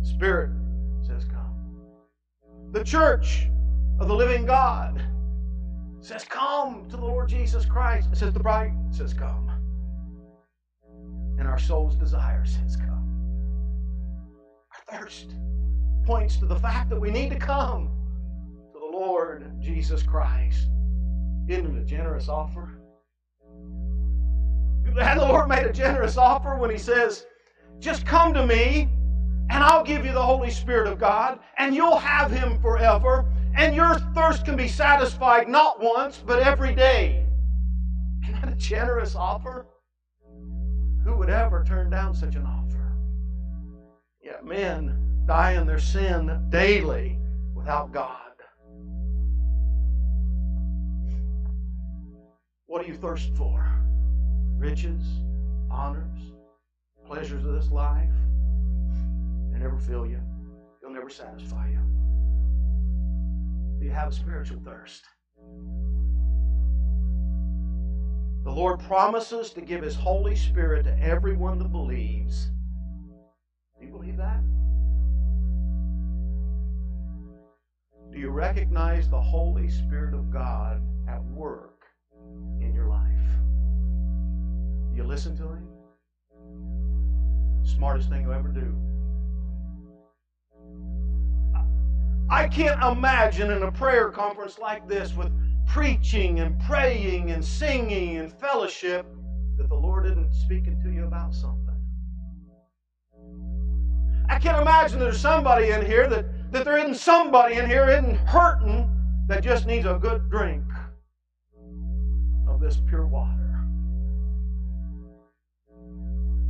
Spirit 0.00 0.52
says, 1.06 1.26
Come. 1.26 1.82
The 2.72 2.82
church 2.82 3.50
of 4.00 4.08
the 4.08 4.14
living 4.14 4.46
God 4.46 5.02
says, 6.06 6.24
Come 6.24 6.88
to 6.88 6.96
the 6.96 7.04
Lord 7.04 7.28
Jesus 7.28 7.66
Christ. 7.66 8.08
It 8.12 8.18
says, 8.18 8.32
The 8.32 8.40
bride 8.40 8.72
says, 8.90 9.12
Come. 9.12 9.50
And 11.38 11.48
our 11.48 11.58
soul's 11.58 11.96
desire 11.96 12.46
says, 12.46 12.76
Come. 12.76 12.96
Our 14.72 15.00
thirst 15.00 15.34
points 16.04 16.36
to 16.36 16.46
the 16.46 16.56
fact 16.56 16.90
that 16.90 17.00
we 17.00 17.10
need 17.10 17.30
to 17.30 17.38
come 17.38 17.90
to 18.72 18.78
the 18.78 18.96
Lord 18.96 19.50
Jesus 19.60 20.04
Christ. 20.04 20.68
Isn't 21.48 21.76
it 21.76 21.82
a 21.82 21.84
generous 21.84 22.28
offer? 22.28 22.78
And 24.98 25.20
the 25.20 25.26
Lord 25.26 25.48
made 25.48 25.66
a 25.66 25.72
generous 25.72 26.16
offer 26.16 26.56
when 26.56 26.70
He 26.70 26.78
says, 26.78 27.26
Just 27.80 28.06
come 28.06 28.32
to 28.32 28.46
me, 28.46 28.88
and 29.50 29.62
I'll 29.62 29.84
give 29.84 30.06
you 30.06 30.12
the 30.12 30.22
Holy 30.22 30.50
Spirit 30.50 30.86
of 30.86 30.98
God, 31.00 31.40
and 31.58 31.74
you'll 31.74 31.98
have 31.98 32.30
Him 32.30 32.60
forever, 32.62 33.26
and 33.56 33.74
your 33.74 33.98
thirst 34.14 34.44
can 34.44 34.56
be 34.56 34.68
satisfied 34.68 35.48
not 35.48 35.80
once, 35.80 36.22
but 36.24 36.40
every 36.40 36.74
day. 36.74 37.24
Isn't 38.22 38.40
that 38.40 38.52
a 38.52 38.56
generous 38.56 39.14
offer? 39.14 39.66
Who 41.04 41.16
would 41.16 41.30
ever 41.30 41.64
turn 41.64 41.88
down 41.88 42.14
such 42.14 42.34
an 42.34 42.44
offer? 42.44 42.92
Yet 44.22 44.44
men 44.44 45.24
die 45.26 45.52
in 45.52 45.66
their 45.66 45.78
sin 45.78 46.46
daily 46.50 47.18
without 47.54 47.92
God. 47.92 48.18
What 52.66 52.82
do 52.84 52.88
you 52.88 52.98
thirst 52.98 53.34
for? 53.36 53.66
Riches, 54.58 55.02
honors, 55.70 56.32
pleasures 57.06 57.44
of 57.44 57.54
this 57.54 57.70
life? 57.70 58.10
They 59.52 59.58
never 59.58 59.78
fill 59.78 60.06
you. 60.06 60.20
They'll 60.82 60.90
never 60.90 61.08
satisfy 61.08 61.68
you. 61.68 61.80
You 63.86 63.92
have 63.92 64.08
a 64.08 64.12
spiritual 64.12 64.58
thirst? 64.64 65.04
The 68.42 68.50
Lord 68.50 68.80
promises 68.80 69.50
to 69.50 69.60
give 69.60 69.80
His 69.80 69.94
Holy 69.94 70.34
Spirit 70.34 70.86
to 70.86 70.98
everyone 71.00 71.60
that 71.60 71.70
believes. 71.70 72.50
Do 73.78 73.86
you 73.86 73.92
believe 73.92 74.16
that? 74.16 74.40
Do 78.10 78.18
you 78.18 78.30
recognize 78.30 79.08
the 79.08 79.20
Holy 79.20 79.70
Spirit 79.70 80.14
of 80.14 80.32
God 80.32 80.82
at 81.08 81.22
work 81.26 81.84
in 82.60 82.72
your 82.74 82.88
life? 82.88 83.06
Do 84.90 84.96
you 84.96 85.04
listen 85.04 85.36
to 85.36 85.44
Him? 85.44 85.68
Smartest 87.62 88.08
thing 88.08 88.22
you'll 88.22 88.32
ever 88.32 88.48
do. 88.48 88.85
I 92.28 92.48
can't 92.48 92.82
imagine 92.82 93.52
in 93.52 93.62
a 93.62 93.70
prayer 93.70 94.10
conference 94.10 94.58
like 94.58 94.88
this 94.88 95.14
with 95.14 95.30
preaching 95.68 96.40
and 96.40 96.60
praying 96.62 97.30
and 97.30 97.44
singing 97.44 98.16
and 98.16 98.32
fellowship 98.32 99.06
that 99.56 99.68
the 99.68 99.74
Lord 99.76 100.06
isn't 100.06 100.34
speaking 100.34 100.80
to 100.82 100.90
you 100.90 101.06
about 101.06 101.32
something. 101.32 101.62
I 104.28 104.40
can't 104.40 104.60
imagine 104.60 104.98
there's 104.98 105.20
somebody 105.20 105.70
in 105.70 105.86
here 105.86 106.08
that, 106.08 106.52
that 106.52 106.64
there 106.64 106.78
isn't 106.78 106.96
somebody 106.96 107.56
in 107.56 107.70
here 107.70 107.88
isn't 107.88 108.16
hurting 108.16 108.90
that 109.28 109.44
just 109.44 109.66
needs 109.66 109.86
a 109.86 109.94
good 109.94 110.28
drink 110.28 110.64
of 112.48 112.60
this 112.60 112.80
pure 112.88 113.06
water. 113.06 113.64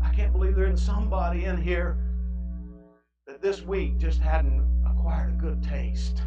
I 0.03 0.09
can't 0.15 0.33
believe 0.33 0.57
there 0.57 0.65
isn't 0.65 0.79
somebody 0.79 1.45
in 1.45 1.61
here 1.61 1.99
that 3.27 3.43
this 3.43 3.61
week 3.61 3.99
just 3.99 4.21
hadn't 4.21 4.76
acquired 5.07 5.35
a 5.35 5.37
good 5.37 5.63
taste 5.63 6.21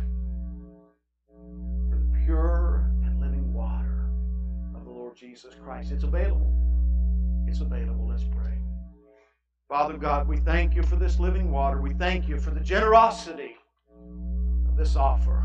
for 1.90 1.98
the 1.98 2.20
pure 2.24 2.90
and 3.04 3.20
living 3.20 3.54
water 3.54 4.10
of 4.74 4.86
the 4.86 4.90
Lord 4.90 5.18
Jesus 5.18 5.54
Christ. 5.62 5.92
It's 5.92 6.06
available. 6.06 6.54
It's 7.46 7.60
available. 7.60 8.08
Let's 8.08 8.24
pray. 8.24 8.58
Father 9.68 9.98
God, 9.98 10.30
we 10.30 10.38
thank 10.38 10.76
you 10.76 10.84
for 10.84 10.96
this 10.96 11.20
living 11.20 11.52
water. 11.52 11.82
We 11.82 11.92
thank 11.92 12.30
you 12.30 12.40
for 12.40 12.52
the 12.52 12.62
generosity 12.62 13.58
of 14.70 14.78
this 14.78 14.96
offer. 14.96 15.44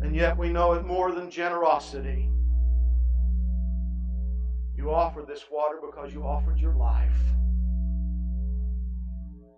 And 0.00 0.14
yet 0.14 0.38
we 0.38 0.50
know 0.50 0.74
it 0.74 0.84
more 0.84 1.10
than 1.10 1.32
generosity. 1.32 2.30
You 4.76 4.92
offered 4.94 5.26
this 5.26 5.44
water 5.50 5.78
because 5.84 6.14
you 6.14 6.22
offered 6.22 6.60
your 6.60 6.74
life. 6.74 7.18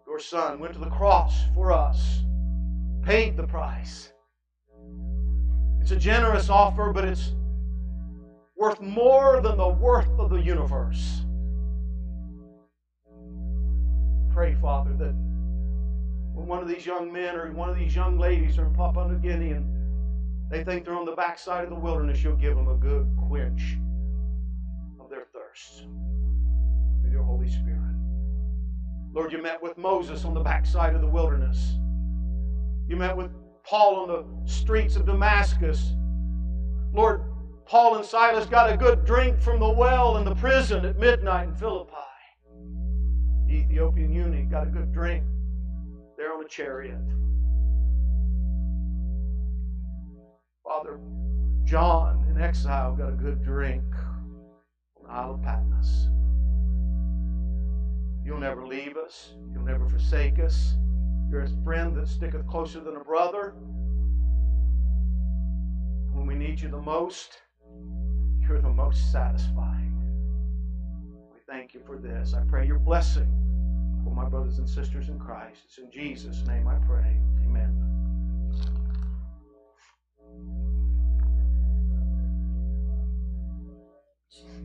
Your 0.07 0.19
Son 0.19 0.59
went 0.59 0.73
to 0.73 0.81
the 0.81 0.89
cross 0.89 1.43
for 1.55 1.73
us, 1.73 2.23
paid 3.03 3.37
the 3.37 3.47
price. 3.47 4.13
It's 5.81 5.91
a 5.91 5.97
generous 5.97 6.51
offer, 6.51 6.93
but 6.93 7.05
it's 7.05 7.35
worth 8.57 8.81
more 8.81 9.41
than 9.41 9.57
the 9.57 9.69
worth 9.69 10.11
of 10.19 10.31
the 10.31 10.41
universe. 10.41 11.23
Pray, 14.33 14.55
Father, 14.55 14.93
that 14.95 15.15
when 16.35 16.47
one 16.47 16.63
of 16.63 16.69
these 16.69 16.87
young 16.87 17.13
men 17.13 17.37
or 17.37 17.51
one 17.53 17.69
of 17.69 17.77
these 17.77 17.95
young 17.97 18.19
ladies 18.19 18.59
are 18.59 18.67
in 18.67 18.75
Papua 18.75 19.09
New 19.09 19.19
Guinea 19.19 19.53
and 19.53 19.67
They 20.51 20.65
think 20.65 20.85
they're 20.85 20.97
on 20.99 21.07
the 21.07 21.15
backside 21.15 21.65
of 21.65 21.71
the 21.71 21.77
wilderness. 21.77 22.25
You'll 22.25 22.35
give 22.37 22.57
them 22.57 22.69
a 22.69 22.75
good 22.75 23.09
quench 23.29 23.77
of 24.99 25.09
their 25.09 25.27
thirst 25.33 25.87
with 27.03 27.13
your 27.13 27.23
Holy 27.23 27.49
Spirit. 27.49 27.95
Lord, 29.13 29.33
you 29.33 29.41
met 29.41 29.63
with 29.63 29.79
Moses 29.79 30.25
on 30.25 30.35
the 30.35 30.41
backside 30.41 30.97
of 30.97 31.03
the 31.03 31.07
wilderness. 31.07 31.77
You 32.91 32.97
met 32.97 33.17
with 33.17 33.31
Paul 33.63 34.01
on 34.01 34.09
the 34.09 34.51
streets 34.51 34.97
of 34.97 35.07
Damascus. 35.07 35.93
Lord, 36.93 37.23
Paul 37.65 37.95
and 37.95 38.05
Silas 38.05 38.47
got 38.47 38.69
a 38.69 38.77
good 38.77 39.05
drink 39.05 39.41
from 39.41 39.61
the 39.61 39.71
well 39.71 40.17
in 40.17 40.25
the 40.25 40.35
prison 40.35 40.85
at 40.85 40.99
midnight 40.99 41.51
in 41.51 41.55
Philippi. 41.55 41.93
The 43.47 43.55
Ethiopian 43.55 44.13
eunuch 44.13 44.51
got 44.51 44.67
a 44.67 44.71
good 44.71 44.93
drink 44.93 45.23
there 46.19 46.35
on 46.35 46.45
a 46.45 46.49
chariot. 46.49 46.99
Father, 50.65 50.99
John 51.63 52.27
in 52.29 52.43
exile 52.43 52.97
got 52.97 53.11
a 53.11 53.17
good 53.17 53.45
drink 53.45 53.85
on 54.97 55.05
the 55.05 55.13
Isle 55.13 55.35
of 55.35 55.43
Patmos. 55.45 56.09
You'll 58.25 58.41
never 58.41 58.67
leave 58.67 58.97
us. 58.97 59.35
You'll 59.53 59.65
never 59.65 59.89
forsake 59.89 60.41
us. 60.41 60.75
You're 61.31 61.43
a 61.43 61.49
friend 61.65 61.97
that 61.97 62.09
sticketh 62.09 62.47
closer 62.49 62.81
than 62.81 62.97
a 62.97 63.05
brother. 63.05 63.55
When 66.13 66.27
we 66.27 66.35
need 66.35 66.61
you 66.61 66.69
the 66.69 66.81
most, 66.81 67.39
you're 68.41 68.61
the 68.61 68.69
most 68.69 69.13
satisfying. 69.13 69.95
We 71.33 71.39
thank 71.49 71.73
you 71.73 71.81
for 71.87 71.99
this. 71.99 72.35
I 72.35 72.41
pray 72.49 72.67
your 72.67 72.81
blessing 72.81 73.31
for 74.03 74.13
my 74.13 74.29
brothers 74.29 74.59
and 74.59 74.69
sisters 74.69 75.09
in 75.09 75.21
Christ. 75.21 75.61
It's 75.67 75.79
in 75.79 75.91
Jesus' 75.93 76.45
name 76.47 76.67
I 76.67 76.75
pray. 76.87 77.17
Amen. 77.45 77.91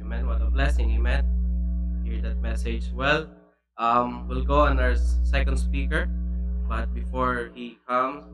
Amen. 0.02 0.28
What 0.28 0.42
a 0.42 0.50
blessing. 0.50 0.92
Amen. 0.92 2.02
Hear 2.04 2.22
that 2.22 2.38
message. 2.38 2.92
Well, 2.92 3.30
um, 3.78 4.28
we'll 4.28 4.44
go 4.44 4.62
on 4.62 4.80
our 4.80 4.96
second 4.96 5.58
speaker, 5.58 6.10
but 6.68 6.94
before 6.94 7.52
he 7.54 7.78
comes, 7.88 8.26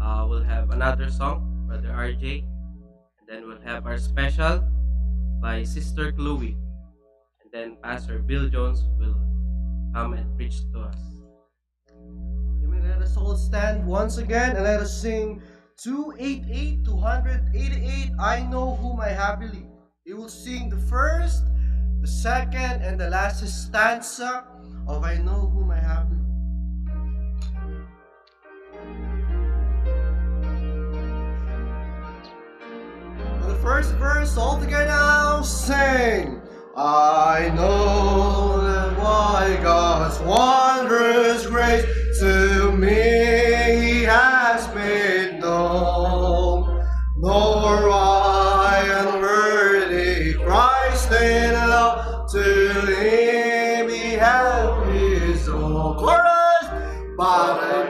uh, 0.00 0.26
we'll 0.28 0.42
have 0.42 0.70
another 0.70 1.10
song, 1.10 1.64
Brother 1.68 1.88
RJ, 1.88 2.44
and 3.20 3.26
then 3.28 3.46
we'll 3.46 3.60
have 3.60 3.86
our 3.86 3.98
special 3.98 4.64
by 5.40 5.62
Sister 5.62 6.12
Chloe, 6.12 6.56
and 7.42 7.48
then 7.52 7.76
Pastor 7.82 8.18
Bill 8.18 8.48
Jones 8.48 8.84
will 8.98 9.20
come 9.92 10.14
and 10.14 10.34
preach 10.36 10.64
to 10.72 10.80
us. 10.80 10.96
You 12.60 12.68
may 12.68 12.80
let 12.80 13.02
us 13.02 13.16
all 13.16 13.36
stand 13.36 13.86
once 13.86 14.18
again 14.18 14.56
and 14.56 14.64
let 14.64 14.80
us 14.80 14.92
sing 15.00 15.42
288 15.76 16.84
288 16.84 18.10
I 18.18 18.42
know 18.48 18.76
whom 18.76 19.00
I 19.00 19.08
have 19.08 19.40
believed. 19.40 19.68
We 20.06 20.14
will 20.14 20.28
sing 20.28 20.68
the 20.68 20.80
first, 20.88 21.44
the 22.00 22.08
second, 22.08 22.80
and 22.80 22.98
the 22.98 23.10
last 23.10 23.44
stanza 23.46 24.44
of 24.86 25.04
I 25.04 25.16
know 25.16 25.52
whom 25.52 25.70
I 25.70 25.80
have 25.80 26.08
first 33.64 33.94
verse, 33.94 34.36
all 34.36 34.60
together 34.60 35.42
sing. 35.42 36.38
I 36.76 37.50
know 37.56 38.60
that 38.60 38.98
why 38.98 39.58
God's 39.62 40.20
wondrous 40.20 41.46
grace 41.46 41.86
to 42.20 42.72
me 42.72 42.90
He 42.90 44.02
has 44.02 44.72
made 44.74 45.40
known, 45.40 46.84
nor 47.16 47.90
I 47.90 48.84
unworthy 48.98 50.34
Christ 50.34 51.10
in 51.12 51.54
love 51.54 52.30
to 52.32 52.42
Him 53.00 53.88
He 53.88 54.12
has 54.12 54.88
His 54.92 55.48
own 55.48 55.96
chorus, 55.96 56.66
but 57.16 57.83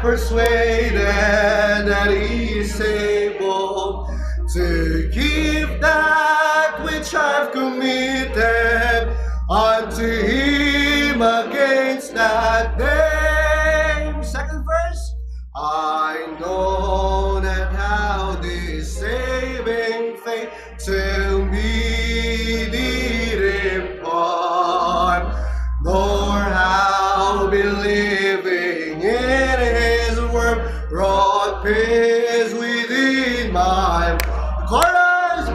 persuaded 0.00 0.96
that 0.96 2.10
He 2.10 2.60
is 2.60 2.80
able 2.80 4.06
to 4.54 5.10
keep 5.12 5.80
that 5.80 6.80
which 6.82 7.14
I've 7.14 7.52
committed 7.52 9.14
unto 9.50 10.06
Him 10.06 11.20
against 11.20 12.14
that 12.14 12.78
day. 12.78 14.22
Second 14.22 14.64
verse. 14.64 15.14
I 15.54 16.36
know 16.40 17.40
that 17.40 17.72
how 17.72 18.36
this 18.40 18.98
saving 18.98 20.16
faith 20.18 20.50
to 20.86 21.44
me 21.46 21.79
chorus. 34.70 35.46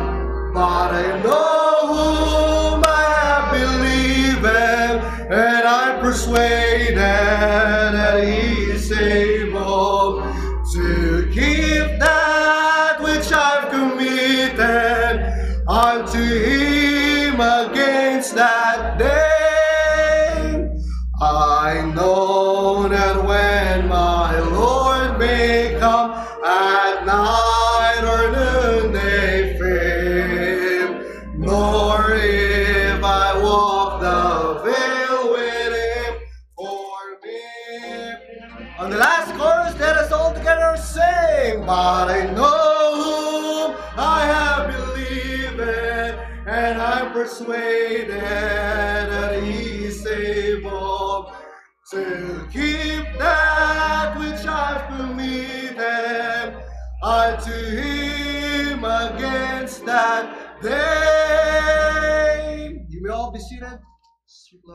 But 0.54 0.92
I 0.92 1.22
know 1.24 1.88
whom 1.92 2.84
I 2.86 3.04
have 3.24 3.48
believed, 3.56 4.46
and 4.46 5.68
I'm 5.68 6.02
persuaded 6.02 7.75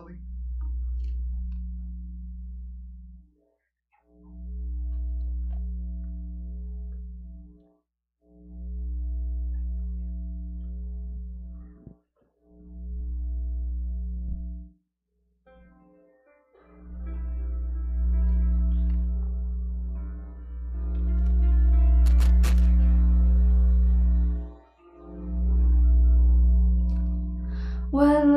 Sweet 0.00 0.39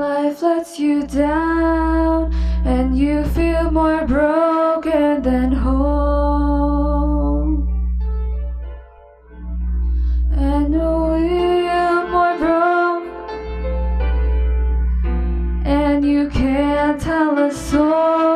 life 0.03 0.41
lets 0.41 0.79
you 0.79 1.07
down 1.07 2.33
and 2.65 2.97
you 2.97 3.23
feel 3.35 3.71
more 3.71 4.05
broken 4.05 5.21
than 5.21 5.49
whole, 5.51 7.43
and 10.51 10.73
we 10.73 11.67
are 11.81 12.03
more 12.15 12.35
broke, 12.43 13.07
and 15.65 16.05
you 16.05 16.29
can't 16.29 16.99
tell 16.99 17.37
a 17.37 17.49
soul. 17.51 18.32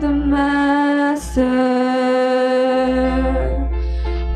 The 0.00 0.12
Master. 0.12 1.42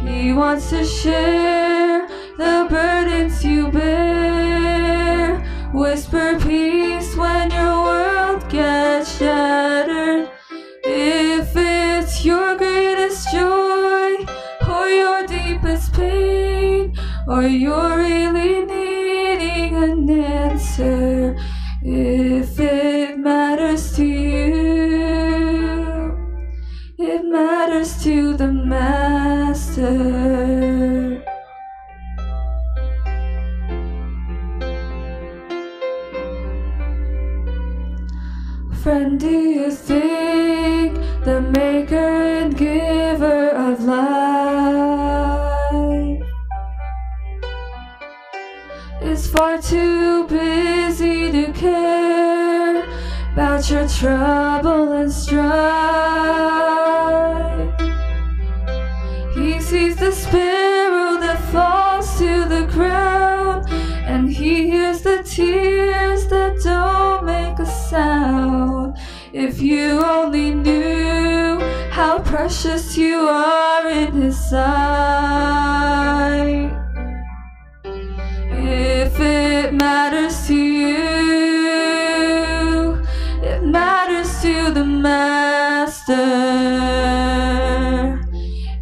He 0.07 0.33
wants 0.33 0.71
to 0.71 0.85
share 0.85 2.09
the 2.39 2.67
burdens 2.71 3.45
you 3.45 3.71
bear. 3.71 5.41
Whisper 5.73 6.30
precious 72.71 72.97
you 72.97 73.27
are 73.29 73.89
in 73.89 74.13
his 74.23 74.39
sight. 74.49 74.71
If 77.85 79.19
it 79.19 79.75
matters 79.75 80.47
to 80.47 80.55
you, 80.55 80.99
it 83.43 83.63
matters 83.65 84.41
to 84.43 84.71
the 84.71 84.85
Master. 84.85 86.17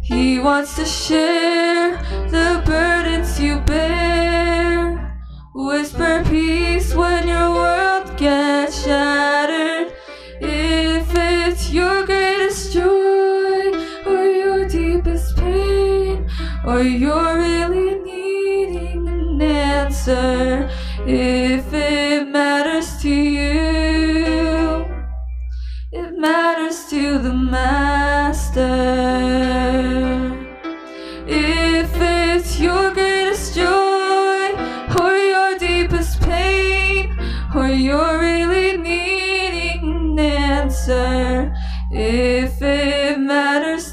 He 0.01 0.39
wants 0.39 0.75
to 0.75 0.85
share 0.85 1.48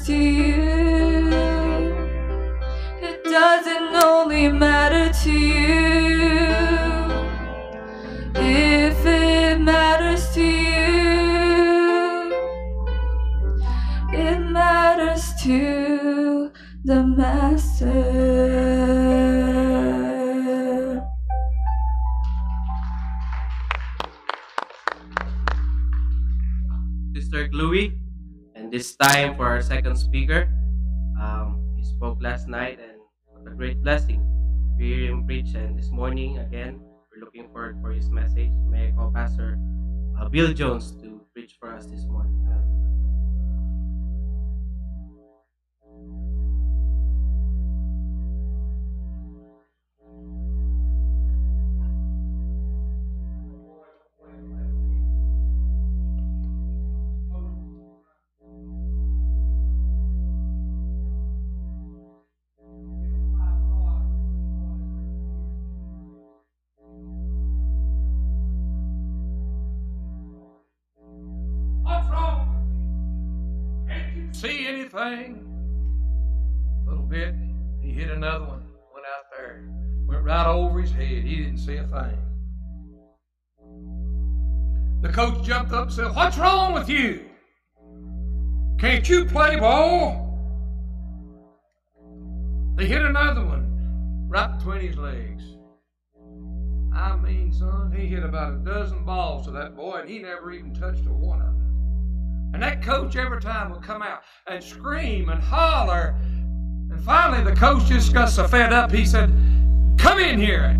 to 0.07 0.15
you, 0.15 1.27
it 3.01 3.21
doesn't 3.25 4.05
only 4.05 4.47
matter 4.47 5.11
to 5.21 5.31
you. 5.33 5.86
Time 28.99 29.35
for 29.35 29.45
our 29.45 29.61
second 29.61 29.95
speaker. 29.95 30.49
Um, 31.21 31.73
he 31.77 31.83
spoke 31.83 32.17
last 32.21 32.47
night 32.47 32.79
and 32.81 32.97
what 33.25 33.51
a 33.51 33.55
great 33.55 33.81
blessing 33.83 34.25
to 34.77 34.83
hear 34.83 35.11
him 35.11 35.25
preach. 35.25 35.53
And 35.53 35.77
this 35.77 35.89
morning, 35.89 36.39
again, 36.39 36.81
we're 37.11 37.23
looking 37.23 37.47
forward 37.51 37.77
for 37.81 37.91
his 37.91 38.09
message. 38.09 38.49
May 38.69 38.89
I 38.89 38.91
call 38.91 39.11
Pastor 39.11 39.59
uh, 40.19 40.29
Bill 40.29 40.53
Jones 40.53 40.91
to 41.01 41.21
preach 41.33 41.57
for 41.59 41.73
us 41.73 41.85
this 41.85 42.05
morning. 42.05 42.33
Jumped 85.47 85.71
up 85.71 85.85
and 85.85 85.93
said, 85.93 86.13
What's 86.13 86.37
wrong 86.37 86.73
with 86.73 86.89
you? 86.89 87.25
Can't 88.77 89.07
you 89.07 89.23
play 89.25 89.55
ball? 89.55 90.25
They 92.75 92.85
hit 92.85 93.01
another 93.01 93.45
one 93.45 94.27
right 94.27 94.57
between 94.57 94.81
his 94.81 94.97
legs. 94.97 95.43
I 96.93 97.15
mean, 97.15 97.53
son, 97.53 97.93
he 97.95 98.07
hit 98.07 98.23
about 98.23 98.55
a 98.55 98.57
dozen 98.57 99.05
balls 99.05 99.45
to 99.45 99.51
that 99.51 99.75
boy, 99.75 100.01
and 100.01 100.09
he 100.09 100.19
never 100.19 100.51
even 100.51 100.73
touched 100.73 101.05
a 101.05 101.13
one 101.13 101.39
of 101.39 101.47
them. 101.47 102.51
And 102.53 102.61
that 102.61 102.83
coach 102.83 103.15
every 103.15 103.39
time 103.39 103.71
would 103.71 103.83
come 103.83 104.01
out 104.01 104.23
and 104.47 104.61
scream 104.61 105.29
and 105.29 105.41
holler. 105.41 106.15
And 106.91 107.01
finally, 107.01 107.43
the 107.43 107.55
coach 107.55 107.85
just 107.85 108.13
got 108.13 108.29
so 108.29 108.47
fed 108.47 108.73
up, 108.73 108.91
he 108.91 109.05
said, 109.05 109.29
Come 109.97 110.19
in 110.19 110.39
here. 110.39 110.77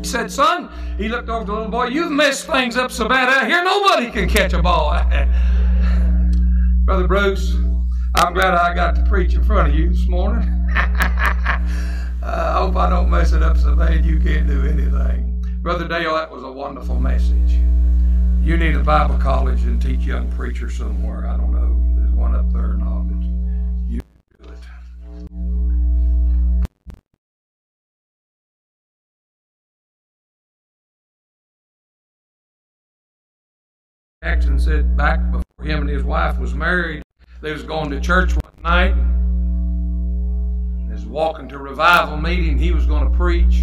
He 0.00 0.08
said, 0.08 0.30
Son, 0.30 0.70
he 0.96 1.08
looked 1.08 1.28
over 1.28 1.44
the 1.44 1.52
little 1.52 1.68
boy, 1.68 1.86
You've 1.86 2.12
messed 2.12 2.46
things 2.46 2.76
up 2.76 2.90
so 2.90 3.08
bad 3.08 3.28
out 3.28 3.46
here, 3.46 3.62
nobody 3.62 4.10
can 4.10 4.28
catch 4.28 4.52
a 4.52 4.62
ball. 4.62 4.90
Brother 6.84 7.06
Bruce, 7.06 7.54
I'm 8.16 8.32
glad 8.32 8.54
I 8.54 8.74
got 8.74 8.96
to 8.96 9.02
preach 9.04 9.34
in 9.34 9.44
front 9.44 9.68
of 9.68 9.74
you 9.74 9.90
this 9.90 10.06
morning. 10.08 10.48
Uh, 12.22 12.52
I 12.54 12.58
hope 12.58 12.76
I 12.76 12.90
don't 12.90 13.08
mess 13.08 13.32
it 13.32 13.42
up 13.42 13.56
so 13.56 13.74
bad 13.74 14.04
you 14.04 14.20
can't 14.20 14.46
do 14.46 14.66
anything. 14.66 15.42
Brother 15.62 15.88
Dale, 15.88 16.14
that 16.14 16.30
was 16.30 16.42
a 16.42 16.52
wonderful 16.52 17.00
message. 17.00 17.52
You 18.42 18.58
need 18.58 18.76
a 18.76 18.82
Bible 18.82 19.16
college 19.16 19.62
and 19.62 19.80
teach 19.80 20.00
young 20.00 20.30
preachers 20.32 20.76
somewhere. 20.76 21.26
I 21.26 21.38
don't 21.38 21.52
know. 21.52 21.69
Jackson 34.22 34.60
said 34.60 34.98
back 34.98 35.18
before 35.32 35.64
him 35.64 35.80
and 35.80 35.88
his 35.88 36.04
wife 36.04 36.38
was 36.38 36.52
married, 36.52 37.02
they 37.40 37.52
was 37.52 37.62
going 37.62 37.88
to 37.88 37.98
church 37.98 38.34
one 38.34 38.52
night. 38.62 38.92
And 38.92 40.92
was 40.92 41.06
walking 41.06 41.48
to 41.48 41.56
revival 41.56 42.18
meeting. 42.18 42.58
He 42.58 42.70
was 42.70 42.84
going 42.84 43.10
to 43.10 43.16
preach. 43.16 43.60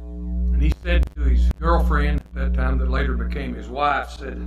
And 0.00 0.60
he 0.60 0.72
said 0.82 1.06
to 1.14 1.20
his 1.20 1.48
girlfriend 1.60 2.20
at 2.20 2.34
that 2.34 2.54
time 2.54 2.78
that 2.78 2.90
later 2.90 3.14
became 3.14 3.54
his 3.54 3.68
wife, 3.68 4.10
said, 4.10 4.38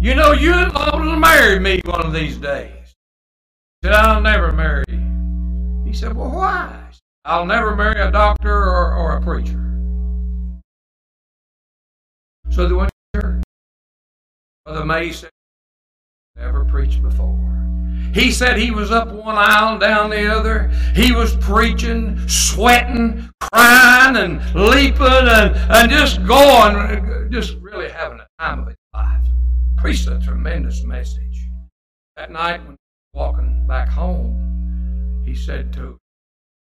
You 0.00 0.16
know, 0.16 0.32
you're 0.32 0.68
liable 0.70 1.12
to 1.12 1.16
marry 1.16 1.60
me 1.60 1.82
one 1.84 2.04
of 2.04 2.12
these 2.12 2.38
days. 2.38 2.96
He 3.82 3.86
said, 3.86 3.92
I'll 3.92 4.20
never 4.20 4.50
marry 4.50 4.84
you. 4.88 5.84
He 5.84 5.92
said, 5.92 6.16
Well, 6.16 6.30
why? 6.30 6.76
I'll 7.24 7.46
never 7.46 7.76
marry 7.76 8.00
a 8.00 8.10
doctor 8.10 8.52
or, 8.52 8.96
or 8.96 9.16
a 9.16 9.22
preacher. 9.22 9.69
So 12.50 12.66
they 12.66 12.74
went 12.74 12.90
to 13.14 13.20
church. 13.20 13.42
Brother 14.64 14.84
May 14.84 15.12
said, 15.12 15.30
Never 16.36 16.64
preached 16.64 17.02
before. 17.02 17.38
He 18.12 18.32
said 18.32 18.58
he 18.58 18.72
was 18.72 18.90
up 18.90 19.12
one 19.12 19.36
aisle, 19.36 19.78
down 19.78 20.10
the 20.10 20.26
other. 20.26 20.68
He 20.94 21.12
was 21.12 21.36
preaching, 21.36 22.18
sweating, 22.28 23.30
crying, 23.40 24.16
and 24.16 24.54
leaping, 24.54 25.06
and, 25.06 25.54
and 25.54 25.90
just 25.90 26.26
going, 26.26 27.30
just 27.30 27.54
really 27.58 27.88
having 27.88 28.18
a 28.18 28.26
time 28.40 28.60
of 28.60 28.66
his 28.66 28.76
life. 28.92 29.26
Preached 29.76 30.08
a 30.08 30.18
tremendous 30.18 30.82
message. 30.82 31.48
That 32.16 32.32
night, 32.32 32.64
when 32.66 32.76
walking 33.14 33.64
back 33.68 33.88
home, 33.88 35.22
he 35.24 35.34
said 35.34 35.72
to 35.74 35.96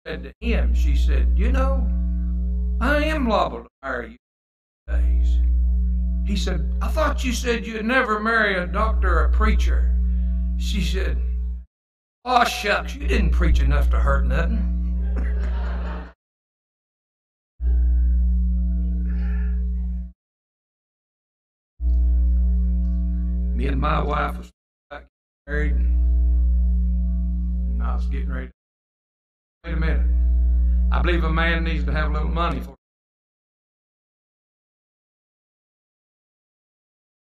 said 0.07 0.23
to 0.23 0.33
him, 0.41 0.75
she 0.75 0.97
said, 0.97 1.33
You 1.37 1.51
know, 1.51 1.89
I 2.81 3.05
am 3.05 3.29
liable 3.29 3.63
to 3.63 3.69
marry 3.83 4.13
you 4.13 4.17
days. 4.93 5.39
He 6.27 6.37
said, 6.37 6.73
I 6.81 6.89
thought 6.89 7.25
you 7.25 7.33
said 7.33 7.67
you'd 7.67 7.85
never 7.85 8.21
marry 8.21 8.57
a 8.57 8.67
doctor 8.67 9.19
or 9.19 9.25
a 9.25 9.31
preacher. 9.31 9.95
She 10.57 10.83
said, 10.83 11.19
Oh, 12.25 12.45
shucks, 12.45 12.95
you 12.95 13.09
didn't 13.09 13.31
preach 13.31 13.61
enough 13.61 13.91
to 13.91 13.99
hurt 13.99 14.27
nothing. 14.27 14.69
Me 23.57 23.67
and 23.67 23.81
my 23.81 24.01
wife 24.03 24.39
was 24.39 24.53
married. 25.49 25.73
And 25.73 27.83
I 27.83 27.97
was 27.97 28.07
getting 28.07 28.31
ready. 28.31 28.51
Wait 29.65 29.75
a 29.75 29.77
minute. 29.77 30.07
I 30.93 31.03
believe 31.03 31.25
a 31.25 31.33
man 31.33 31.65
needs 31.65 31.85
to 31.85 31.93
have 31.93 32.11
a 32.11 32.13
little 32.13 32.29
money 32.29 32.61
for 32.61 32.77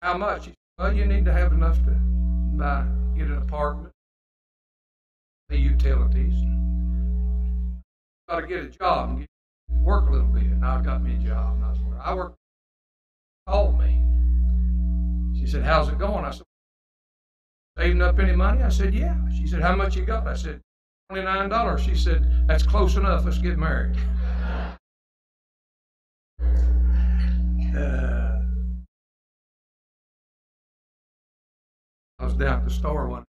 How 0.02 0.16
much? 0.16 0.50
Well, 0.78 0.92
you 0.92 1.06
need 1.06 1.24
to 1.24 1.32
have 1.32 1.52
enough 1.52 1.76
to 1.84 1.90
buy, 2.56 2.86
get 3.16 3.28
an 3.28 3.38
apartment, 3.38 3.92
pay 5.48 5.56
utilities. 5.56 6.34
Got 8.28 8.40
to 8.40 8.46
get 8.46 8.64
a 8.64 8.68
job 8.68 9.10
and 9.10 9.18
get, 9.20 9.28
work 9.80 10.08
a 10.08 10.12
little 10.12 10.28
bit. 10.28 10.42
And 10.42 10.64
I 10.64 10.82
got 10.82 11.02
me 11.02 11.14
a 11.14 11.18
job. 11.18 11.54
And 11.54 11.64
I 11.64 11.70
was 11.70 11.78
I 12.02 12.14
worked. 12.14 12.36
Called 13.46 13.78
me. 13.78 14.02
She 15.38 15.46
said, 15.46 15.62
"How's 15.62 15.88
it 15.88 15.98
going?" 15.98 16.24
I 16.24 16.32
said, 16.32 16.46
"Saving 17.78 18.02
up 18.02 18.18
any 18.18 18.34
money?" 18.34 18.62
I 18.62 18.68
said, 18.68 18.92
"Yeah." 18.92 19.16
She 19.30 19.46
said, 19.46 19.62
"How 19.62 19.74
much 19.76 19.96
you 19.96 20.04
got?" 20.04 20.26
I 20.26 20.34
said, 20.34 20.60
29 21.10 21.48
dollars." 21.48 21.82
She 21.82 21.94
said, 21.94 22.48
"That's 22.48 22.64
close 22.64 22.96
enough. 22.96 23.24
Let's 23.24 23.38
get 23.38 23.56
married." 23.56 23.96
Uh, 27.76 28.15
I 32.26 32.28
was 32.28 32.38
down 32.38 32.58
at 32.58 32.64
the 32.64 32.74
store 32.74 33.06
one. 33.06 33.22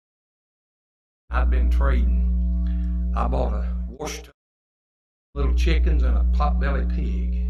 I'd 1.30 1.50
been 1.50 1.70
trading. 1.70 3.14
I 3.14 3.28
bought 3.28 3.52
a 3.52 3.76
wash 3.90 4.22
tub, 4.22 4.32
little 5.34 5.54
chickens, 5.54 6.02
and 6.02 6.18
a 6.18 6.24
potbelly 6.38 6.88
pig. 6.96 7.46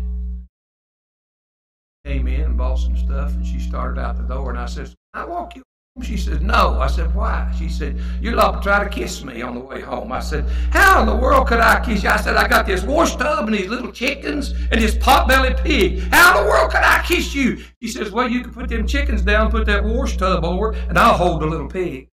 Came 2.04 2.28
in 2.28 2.42
and 2.42 2.58
bought 2.58 2.80
some 2.80 2.98
stuff, 2.98 3.36
and 3.36 3.46
she 3.46 3.60
started 3.60 4.02
out 4.02 4.18
the 4.18 4.24
door, 4.24 4.50
and 4.50 4.58
I 4.58 4.66
said, 4.66 4.92
"I 5.14 5.26
walk 5.26 5.56
you." 5.56 5.62
Home?" 5.96 6.04
She 6.04 6.18
said, 6.18 6.42
"No." 6.42 6.80
I 6.80 6.88
said, 6.88 7.14
"Why?" 7.16 7.52
She 7.58 7.70
said, 7.70 8.00
"You're 8.22 8.36
liable 8.36 8.60
to 8.60 8.64
try 8.64 8.84
to 8.84 8.90
kiss 8.90 9.24
me 9.24 9.42
on 9.42 9.56
the 9.56 9.62
way 9.62 9.82
home." 9.82 10.12
I 10.12 10.20
said, 10.20 10.46
"How 10.72 11.02
in 11.02 11.08
the 11.08 11.16
world 11.16 11.48
could 11.48 11.60
I 11.60 11.84
kiss 11.84 12.04
you?" 12.04 12.10
I 12.10 12.18
said, 12.18 12.36
"I 12.36 12.48
got 12.48 12.66
this 12.66 12.84
wash 12.84 13.16
tub 13.16 13.46
and 13.46 13.56
these 13.56 13.70
little 13.70 13.92
chickens 13.92 14.52
and 14.72 14.82
this 14.82 14.96
potbelly 14.96 15.56
pig. 15.64 16.02
How 16.12 16.38
in 16.38 16.44
the 16.44 16.50
world 16.50 16.72
could 16.72 16.84
I 16.84 17.04
kiss 17.06 17.34
you?" 17.34 17.64
She 17.82 17.90
says, 17.90 18.12
"Well, 18.12 18.30
you 18.30 18.42
can 18.42 18.54
put 18.54 18.70
them 18.70 18.88
chickens 18.88 19.22
down, 19.22 19.52
put 19.52 19.66
that 19.68 19.84
wash 19.84 20.18
tub 20.18 20.44
over, 20.44 20.74
and 20.90 20.98
I'll 20.98 21.18
hold 21.18 21.42
the 21.42 21.48
little 21.48 21.70
pig." 21.70 22.10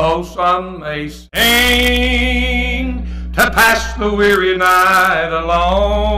Oh, 0.00 0.22
some 0.22 0.78
may 0.78 1.08
sing 1.08 1.28
to 3.32 3.50
pass 3.50 3.94
the 3.94 4.14
weary 4.14 4.56
night 4.56 5.30
alone. 5.32 6.14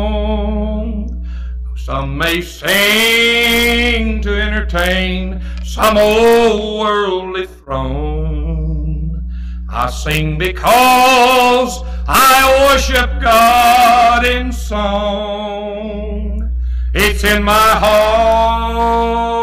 Oh, 1.66 1.74
some 1.77 2.19
may 2.19 2.43
sing 2.43 4.20
to 4.20 4.39
entertain 4.39 5.40
some 5.65 5.97
old 5.97 6.78
worldly 6.78 7.47
throne. 7.47 9.27
I 9.70 9.89
sing 9.89 10.36
because 10.36 11.82
I 12.07 12.69
worship 12.69 13.19
God 13.23 14.27
in 14.27 14.52
song. 14.52 16.51
It's 16.93 17.24
in 17.24 17.43
my 17.43 17.70
heart. 17.86 19.40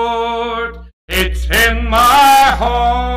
It's 1.08 1.50
in 1.50 1.90
my 1.90 2.54
heart. 2.60 3.08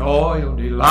Joy 0.00 0.40
or 0.48 0.56
delight 0.56 0.88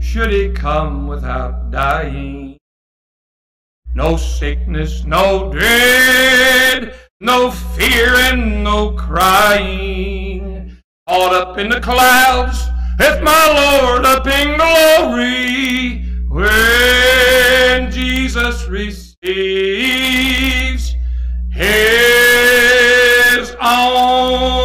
should 0.00 0.32
he 0.32 0.50
come 0.52 1.06
without 1.06 1.70
dying. 1.70 2.58
No 3.94 4.16
sickness, 4.16 5.04
no 5.04 5.52
dread, 5.52 6.96
no 7.20 7.52
fear 7.52 8.16
and 8.16 8.64
no 8.64 8.94
crying. 8.94 10.76
Caught 11.08 11.34
up 11.34 11.58
in 11.58 11.68
the 11.68 11.80
clouds 11.80 12.60
with 12.98 13.22
my 13.22 13.46
Lord 13.60 14.04
up 14.04 14.26
in 14.26 14.56
glory 14.56 16.04
when 16.30 17.92
Jesus 17.92 18.66
receives 18.66 19.22
his 21.52 23.54
own. 23.62 24.61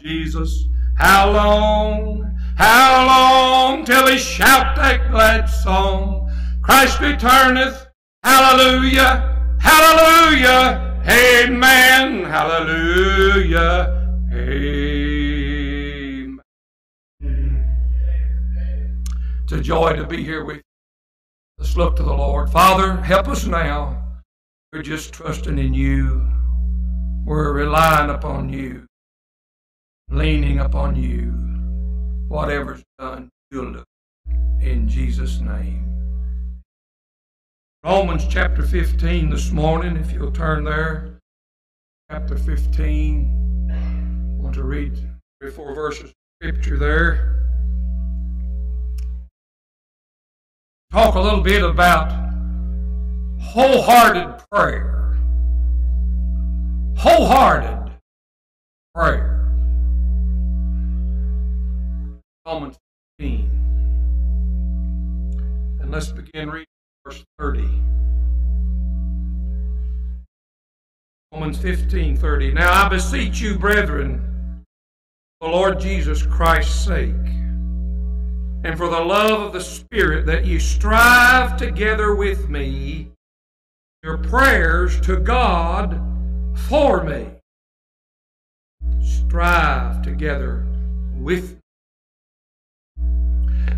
Jesus, 0.00 0.66
how 0.96 1.30
long, 1.30 2.34
how 2.56 3.06
long 3.06 3.84
till 3.84 4.06
he 4.06 4.18
shout 4.18 4.76
that 4.76 5.10
glad 5.10 5.46
song? 5.46 6.30
Christ 6.62 7.00
returneth, 7.00 7.86
hallelujah, 8.22 9.56
hallelujah, 9.60 11.02
amen, 11.08 12.24
hallelujah, 12.24 14.16
amen. 14.32 14.80
It's 19.44 19.52
a 19.52 19.60
joy 19.60 19.96
to 19.96 20.06
be 20.06 20.22
here 20.22 20.44
with 20.44 20.56
you. 20.56 20.62
Let's 21.58 21.76
look 21.76 21.96
to 21.96 22.02
the 22.02 22.14
Lord. 22.14 22.50
Father, 22.50 22.96
help 23.02 23.28
us 23.28 23.44
now. 23.46 24.02
We're 24.72 24.82
just 24.82 25.12
trusting 25.12 25.58
in 25.58 25.74
you. 25.74 26.26
We're 27.26 27.52
relying 27.52 28.10
upon 28.10 28.48
you, 28.48 28.86
leaning 30.10 30.58
upon 30.58 30.96
you. 30.96 31.32
Whatever's 32.28 32.82
done, 32.98 33.30
you'll 33.50 33.72
do. 33.72 33.84
In 34.60 34.88
Jesus' 34.88 35.40
name. 35.40 35.86
Romans 37.84 38.26
chapter 38.28 38.62
15 38.62 39.30
this 39.30 39.50
morning, 39.52 39.96
if 39.96 40.12
you'll 40.12 40.32
turn 40.32 40.64
there. 40.64 41.20
Chapter 42.10 42.36
15. 42.36 43.70
I 43.70 44.42
want 44.42 44.54
to 44.56 44.64
read 44.64 44.96
three 45.40 45.48
or 45.48 45.52
four 45.52 45.74
verses 45.74 46.10
of 46.10 46.14
scripture 46.42 46.76
there. 46.76 47.36
Talk 50.92 51.14
a 51.14 51.20
little 51.20 51.40
bit 51.40 51.62
about 51.62 52.10
wholehearted 53.40 54.44
prayer. 54.50 55.16
Wholehearted 56.96 57.92
prayer. 58.94 59.39
Romans 62.46 62.76
15. 63.18 63.50
And 65.80 65.90
let's 65.90 66.12
begin 66.12 66.50
reading 66.50 66.66
verse 67.04 67.24
30. 67.38 67.68
Romans 71.32 71.58
15 71.58 72.16
30. 72.16 72.52
Now 72.52 72.86
I 72.86 72.88
beseech 72.88 73.40
you, 73.40 73.58
brethren, 73.58 74.64
for 75.40 75.48
the 75.48 75.54
Lord 75.54 75.80
Jesus 75.80 76.22
Christ's 76.24 76.84
sake, 76.84 77.14
and 78.64 78.76
for 78.76 78.88
the 78.88 79.00
love 79.00 79.40
of 79.40 79.52
the 79.52 79.60
Spirit 79.60 80.26
that 80.26 80.44
you 80.44 80.58
strive 80.58 81.56
together 81.56 82.14
with 82.14 82.48
me 82.48 83.10
your 84.02 84.16
prayers 84.16 84.98
to 85.02 85.18
God 85.18 86.00
for 86.68 87.04
me. 87.04 87.26
Strive 89.02 90.00
together 90.00 90.66
with 91.18 91.52
me. 91.52 91.59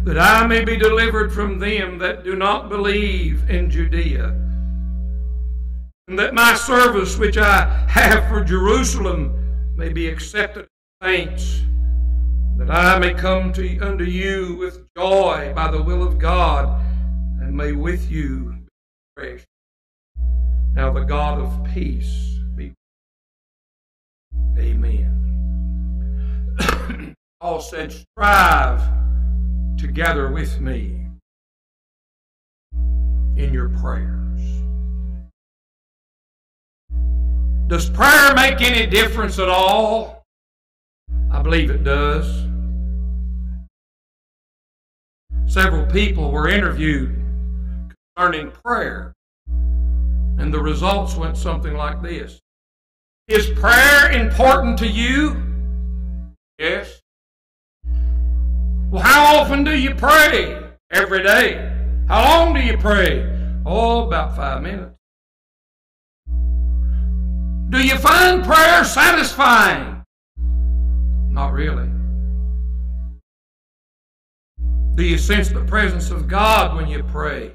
That 0.05 0.19
I 0.19 0.47
may 0.47 0.65
be 0.65 0.77
delivered 0.77 1.33
from 1.33 1.59
them 1.59 1.99
that 1.99 2.25
do 2.25 2.35
not 2.35 2.69
believe 2.69 3.49
in 3.49 3.71
Judea. 3.71 4.29
And 6.09 6.19
that 6.19 6.35
my 6.35 6.55
service 6.55 7.17
which 7.17 7.39
I 7.39 7.65
have 7.89 8.29
for 8.29 8.43
Jerusalem 8.43 9.75
may 9.77 9.93
be 9.93 10.09
accepted 10.09 10.65
of 10.65 10.69
saints 11.03 11.63
that 12.65 12.71
I 12.71 12.99
may 12.99 13.13
come 13.13 13.53
to 13.55 13.79
unto 13.81 14.05
you 14.05 14.57
with 14.57 14.87
joy 14.97 15.53
by 15.55 15.71
the 15.71 15.83
will 15.83 16.03
of 16.07 16.19
God, 16.19 16.81
and 17.41 17.57
may 17.57 17.73
with 17.73 18.11
you 18.11 18.55
be 18.55 18.69
refreshed. 19.17 19.49
Now 20.75 20.93
the 20.93 21.03
God 21.03 21.41
of 21.41 21.67
peace 21.75 22.39
be. 22.55 22.73
Amen. 24.57 25.09
Paul 27.41 27.61
said, 27.61 27.93
strive 27.93 28.81
together 29.79 30.31
with 30.31 30.61
me 30.61 31.07
in 33.37 33.53
your 33.53 33.69
prayers. 33.69 34.23
Does 37.67 37.89
prayer 37.89 38.35
make 38.35 38.61
any 38.61 38.87
difference 38.87 39.39
at 39.39 39.49
all? 39.49 40.25
I 41.31 41.41
believe 41.43 41.71
it 41.71 41.85
does. 41.85 42.47
Several 45.47 45.85
people 45.87 46.31
were 46.31 46.49
interviewed 46.49 47.15
concerning 48.17 48.51
prayer, 48.51 49.13
and 49.47 50.53
the 50.53 50.61
results 50.61 51.17
went 51.17 51.37
something 51.37 51.75
like 51.75 52.01
this 52.01 52.41
Is 53.29 53.51
prayer 53.59 54.13
important 54.13 54.79
to 54.79 54.87
you? 54.87 55.43
Yes. 56.59 57.02
Well, 58.93 59.03
how 59.03 59.41
often 59.41 59.65
do 59.65 59.75
you 59.75 59.95
pray? 59.95 60.63
Every 60.91 61.23
day. 61.23 61.73
How 62.09 62.23
long 62.25 62.53
do 62.53 62.61
you 62.61 62.77
pray? 62.77 63.27
Oh, 63.65 64.07
about 64.07 64.37
five 64.37 64.61
minutes. 64.61 64.95
Do 67.71 67.79
you 67.83 67.97
find 67.97 68.45
prayer 68.45 68.85
satisfying? 68.85 70.05
Not 70.37 71.55
really. 71.55 71.89
Do 74.95 75.03
you 75.03 75.17
sense 75.17 75.49
the 75.49 75.65
presence 75.65 76.11
of 76.11 76.29
God 76.29 76.77
when 76.77 76.87
you 76.87 77.03
pray? 77.03 77.53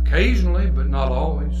Occasionally, 0.00 0.70
but 0.70 0.86
not 0.86 1.12
always. 1.12 1.58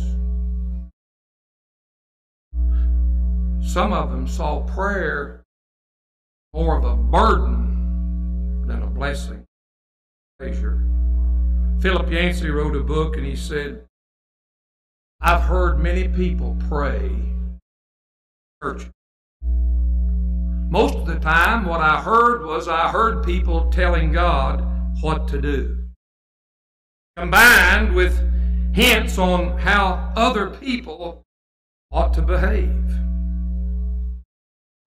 Some 3.70 3.92
of 3.92 4.10
them 4.10 4.26
saw 4.26 4.60
prayer 4.60 5.44
more 6.54 6.78
of 6.78 6.84
a 6.84 6.96
burden 6.96 7.59
blessing. 9.00 9.46
Pleasure. 10.38 10.78
Philip 11.80 12.10
Yancey 12.10 12.50
wrote 12.50 12.76
a 12.76 12.80
book 12.80 13.16
and 13.16 13.24
he 13.24 13.34
said, 13.34 13.86
I've 15.22 15.40
heard 15.40 15.78
many 15.78 16.06
people 16.06 16.54
pray. 16.68 17.10
Most 20.68 20.96
of 20.96 21.06
the 21.06 21.18
time, 21.18 21.64
what 21.64 21.80
I 21.80 21.98
heard 22.02 22.44
was 22.44 22.68
I 22.68 22.90
heard 22.90 23.24
people 23.24 23.70
telling 23.70 24.12
God 24.12 24.62
what 25.00 25.26
to 25.28 25.40
do, 25.40 25.78
combined 27.16 27.94
with 27.94 28.14
hints 28.74 29.16
on 29.16 29.56
how 29.56 30.12
other 30.14 30.50
people 30.50 31.24
ought 31.90 32.12
to 32.12 32.20
behave. 32.20 32.84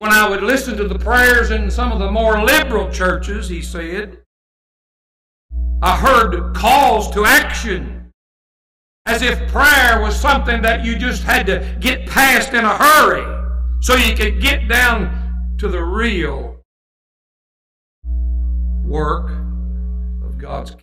When 0.04 0.12
I 0.12 0.28
would 0.28 0.44
listen 0.44 0.76
to 0.76 0.84
the 0.86 1.00
prayers 1.00 1.50
in 1.52 1.72
some 1.72 1.94
of 1.94 2.00
the 2.00 2.12
more 2.12 2.44
liberal 2.44 2.92
churches, 2.92 3.48
he 3.48 3.62
said, 3.62 4.22
I 5.82 5.96
heard 5.96 6.54
calls 6.54 7.10
to 7.12 7.24
action 7.24 8.12
as 9.06 9.22
if 9.22 9.50
prayer 9.50 10.02
was 10.02 10.14
something 10.14 10.62
that 10.62 10.84
you 10.84 10.98
just 10.98 11.24
had 11.24 11.46
to 11.46 11.78
get 11.80 12.06
past 12.06 12.52
in 12.54 12.66
a 12.66 12.76
hurry 12.76 13.24
so 13.80 13.96
you 13.96 14.14
could 14.14 14.42
get 14.42 14.68
down 14.68 15.56
to 15.60 15.70
the 15.70 15.82
real 15.82 16.58
work 18.84 19.32
of 20.22 20.38
God's 20.38 20.76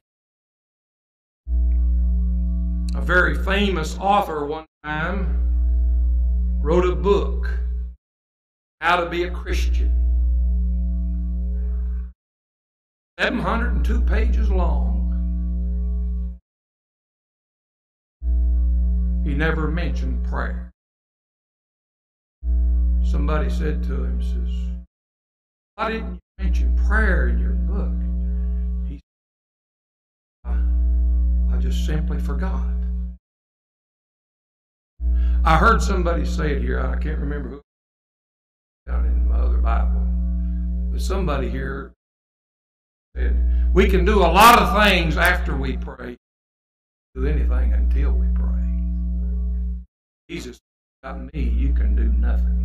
kingdom. 1.48 2.88
A 2.94 3.02
very 3.02 3.34
famous 3.44 3.98
author 3.98 4.46
one 4.46 4.64
time 4.82 5.36
wrote 6.62 6.86
a 6.86 6.96
book, 6.96 7.50
How 8.80 8.96
to 8.96 9.10
Be 9.10 9.24
a 9.24 9.30
Christian. 9.30 9.94
702 13.18 14.00
pages 14.00 14.50
long. 14.50 16.40
He 19.22 19.34
never 19.34 19.68
mentioned 19.68 20.24
prayer. 20.24 20.70
Somebody 23.04 23.50
said 23.50 23.82
to 23.82 24.04
him, 24.04 24.22
says, 24.22 24.84
Why 25.74 25.90
didn't 25.90 26.14
you 26.14 26.44
mention 26.44 26.80
prayer 26.86 27.28
in 27.28 27.38
your 27.38 27.50
book? 27.50 27.92
He 28.88 29.00
said, 30.46 30.54
I, 31.52 31.54
I 31.54 31.58
just 31.58 31.84
simply 31.84 32.18
forgot. 32.18 32.64
I 35.44 35.58
heard 35.58 35.82
somebody 35.82 36.24
say 36.24 36.52
it 36.52 36.62
here, 36.62 36.80
I 36.80 36.96
can't 36.96 37.18
remember 37.18 37.50
who 37.50 37.62
down 38.90 39.06
in 39.06 39.28
my 39.28 39.36
other 39.36 39.58
Bible. 39.58 40.04
But 40.90 41.00
somebody 41.00 41.48
here 41.48 41.92
said, 43.14 43.70
We 43.72 43.88
can 43.88 44.04
do 44.04 44.18
a 44.18 44.26
lot 44.26 44.58
of 44.58 44.84
things 44.84 45.16
after 45.16 45.56
we 45.56 45.76
pray, 45.76 46.16
do 47.14 47.26
anything 47.26 47.72
until 47.72 48.12
we 48.12 48.26
pray. 48.34 48.46
Jesus, 50.28 50.58
about 51.02 51.32
me, 51.32 51.42
you 51.42 51.72
can 51.72 51.94
do 51.94 52.04
nothing. 52.04 52.56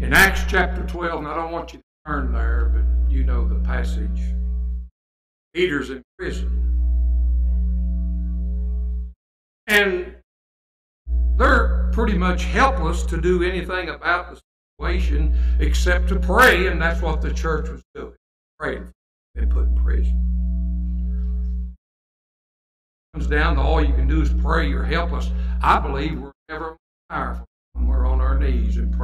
In 0.00 0.12
Acts 0.12 0.44
chapter 0.48 0.82
12, 0.84 1.20
and 1.20 1.28
I 1.28 1.34
don't 1.34 1.52
want 1.52 1.72
you 1.72 1.78
to 1.78 1.84
turn 2.06 2.32
there, 2.32 2.72
but 2.72 3.12
you 3.12 3.24
know 3.24 3.46
the 3.46 3.60
passage. 3.60 4.20
Peter's 5.54 5.90
in 5.90 6.02
prison. 6.18 6.58
And 9.68 10.16
they're 11.42 11.90
pretty 11.92 12.16
much 12.16 12.44
helpless 12.44 13.02
to 13.04 13.20
do 13.20 13.42
anything 13.42 13.88
about 13.88 14.30
the 14.30 14.40
situation 14.78 15.36
except 15.58 16.08
to 16.08 16.18
pray, 16.18 16.68
and 16.68 16.80
that's 16.80 17.02
what 17.02 17.20
the 17.20 17.32
church 17.32 17.68
was 17.68 17.82
doing. 17.94 18.14
Praying 18.58 18.88
and 19.34 19.50
put 19.50 19.64
in 19.64 19.74
prison 19.74 20.22
comes 23.12 23.26
down 23.26 23.56
to 23.56 23.60
all 23.60 23.84
you 23.84 23.92
can 23.92 24.06
do 24.06 24.22
is 24.22 24.32
pray. 24.42 24.68
You're 24.68 24.84
helpless. 24.84 25.30
I 25.62 25.78
believe 25.78 26.18
we're 26.18 26.32
never 26.48 26.76
powerful 27.10 27.44
when 27.74 27.86
we're 27.86 28.06
on 28.06 28.20
our 28.20 28.38
knees 28.38 28.78
in 28.78 28.90
prayer. 28.90 29.02